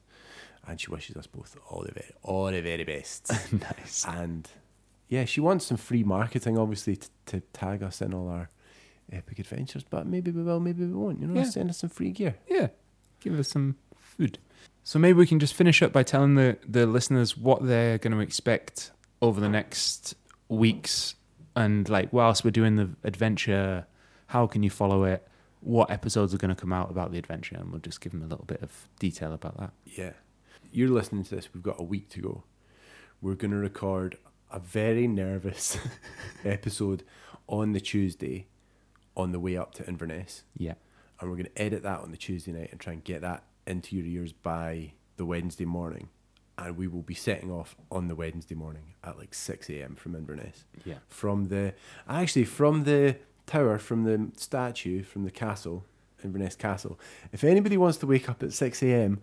and 0.67 0.80
she 0.80 0.89
wishes 0.91 1.15
us 1.17 1.26
both 1.28 1.58
all 1.70 1.82
the 1.84 1.91
very, 1.91 2.12
all 2.24 2.46
the 2.52 2.62
very 2.62 2.84
best. 2.84 3.32
nice. 3.54 4.06
and 4.08 4.48
yeah, 5.10 5.26
she 5.26 5.39
wants 5.41 5.65
some 5.65 5.78
free 5.78 6.04
marketing, 6.04 6.58
obviously, 6.58 6.98
to, 6.98 7.10
to 7.28 7.39
tag 7.54 7.82
us 7.82 8.02
in 8.02 8.13
all 8.13 8.28
our 8.30 8.50
epic 9.12 9.39
adventures. 9.39 9.84
But 9.89 10.06
maybe 10.06 10.32
we 10.32 10.43
will, 10.43 10.60
maybe 10.60 10.86
we 10.86 10.93
won't. 10.93 11.20
You 11.22 11.28
know, 11.28 11.39
Yeah. 11.41 11.50
send 11.50 11.70
us 11.70 11.78
some 11.80 11.89
free 11.89 12.12
gear. 12.12 12.36
Yeah, 12.48 12.67
give 13.20 13.39
us 13.39 13.48
some 13.50 13.78
food. 13.96 14.38
So 14.88 15.00
maybe 15.00 15.17
we 15.17 15.28
can 15.28 15.39
just 15.39 15.54
finish 15.54 15.82
up 15.82 15.91
by 15.91 16.04
telling 16.04 16.36
the 16.36 16.58
the 16.65 16.86
listeners 16.86 17.36
what 17.36 17.62
they're 17.62 17.97
going 17.97 18.13
to 18.13 18.21
expect 18.21 18.91
over 19.21 19.41
the 19.41 19.50
next 19.50 20.15
weeks, 20.47 21.15
and 21.58 21.89
like 21.89 22.13
whilst 22.13 22.45
we're 22.45 22.52
doing 22.52 22.78
the 22.78 22.91
adventure, 23.04 23.86
how 24.28 24.47
can 24.47 24.63
you 24.63 24.69
follow 24.69 25.04
it? 25.04 25.28
What 25.60 25.91
episodes 25.91 26.34
are 26.34 26.38
going 26.38 26.56
to 26.56 26.62
come 26.62 26.71
out 26.71 26.89
about 26.89 27.12
the 27.12 27.17
adventure, 27.17 27.58
and 27.58 27.69
we'll 27.69 27.82
just 27.82 28.00
give 28.00 28.13
them 28.13 28.21
a 28.21 28.28
little 28.28 28.45
bit 28.45 28.63
of 28.63 28.88
detail 28.97 29.34
about 29.34 29.58
that. 29.58 29.71
Yeah. 29.84 30.13
You're 30.71 30.88
listening 30.88 31.26
to 31.26 31.36
this. 31.36 31.50
We've 31.54 31.62
got 31.62 31.82
a 31.82 31.84
week 31.84 32.08
to 32.12 32.21
go. 32.21 32.43
We're 33.21 33.36
going 33.36 33.52
to 33.52 33.58
record 33.58 34.17
a 34.50 34.60
very 34.60 35.06
nervous 35.06 35.78
episode 36.45 37.04
on 37.47 37.73
the 37.73 37.82
Tuesday 37.82 38.47
on 39.17 39.34
the 39.34 39.39
way 39.41 39.58
up 39.58 39.73
to 39.73 39.86
Inverness. 39.86 40.45
Yeah, 40.56 40.76
And 41.19 41.30
we're 41.30 41.36
going 41.36 41.50
to 41.54 41.62
edit 41.62 41.84
that 41.84 42.00
on 42.00 42.12
the 42.12 42.17
Tuesday 42.17 42.54
night 42.54 42.69
and 42.71 42.80
try 42.80 42.93
and 42.93 43.04
get 43.04 43.19
that 43.19 43.43
into 43.68 43.96
your 43.96 44.06
ears 44.06 44.34
by 44.34 44.94
the 45.18 45.26
Wednesday 45.26 45.66
morning. 45.66 46.10
And 46.60 46.76
we 46.76 46.88
will 46.88 47.04
be 47.04 47.14
setting 47.14 47.52
off 47.52 47.76
on 47.92 48.08
the 48.08 48.16
Wednesday 48.16 48.56
morning 48.56 48.96
at 49.04 49.18
like 49.18 49.34
6 49.36 49.70
a.m. 49.70 49.96
from 49.96 50.16
Inverness. 50.16 50.64
yeah, 50.86 50.96
From 51.08 51.50
the, 51.50 51.74
actually, 52.10 52.46
from 52.46 52.84
the 52.86 53.18
tower, 53.46 53.78
from 53.78 54.04
the 54.06 54.32
statue, 54.38 55.04
from 55.04 55.24
the 55.24 55.32
castle, 55.32 55.86
Inverness 56.24 56.56
Castle. 56.56 57.00
If 57.32 57.44
anybody 57.44 57.78
wants 57.78 57.98
to 58.00 58.08
wake 58.08 58.28
up 58.28 58.42
at 58.42 58.54
6 58.54 58.82
a.m. 58.82 59.22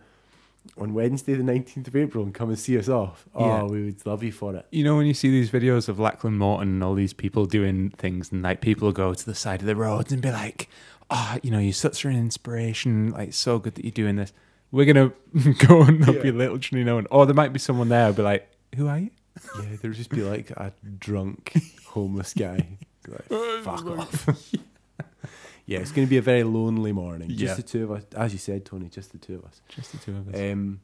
on 0.78 0.94
Wednesday, 0.94 1.34
the 1.34 1.42
19th 1.42 1.88
of 1.88 1.96
April, 1.96 2.22
and 2.24 2.32
come 2.32 2.50
and 2.50 2.58
see 2.58 2.78
us 2.78 2.88
off, 2.88 3.26
oh, 3.34 3.44
Yeah. 3.44 3.62
we 3.64 3.84
would 3.86 4.06
love 4.06 4.22
you 4.22 4.30
for 4.30 4.54
it. 4.54 4.64
You 4.70 4.84
know 4.84 4.96
when 4.96 5.06
you 5.06 5.12
see 5.14 5.28
these 5.30 5.50
videos 5.50 5.88
of 5.88 5.98
Lachlan 5.98 6.38
Morton 6.38 6.68
and 6.68 6.84
all 6.84 6.94
these 6.94 7.12
people 7.12 7.46
doing 7.46 7.90
things, 7.90 8.30
and 8.30 8.42
like 8.42 8.60
people 8.60 8.92
go 8.92 9.12
to 9.12 9.26
the 9.26 9.34
side 9.34 9.60
of 9.60 9.66
the 9.66 9.74
roads 9.76 10.12
and 10.12 10.22
be 10.22 10.30
like, 10.30 10.68
"Ah, 11.10 11.38
you 11.42 11.50
know, 11.50 11.58
you're 11.58 11.72
such 11.72 12.04
an 12.04 12.12
inspiration. 12.16 13.10
Like, 13.10 13.32
so 13.32 13.58
good 13.58 13.74
that 13.76 13.84
you're 13.84 13.92
doing 13.92 14.16
this." 14.16 14.32
We're 14.70 14.86
gonna 14.92 15.12
go 15.66 15.82
and 15.82 16.02
there'll 16.02 16.22
be 16.22 16.32
literally 16.32 16.82
no 16.84 16.96
one, 16.96 17.06
or 17.10 17.26
there 17.26 17.34
might 17.34 17.52
be 17.52 17.58
someone 17.60 17.88
there 17.88 18.06
who'll 18.06 18.16
be 18.16 18.22
like, 18.22 18.48
"Who 18.76 18.88
are 18.88 18.98
you?" 18.98 19.10
Yeah, 19.58 19.76
there 19.80 19.90
would 19.90 19.94
just 19.94 20.10
be 20.10 20.22
like 20.22 20.50
a 20.50 20.72
drunk 20.98 21.52
homeless 21.86 22.34
guy. 22.34 22.78
Like, 23.06 23.62
Fuck 23.64 23.86
off. 23.86 24.28
yeah, 25.66 25.78
it's 25.80 25.92
going 25.92 26.06
to 26.06 26.10
be 26.10 26.16
a 26.18 26.22
very 26.22 26.42
lonely 26.44 26.92
morning. 26.92 27.28
Just 27.30 27.40
Yeah. 27.40 27.54
the 27.54 27.62
two 27.62 27.84
of 27.84 27.90
us. 27.92 28.04
As 28.16 28.32
you 28.32 28.38
said, 28.38 28.64
Tony, 28.64 28.88
just 28.88 29.12
the 29.12 29.18
two 29.18 29.34
of 29.36 29.44
us. 29.44 29.60
Just 29.68 29.92
the 29.92 29.98
two 29.98 30.16
of 30.16 30.28
us. 30.34 30.40
Um, 30.40 30.80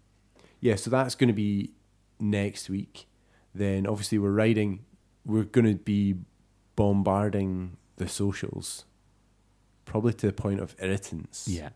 yeah, 0.60 0.74
so 0.76 0.90
that's 0.90 1.14
going 1.14 1.28
to 1.28 1.34
be 1.34 1.70
next 2.18 2.68
week. 2.68 3.06
Then 3.54 3.86
obviously 3.86 4.18
we're 4.18 4.32
writing. 4.32 4.84
We're 5.24 5.44
going 5.44 5.66
to 5.66 5.74
be 5.82 6.16
bombarding 6.76 7.76
the 7.96 8.08
socials, 8.08 8.84
probably 9.90 10.12
to 10.14 10.26
the 10.26 10.32
point 10.32 10.60
of 10.60 10.74
irritants. 10.78 11.48
yeah, 11.48 11.70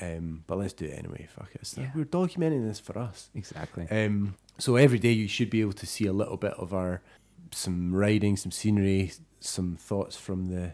Um, 0.00 0.44
but 0.46 0.58
let's 0.58 0.72
do 0.72 0.84
it 0.86 0.96
anyway. 0.98 1.26
Fuck 1.36 1.50
it. 1.54 1.72
Yeah. 1.76 1.90
We're 1.94 2.04
documenting 2.04 2.66
this 2.66 2.80
for 2.80 2.96
us. 2.98 3.30
exactly. 3.34 3.86
Um, 3.90 4.36
so 4.58 4.76
every 4.76 4.98
day 4.98 5.12
you 5.12 5.28
should 5.28 5.50
be 5.50 5.60
able 5.60 5.72
to 5.74 5.86
see 5.86 6.06
a 6.06 6.12
little 6.12 6.36
bit 6.36 6.52
of 6.54 6.72
our 6.72 7.02
some 7.50 7.94
riding, 7.94 8.36
some 8.36 8.50
scenery, 8.52 9.12
some 9.40 9.76
thoughts 9.76 10.16
from 10.16 10.46
the 10.46 10.72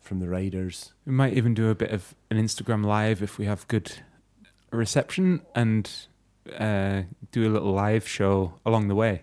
from 0.00 0.20
the 0.20 0.28
riders. 0.28 0.92
We 1.06 1.12
might 1.12 1.34
even 1.34 1.54
do 1.54 1.68
a 1.70 1.74
bit 1.74 1.90
of 1.90 2.14
an 2.30 2.36
Instagram 2.38 2.84
live 2.84 3.22
if 3.22 3.38
we 3.38 3.46
have 3.46 3.66
good 3.68 3.90
reception, 4.70 5.40
and 5.54 5.90
uh, 6.58 7.02
do 7.32 7.48
a 7.48 7.50
little 7.52 7.72
live 7.72 8.06
show 8.06 8.54
along 8.64 8.88
the 8.88 8.94
way. 8.94 9.22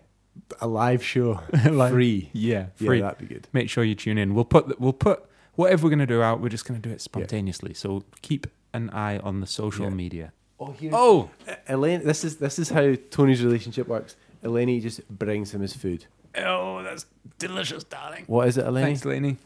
A 0.62 0.67
live 0.67 1.04
show, 1.04 1.39
Live- 1.69 1.91
free. 1.93 2.30
Yeah, 2.34 2.67
free. 2.75 2.99
Yeah, 2.99 3.06
that'd 3.12 3.28
be 3.28 3.34
good. 3.36 3.47
make 3.54 3.69
sure 3.69 3.84
you 3.84 3.95
tune 3.95 4.17
in. 4.17 4.34
We'll 4.36 4.45
put 4.45 4.80
we'll 4.80 4.93
put 4.93 5.23
whatever 5.55 5.83
we're 5.83 5.89
going 5.89 5.99
to 5.99 6.05
do 6.05 6.21
out. 6.21 6.39
We're 6.41 6.49
just 6.49 6.65
going 6.65 6.81
to 6.81 6.87
do 6.89 6.93
it 6.93 7.01
spontaneously. 7.01 7.73
So 7.73 8.03
keep 8.21 8.47
an 8.73 8.89
eye 8.91 9.17
on 9.19 9.39
the 9.41 9.47
social 9.47 9.85
Yeah. 9.85 9.91
media. 9.91 10.33
Oh, 10.59 10.71
here. 10.71 10.91
Oh, 10.93 11.29
Elaine, 11.67 12.03
this 12.05 12.23
is 12.23 12.37
this 12.37 12.57
is 12.59 12.69
how 12.69 12.95
Tony's 13.11 13.43
relationship 13.43 13.87
works. 13.87 14.15
Eleni 14.43 14.81
just 14.81 15.07
brings 15.09 15.53
him 15.53 15.61
his 15.61 15.73
food. 15.73 16.05
oh, 16.37 16.81
that's 16.83 17.05
delicious, 17.39 17.83
darling. 17.83 18.23
What 18.27 18.47
is 18.47 18.57
it, 18.57 18.65
Eleni? 18.65 18.81
Thanks, 18.83 19.05
Lainey. 19.05 19.37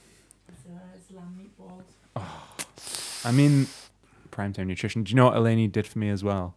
It's 0.48 1.12
lamb 1.12 1.40
meatballs. 1.40 3.26
I 3.26 3.32
mean, 3.32 3.68
Primetime 4.32 4.68
Nutrition. 4.68 5.04
Do 5.04 5.10
you 5.12 5.16
know 5.16 5.26
what 5.26 5.34
Eleni 5.36 5.72
did 5.72 5.88
for 5.88 5.98
me 6.00 6.10
as 6.10 6.24
well? 6.24 6.56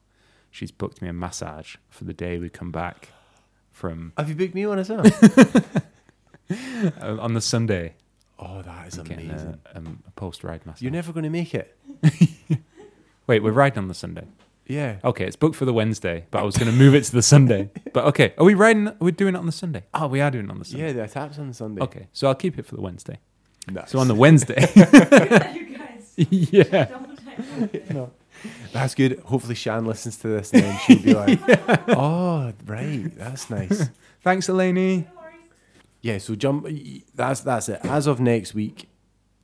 She's 0.50 0.70
booked 0.70 1.00
me 1.00 1.08
a 1.08 1.12
massage 1.12 1.76
for 1.88 2.04
the 2.04 2.12
day 2.12 2.38
we 2.38 2.50
come 2.50 2.70
back 2.70 3.08
from 3.70 4.12
Have 4.18 4.28
you 4.28 4.34
booked 4.34 4.54
me 4.54 4.66
one 4.66 4.78
as 4.78 4.90
well? 4.90 5.02
uh, 7.00 7.16
on 7.20 7.32
the 7.34 7.40
Sunday. 7.40 7.94
Oh, 8.44 8.60
that 8.62 8.88
is 8.88 8.94
Getting 8.96 9.30
amazing. 9.30 9.58
a, 9.72 9.78
um, 9.78 10.02
a 10.06 10.10
post 10.12 10.42
ride 10.42 10.66
massage. 10.66 10.82
You're 10.82 10.90
never 10.90 11.12
going 11.12 11.22
to 11.24 11.30
make 11.30 11.54
it. 11.54 11.76
Wait, 13.28 13.40
we're 13.42 13.52
riding 13.52 13.78
on 13.78 13.86
the 13.88 13.94
Sunday. 13.94 14.24
Yeah. 14.66 14.96
Okay, 15.04 15.24
it's 15.26 15.36
booked 15.36 15.54
for 15.54 15.64
the 15.64 15.72
Wednesday, 15.72 16.24
but 16.32 16.40
I 16.40 16.42
was 16.42 16.56
going 16.56 16.70
to 16.70 16.76
move 16.76 16.94
it 16.94 17.04
to 17.04 17.12
the 17.12 17.22
Sunday. 17.22 17.70
But 17.92 18.06
okay, 18.06 18.32
are 18.38 18.44
we 18.44 18.54
riding? 18.54 18.88
Are 18.88 18.96
we 19.00 19.12
doing 19.12 19.34
it 19.34 19.38
on 19.38 19.44
the 19.46 19.52
Sunday? 19.52 19.84
Oh, 19.92 20.06
we 20.06 20.20
are 20.22 20.30
doing 20.30 20.46
it 20.46 20.50
on 20.50 20.58
the 20.58 20.64
Sunday. 20.64 20.86
Yeah, 20.86 20.92
the 20.94 21.02
Etape's 21.02 21.38
on 21.38 21.48
the 21.48 21.54
Sunday. 21.54 21.82
Okay, 21.82 22.06
so 22.12 22.26
I'll 22.26 22.34
keep 22.34 22.58
it 22.58 22.64
for 22.64 22.74
the 22.74 22.80
Wednesday. 22.80 23.18
Nice. 23.70 23.90
So 23.90 23.98
on 23.98 24.08
the 24.08 24.14
Wednesday, 24.14 24.66
you 24.74 25.76
guys. 25.76 26.12
yeah, 26.16 26.62
check. 26.62 28.08
That's 28.72 28.94
good. 28.94 29.20
Hopefully 29.26 29.54
Shan 29.54 29.84
listens 29.84 30.16
to 30.18 30.28
this 30.28 30.52
and 30.52 30.62
then 30.62 30.78
she'll 30.86 31.02
be 31.02 31.14
like, 31.14 31.38
"Oh, 31.90 32.52
right, 32.66 33.14
that's 33.16 33.50
nice." 33.50 33.88
thanks, 34.22 34.46
Eleni. 34.48 35.06
Yeah, 36.02 36.18
so 36.18 36.34
jump. 36.34 36.66
That's 37.14 37.40
that's 37.40 37.68
it. 37.68 37.80
As 37.84 38.06
of 38.06 38.20
next 38.20 38.54
week, 38.54 38.88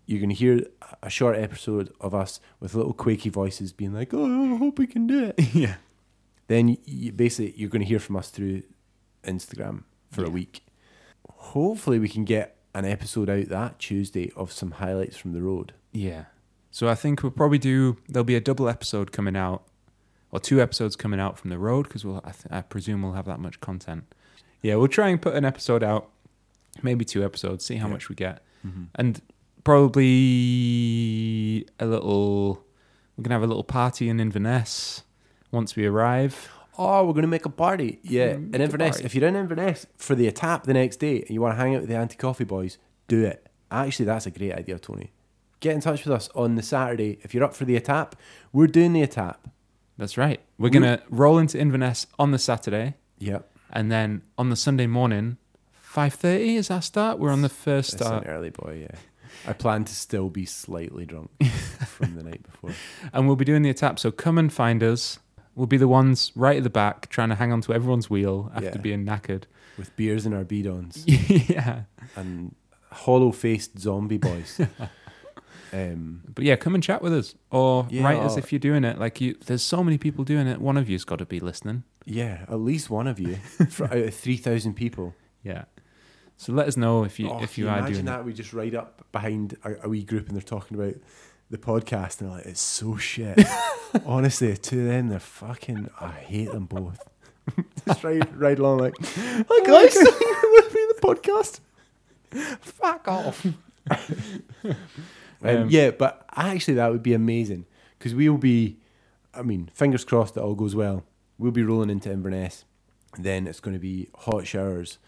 you're 0.07 0.21
gonna 0.21 0.35
hear 0.35 0.67
a 1.03 1.09
short 1.11 1.37
episode 1.39 1.93
of 2.01 2.15
us 2.15 2.41
with 2.61 2.75
little 2.75 2.93
quaky 2.93 3.31
voices 3.31 3.73
being 3.73 3.93
like, 3.95 4.13
"Oh, 4.13 4.55
I 4.55 4.59
hope 4.59 4.79
we 4.79 4.87
can 4.87 5.07
do 5.07 5.25
it." 5.37 5.39
Yeah, 5.55 5.77
then 6.49 6.77
you, 6.85 7.13
basically 7.13 7.55
you're 7.57 7.71
gonna 7.71 7.85
hear 7.85 8.01
from 8.01 8.17
us 8.17 8.29
through 8.31 8.63
Instagram 9.25 9.85
for 10.11 10.25
a 10.25 10.31
week. 10.31 10.65
Hopefully, 11.29 11.99
we 11.99 12.09
can 12.09 12.25
get 12.25 12.57
an 12.75 12.85
episode 12.85 13.31
out 13.31 13.49
that 13.49 13.79
Tuesday 13.79 14.31
of 14.37 14.53
some 14.53 14.73
highlights 14.73 15.17
from 15.17 15.33
the 15.33 15.43
road. 15.43 15.73
yeah. 15.93 16.25
So 16.71 16.87
I 16.87 16.95
think 16.95 17.23
we'll 17.23 17.33
probably 17.33 17.59
do. 17.59 17.97
There'll 18.09 18.25
be 18.25 18.35
a 18.37 18.41
double 18.43 18.69
episode 18.69 19.11
coming 19.11 19.35
out, 19.37 19.63
or 20.31 20.39
two 20.39 20.61
episodes 20.61 20.97
coming 20.97 21.19
out 21.19 21.39
from 21.39 21.51
the 21.51 21.59
road 21.59 21.85
because 21.85 22.05
we'll. 22.05 22.21
I, 22.25 22.31
th- 22.33 22.47
I 22.51 22.61
presume 22.61 23.03
we'll 23.03 23.15
have 23.15 23.25
that 23.25 23.41
much 23.41 23.61
content. 23.61 24.05
Yeah, 24.63 24.75
we'll 24.77 24.89
try 24.89 25.09
and 25.09 25.21
put 25.21 25.35
an 25.35 25.45
episode 25.47 25.83
out, 25.83 26.11
maybe 26.83 27.05
two 27.05 27.25
episodes. 27.25 27.65
See 27.65 27.77
how 27.77 27.87
Yeah. 27.87 27.93
much 27.93 28.09
we 28.09 28.15
get, 28.15 28.43
Mm-hmm. 28.67 28.83
and 28.97 29.21
probably 30.29 31.67
a 31.79 31.87
little. 31.87 32.65
We're 33.17 33.23
gonna 33.23 33.35
have 33.35 33.43
a 33.43 33.47
little 33.47 33.65
party 33.65 34.09
in 34.09 34.21
Inverness 34.21 35.03
once 35.51 35.75
we 35.77 35.87
arrive. 35.87 36.49
Oh, 36.79 37.05
we're 37.07 37.13
gonna 37.15 37.27
make 37.27 37.45
a 37.47 37.51
party. 37.51 37.99
Yeah, 38.03 38.35
Mm, 38.35 38.55
in 38.55 38.61
Inverness. 38.61 39.01
If 39.01 39.15
you're 39.15 39.27
in 39.29 39.35
Inverness 39.37 39.87
for 39.97 40.15
the 40.15 40.31
Etape 40.31 40.65
the 40.65 40.75
next 40.75 40.99
day 40.99 41.21
and 41.23 41.31
you 41.31 41.41
want 41.41 41.57
to 41.57 41.63
hang 41.63 41.75
out 41.75 41.81
with 41.81 41.91
the 41.91 41.97
anti 41.97 42.17
coffee 42.17 42.45
boys, 42.45 42.79
do 43.09 43.25
it. 43.25 43.49
Actually, 43.71 44.07
that's 44.07 44.27
a 44.27 44.31
great 44.31 44.53
idea, 44.53 44.79
Tony. 44.79 45.11
Get 45.61 45.75
in 45.75 45.81
touch 45.81 46.05
with 46.05 46.15
us 46.15 46.29
on 46.37 46.55
the 46.55 46.63
Saturday 46.63 47.19
if 47.23 47.35
you're 47.35 47.43
up 47.43 47.55
for 47.55 47.65
the 47.65 47.79
Etape. 47.79 48.13
We're 48.53 48.69
doing 48.69 48.93
the 48.93 49.03
Etape. 49.05 49.37
That's 49.97 50.17
right. 50.17 50.41
We're 50.59 50.71
gonna 50.71 51.03
roll 51.11 51.39
into 51.39 51.59
Inverness 51.59 52.07
on 52.21 52.31
the 52.31 52.39
Saturday, 52.39 52.95
Yep. 53.19 53.51
and 53.73 53.91
then 53.91 54.23
on 54.39 54.49
the 54.51 54.57
Sunday 54.57 54.87
morning, 54.87 55.39
five 55.89 56.15
thirty 56.15 56.57
is 56.57 56.71
our 56.71 56.83
start. 56.83 57.19
We're 57.19 57.33
on 57.33 57.43
the 57.43 57.49
first 57.49 57.95
It's 57.95 58.03
start, 58.05 58.25
an 58.25 58.31
early 58.31 58.51
boy, 58.51 58.87
yeah. 58.89 58.99
I 59.47 59.53
plan 59.53 59.85
to 59.85 59.95
still 59.95 60.29
be 60.31 60.45
slightly 60.45 61.05
drunk 61.07 61.31
from 61.87 62.15
the 62.17 62.23
night 62.23 62.43
before. 62.43 62.73
and 63.13 63.27
we'll 63.27 63.37
be 63.37 63.45
doing 63.45 63.63
the 63.63 63.71
attack. 63.71 63.99
So 63.99 64.11
come 64.11 64.37
and 64.39 64.53
find 64.53 64.83
us. 64.83 65.19
We'll 65.55 65.67
be 65.67 65.77
the 65.77 65.89
ones 65.89 66.31
right 66.37 66.57
at 66.59 66.63
the 66.63 66.71
back, 66.71 67.09
trying 67.09 67.31
to 67.31 67.35
hang 67.35 67.53
on 67.53 67.61
to 67.63 67.73
everyone's 67.75 68.09
wheel 68.09 68.51
after 68.55 68.67
Yeah. 68.71 68.77
being 68.81 69.05
knackered. 69.05 69.45
With 69.77 69.95
beers 69.97 70.25
in 70.27 70.33
our 70.35 70.45
bidons 70.45 71.05
yeah. 71.07 71.83
and 72.17 72.55
hollow 72.93 73.33
faced 73.33 73.79
zombie 73.79 74.19
boys. 74.19 74.61
um, 75.73 76.23
But 76.35 76.45
yeah, 76.45 76.57
come 76.57 76.75
and 76.75 76.83
chat 76.83 77.03
with 77.03 77.13
us, 77.15 77.35
or 77.51 77.87
Yeah, 77.91 78.05
write 78.05 78.19
us 78.19 78.37
or- 78.37 78.41
if 78.41 78.53
you're 78.53 78.59
doing 78.61 78.85
it. 78.85 78.99
Like 78.99 79.21
you, 79.21 79.37
there's 79.47 79.63
so 79.63 79.83
many 79.85 79.99
people 79.99 80.25
doing 80.25 80.47
it. 80.47 80.61
One 80.61 80.77
of 80.77 80.89
you's 80.89 81.05
got 81.05 81.19
to 81.19 81.27
be 81.27 81.41
listening. 81.41 81.85
yeah, 82.07 82.45
at 82.49 82.61
least 82.61 82.89
one 82.91 83.07
of 83.07 83.19
you 83.21 83.37
for, 83.71 83.85
out 83.87 83.97
of 83.99 84.15
3,000 84.15 84.75
people. 84.75 85.15
Yeah. 85.43 85.65
So 86.41 86.53
let 86.53 86.69
us 86.69 86.77
know 86.77 87.03
if 87.05 87.19
you 87.19 87.29
Oh, 87.31 87.43
if 87.43 87.55
can 87.55 87.65
you 87.65 87.69
are 87.69 87.79
imagine 87.79 87.95
doing 87.95 88.05
that 88.07 88.25
we 88.25 88.33
just 88.33 88.53
ride 88.53 88.75
up 88.75 89.05
behind 89.13 89.57
a, 89.65 89.85
a 89.87 89.89
wee 89.89 90.05
group 90.05 90.29
and 90.29 90.37
they're 90.37 90.43
talking 90.43 90.79
about 90.79 90.95
the 91.51 91.59
podcast 91.59 92.21
and 92.21 92.31
they're 92.31 92.39
like 92.39 92.47
it's 92.47 92.61
so 92.61 92.97
shit. 92.97 93.39
Honestly, 94.07 94.57
two 94.57 94.81
of 94.83 94.87
them, 94.87 95.09
they're 95.09 95.19
fucking. 95.19 95.91
I 96.01 96.11
hate 96.13 96.53
them 96.53 96.67
both. 96.67 97.09
just 97.87 98.05
ride 98.05 98.35
ride 98.37 98.59
along 98.59 98.79
like, 98.79 98.95
hi 99.01 99.65
guys, 99.65 99.95
you 99.95 100.05
want 100.05 100.69
to 100.69 100.75
be 100.75 100.81
in 100.81 100.89
the 100.89 101.01
podcast? 101.03 101.61
Fuck 102.61 103.09
off. 103.09 103.45
um, 104.65 104.77
Um, 105.43 105.69
yeah, 105.71 105.91
but 105.93 106.25
actually, 106.35 106.75
that 106.75 106.91
would 106.91 107.03
be 107.03 107.15
amazing 107.15 107.65
because 107.99 108.15
we'll 108.15 108.37
be. 108.39 108.77
I 109.35 109.43
mean, 109.43 109.71
fingers 109.73 110.05
crossed 110.05 110.35
that 110.35 110.43
all 110.43 110.55
goes 110.55 110.75
well. 110.75 111.05
We'll 111.39 111.53
be 111.53 111.63
rolling 111.63 111.91
into 111.91 112.11
Inverness. 112.11 112.65
Then 113.19 113.47
it's 113.47 113.61
going 113.61 113.75
to 113.75 113.81
be 113.81 114.09
hot 114.15 114.47
showers 114.47 114.99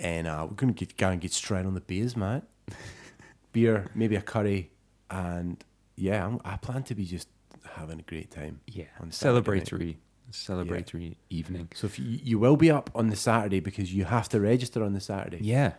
and 0.00 0.26
uh, 0.26 0.46
we're 0.48 0.56
gonna 0.56 0.72
get 0.72 0.96
go 0.96 1.08
and 1.10 1.20
get 1.20 1.32
straight 1.32 1.64
on 1.66 1.74
the 1.74 1.80
beers, 1.80 2.16
mate. 2.16 2.42
Beer, 3.52 3.90
maybe 3.94 4.16
a 4.16 4.22
curry, 4.22 4.70
and 5.10 5.62
yeah, 5.96 6.24
I'm, 6.26 6.40
I 6.44 6.56
plan 6.56 6.82
to 6.84 6.94
be 6.94 7.04
just 7.04 7.28
having 7.74 7.98
a 7.98 8.02
great 8.02 8.30
time. 8.30 8.60
Yeah, 8.66 8.84
on 9.00 9.10
Saturday 9.10 9.58
night. 9.58 9.64
celebratory, 9.64 9.96
celebratory 10.30 11.16
evening. 11.30 11.68
So 11.74 11.86
if 11.86 11.98
you, 11.98 12.20
you 12.22 12.38
will 12.38 12.56
be 12.56 12.70
up 12.70 12.90
on 12.94 13.08
the 13.10 13.16
Saturday 13.16 13.58
because 13.60 13.92
you 13.92 14.04
have 14.04 14.28
to 14.30 14.40
register 14.40 14.84
on 14.84 14.92
the 14.92 15.00
Saturday. 15.00 15.38
Yeah, 15.42 15.72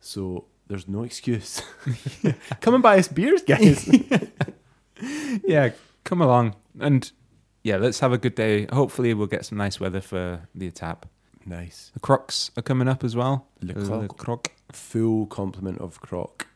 So 0.00 0.46
there's 0.68 0.88
no 0.88 1.02
excuse. 1.02 1.60
Come 2.62 2.74
and 2.74 2.82
buy 2.82 2.98
us 2.98 3.08
beers, 3.08 3.42
guys. 3.42 3.86
yeah. 5.44 5.70
Come 6.04 6.20
along 6.22 6.56
and 6.80 7.10
yeah, 7.62 7.76
let's 7.76 8.00
have 8.00 8.12
a 8.12 8.18
good 8.18 8.34
day. 8.34 8.66
Hopefully, 8.72 9.14
we'll 9.14 9.26
get 9.28 9.44
some 9.44 9.58
nice 9.58 9.78
weather 9.78 10.00
for 10.00 10.48
the 10.54 10.70
Etape. 10.70 11.02
Nice. 11.46 11.90
The 11.94 12.00
Crocs 12.00 12.50
are 12.56 12.62
coming 12.62 12.88
up 12.88 13.04
as 13.04 13.14
well. 13.16 13.46
Le 13.60 13.74
The 13.74 13.86
Croc. 13.86 14.16
Croc. 14.18 14.52
Full 14.72 15.26
complement 15.26 15.80
of 15.80 16.00
croc. 16.00 16.46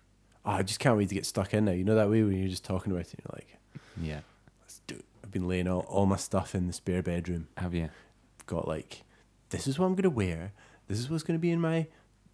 Oh, 0.44 0.52
I 0.52 0.62
just 0.62 0.78
can't 0.78 0.96
wait 0.96 1.08
to 1.10 1.14
get 1.14 1.26
stuck 1.26 1.52
in 1.52 1.64
now. 1.66 1.72
You 1.72 1.84
know 1.84 1.94
that 1.96 2.08
way 2.08 2.22
when 2.22 2.38
you're 2.38 2.48
just 2.48 2.64
talking 2.64 2.92
about 2.92 3.06
it, 3.12 3.18
you're 3.18 3.34
like, 3.34 3.58
Yeah, 4.00 4.20
let's 4.62 4.80
do 4.86 4.94
it. 4.94 5.04
I've 5.24 5.30
been 5.32 5.48
laying 5.48 5.68
all, 5.68 5.80
all 5.80 6.06
my 6.06 6.16
stuff 6.16 6.54
in 6.54 6.66
the 6.66 6.72
spare 6.72 7.02
bedroom. 7.02 7.48
have 7.56 7.74
you? 7.74 7.90
Got 8.46 8.66
like, 8.68 9.02
this 9.50 9.66
is 9.66 9.78
what 9.78 9.86
I'm 9.86 9.94
gonna 9.96 10.08
wear. 10.10 10.52
This 10.88 10.98
is 10.98 11.10
what's 11.10 11.24
gonna 11.24 11.38
be 11.40 11.50
in 11.50 11.60
my 11.60 11.88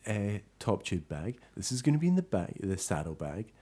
uh, 0.06 0.38
top 0.58 0.82
tube 0.84 1.08
bag. 1.08 1.38
This 1.56 1.72
is 1.72 1.80
gonna 1.82 1.98
be 1.98 2.08
in 2.08 2.16
the 2.16 2.22
bag, 2.22 2.58
the 2.62 2.76
saddle 2.78 3.14
bag. 3.14 3.52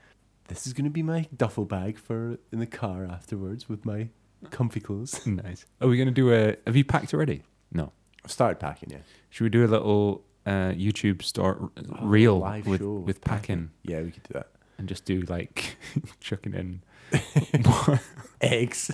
This 0.47 0.67
is 0.67 0.73
gonna 0.73 0.89
be 0.89 1.01
my 1.01 1.27
duffel 1.35 1.65
bag 1.65 1.97
for 1.97 2.37
in 2.51 2.59
the 2.59 2.65
car 2.67 3.05
afterwards 3.05 3.69
with 3.69 3.85
my 3.85 4.09
comfy 4.49 4.81
clothes. 4.81 5.25
nice. 5.25 5.65
Are 5.79 5.87
we 5.87 5.97
gonna 5.97 6.11
do 6.11 6.33
a? 6.33 6.57
Have 6.67 6.75
you 6.75 6.83
packed 6.83 7.13
already? 7.13 7.43
No. 7.71 7.93
I've 8.23 8.31
started 8.31 8.59
packing, 8.59 8.89
yeah. 8.91 8.99
Should 9.29 9.43
we 9.45 9.49
do 9.49 9.65
a 9.65 9.67
little 9.67 10.23
uh, 10.45 10.71
YouTube 10.73 11.21
store 11.23 11.71
reel 12.01 12.39
with 12.65 12.79
show 12.81 12.93
with 12.93 13.21
packing 13.21 13.71
Yeah, 13.83 14.01
we 14.01 14.11
could 14.11 14.23
do 14.23 14.33
that. 14.33 14.47
and 14.77 14.87
just 14.87 15.05
do 15.05 15.21
like 15.21 15.77
chucking 16.19 16.53
in? 16.53 16.81
Eggs. 18.41 18.89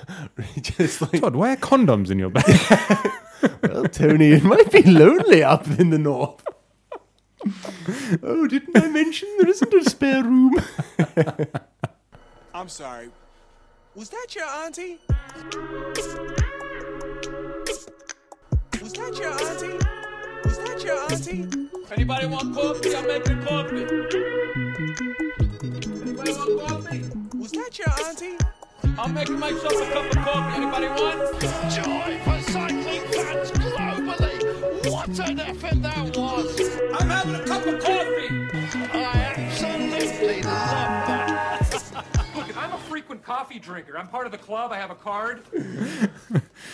just 0.62 1.02
like 1.02 1.20
Todd, 1.20 1.34
why 1.36 1.52
are 1.52 1.56
condoms 1.56 2.10
in 2.10 2.18
your 2.18 2.30
bag? 2.30 2.44
Well, 3.62 3.84
Tony, 3.84 4.32
it 4.32 4.44
might 4.44 4.70
be 4.72 4.82
lonely 4.82 5.42
up 5.42 5.66
in 5.78 5.90
the 5.90 5.98
north. 5.98 6.44
oh, 8.22 8.46
didn't 8.48 8.76
I 8.76 8.88
mention 8.88 9.28
there 9.38 9.48
isn't 9.48 9.72
a 9.74 9.84
spare 9.90 10.22
room? 10.24 10.54
I'm 12.54 12.68
sorry. 12.68 13.10
Was 13.94 14.10
that 14.10 14.34
your 14.34 14.44
auntie? 14.46 14.98
Was 18.98 19.14
that 19.14 19.22
your 19.22 19.30
auntie? 19.30 19.78
Was 20.44 20.58
that 20.58 20.82
your 20.82 20.98
auntie? 21.12 21.46
Anybody 21.92 22.26
want 22.26 22.52
coffee? 22.52 22.96
I'm 22.96 23.06
making 23.06 23.42
coffee. 23.42 23.86
Anybody 26.02 26.32
want 26.32 26.60
coffee? 26.66 27.02
Was 27.38 27.52
that 27.52 27.78
your 27.78 27.92
auntie? 28.04 28.36
I'm 28.98 29.14
making 29.14 29.38
myself 29.38 29.72
a 29.72 29.92
cup 29.92 30.04
of 30.04 30.16
coffee. 30.24 30.56
Anybody 30.56 30.88
want? 30.88 31.40
Joy 31.70 32.18
for 32.24 32.50
cycling 32.50 33.02
fans 33.12 33.50
globally. 33.52 34.90
What 34.90 35.28
an 35.28 35.40
effort 35.40 35.80
that 35.80 36.16
was. 36.16 36.60
I'm 37.00 37.08
having 37.08 37.34
a 37.36 37.44
cup 37.44 37.66
of 37.66 37.80
coffee. 37.80 38.28
I 38.98 39.34
absolutely 39.36 40.42
love 40.42 41.06
that. 41.06 42.04
Look, 42.36 42.56
I'm 42.60 42.72
a 42.72 42.78
frequent 42.78 43.22
coffee 43.22 43.60
drinker. 43.60 43.96
I'm 43.96 44.08
part 44.08 44.26
of 44.26 44.32
the 44.32 44.38
club. 44.38 44.72
I 44.72 44.78
have 44.78 44.90
a 44.90 44.96
card. 44.96 45.42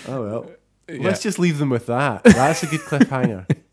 Oh 0.07 0.23
well. 0.23 0.51
Let's 0.89 1.23
just 1.23 1.39
leave 1.39 1.59
them 1.59 1.71
with 1.71 1.87
that. 1.87 2.25
That's 2.25 2.63
a 2.63 2.67
good 2.67 2.81
cliffhanger. 2.81 3.47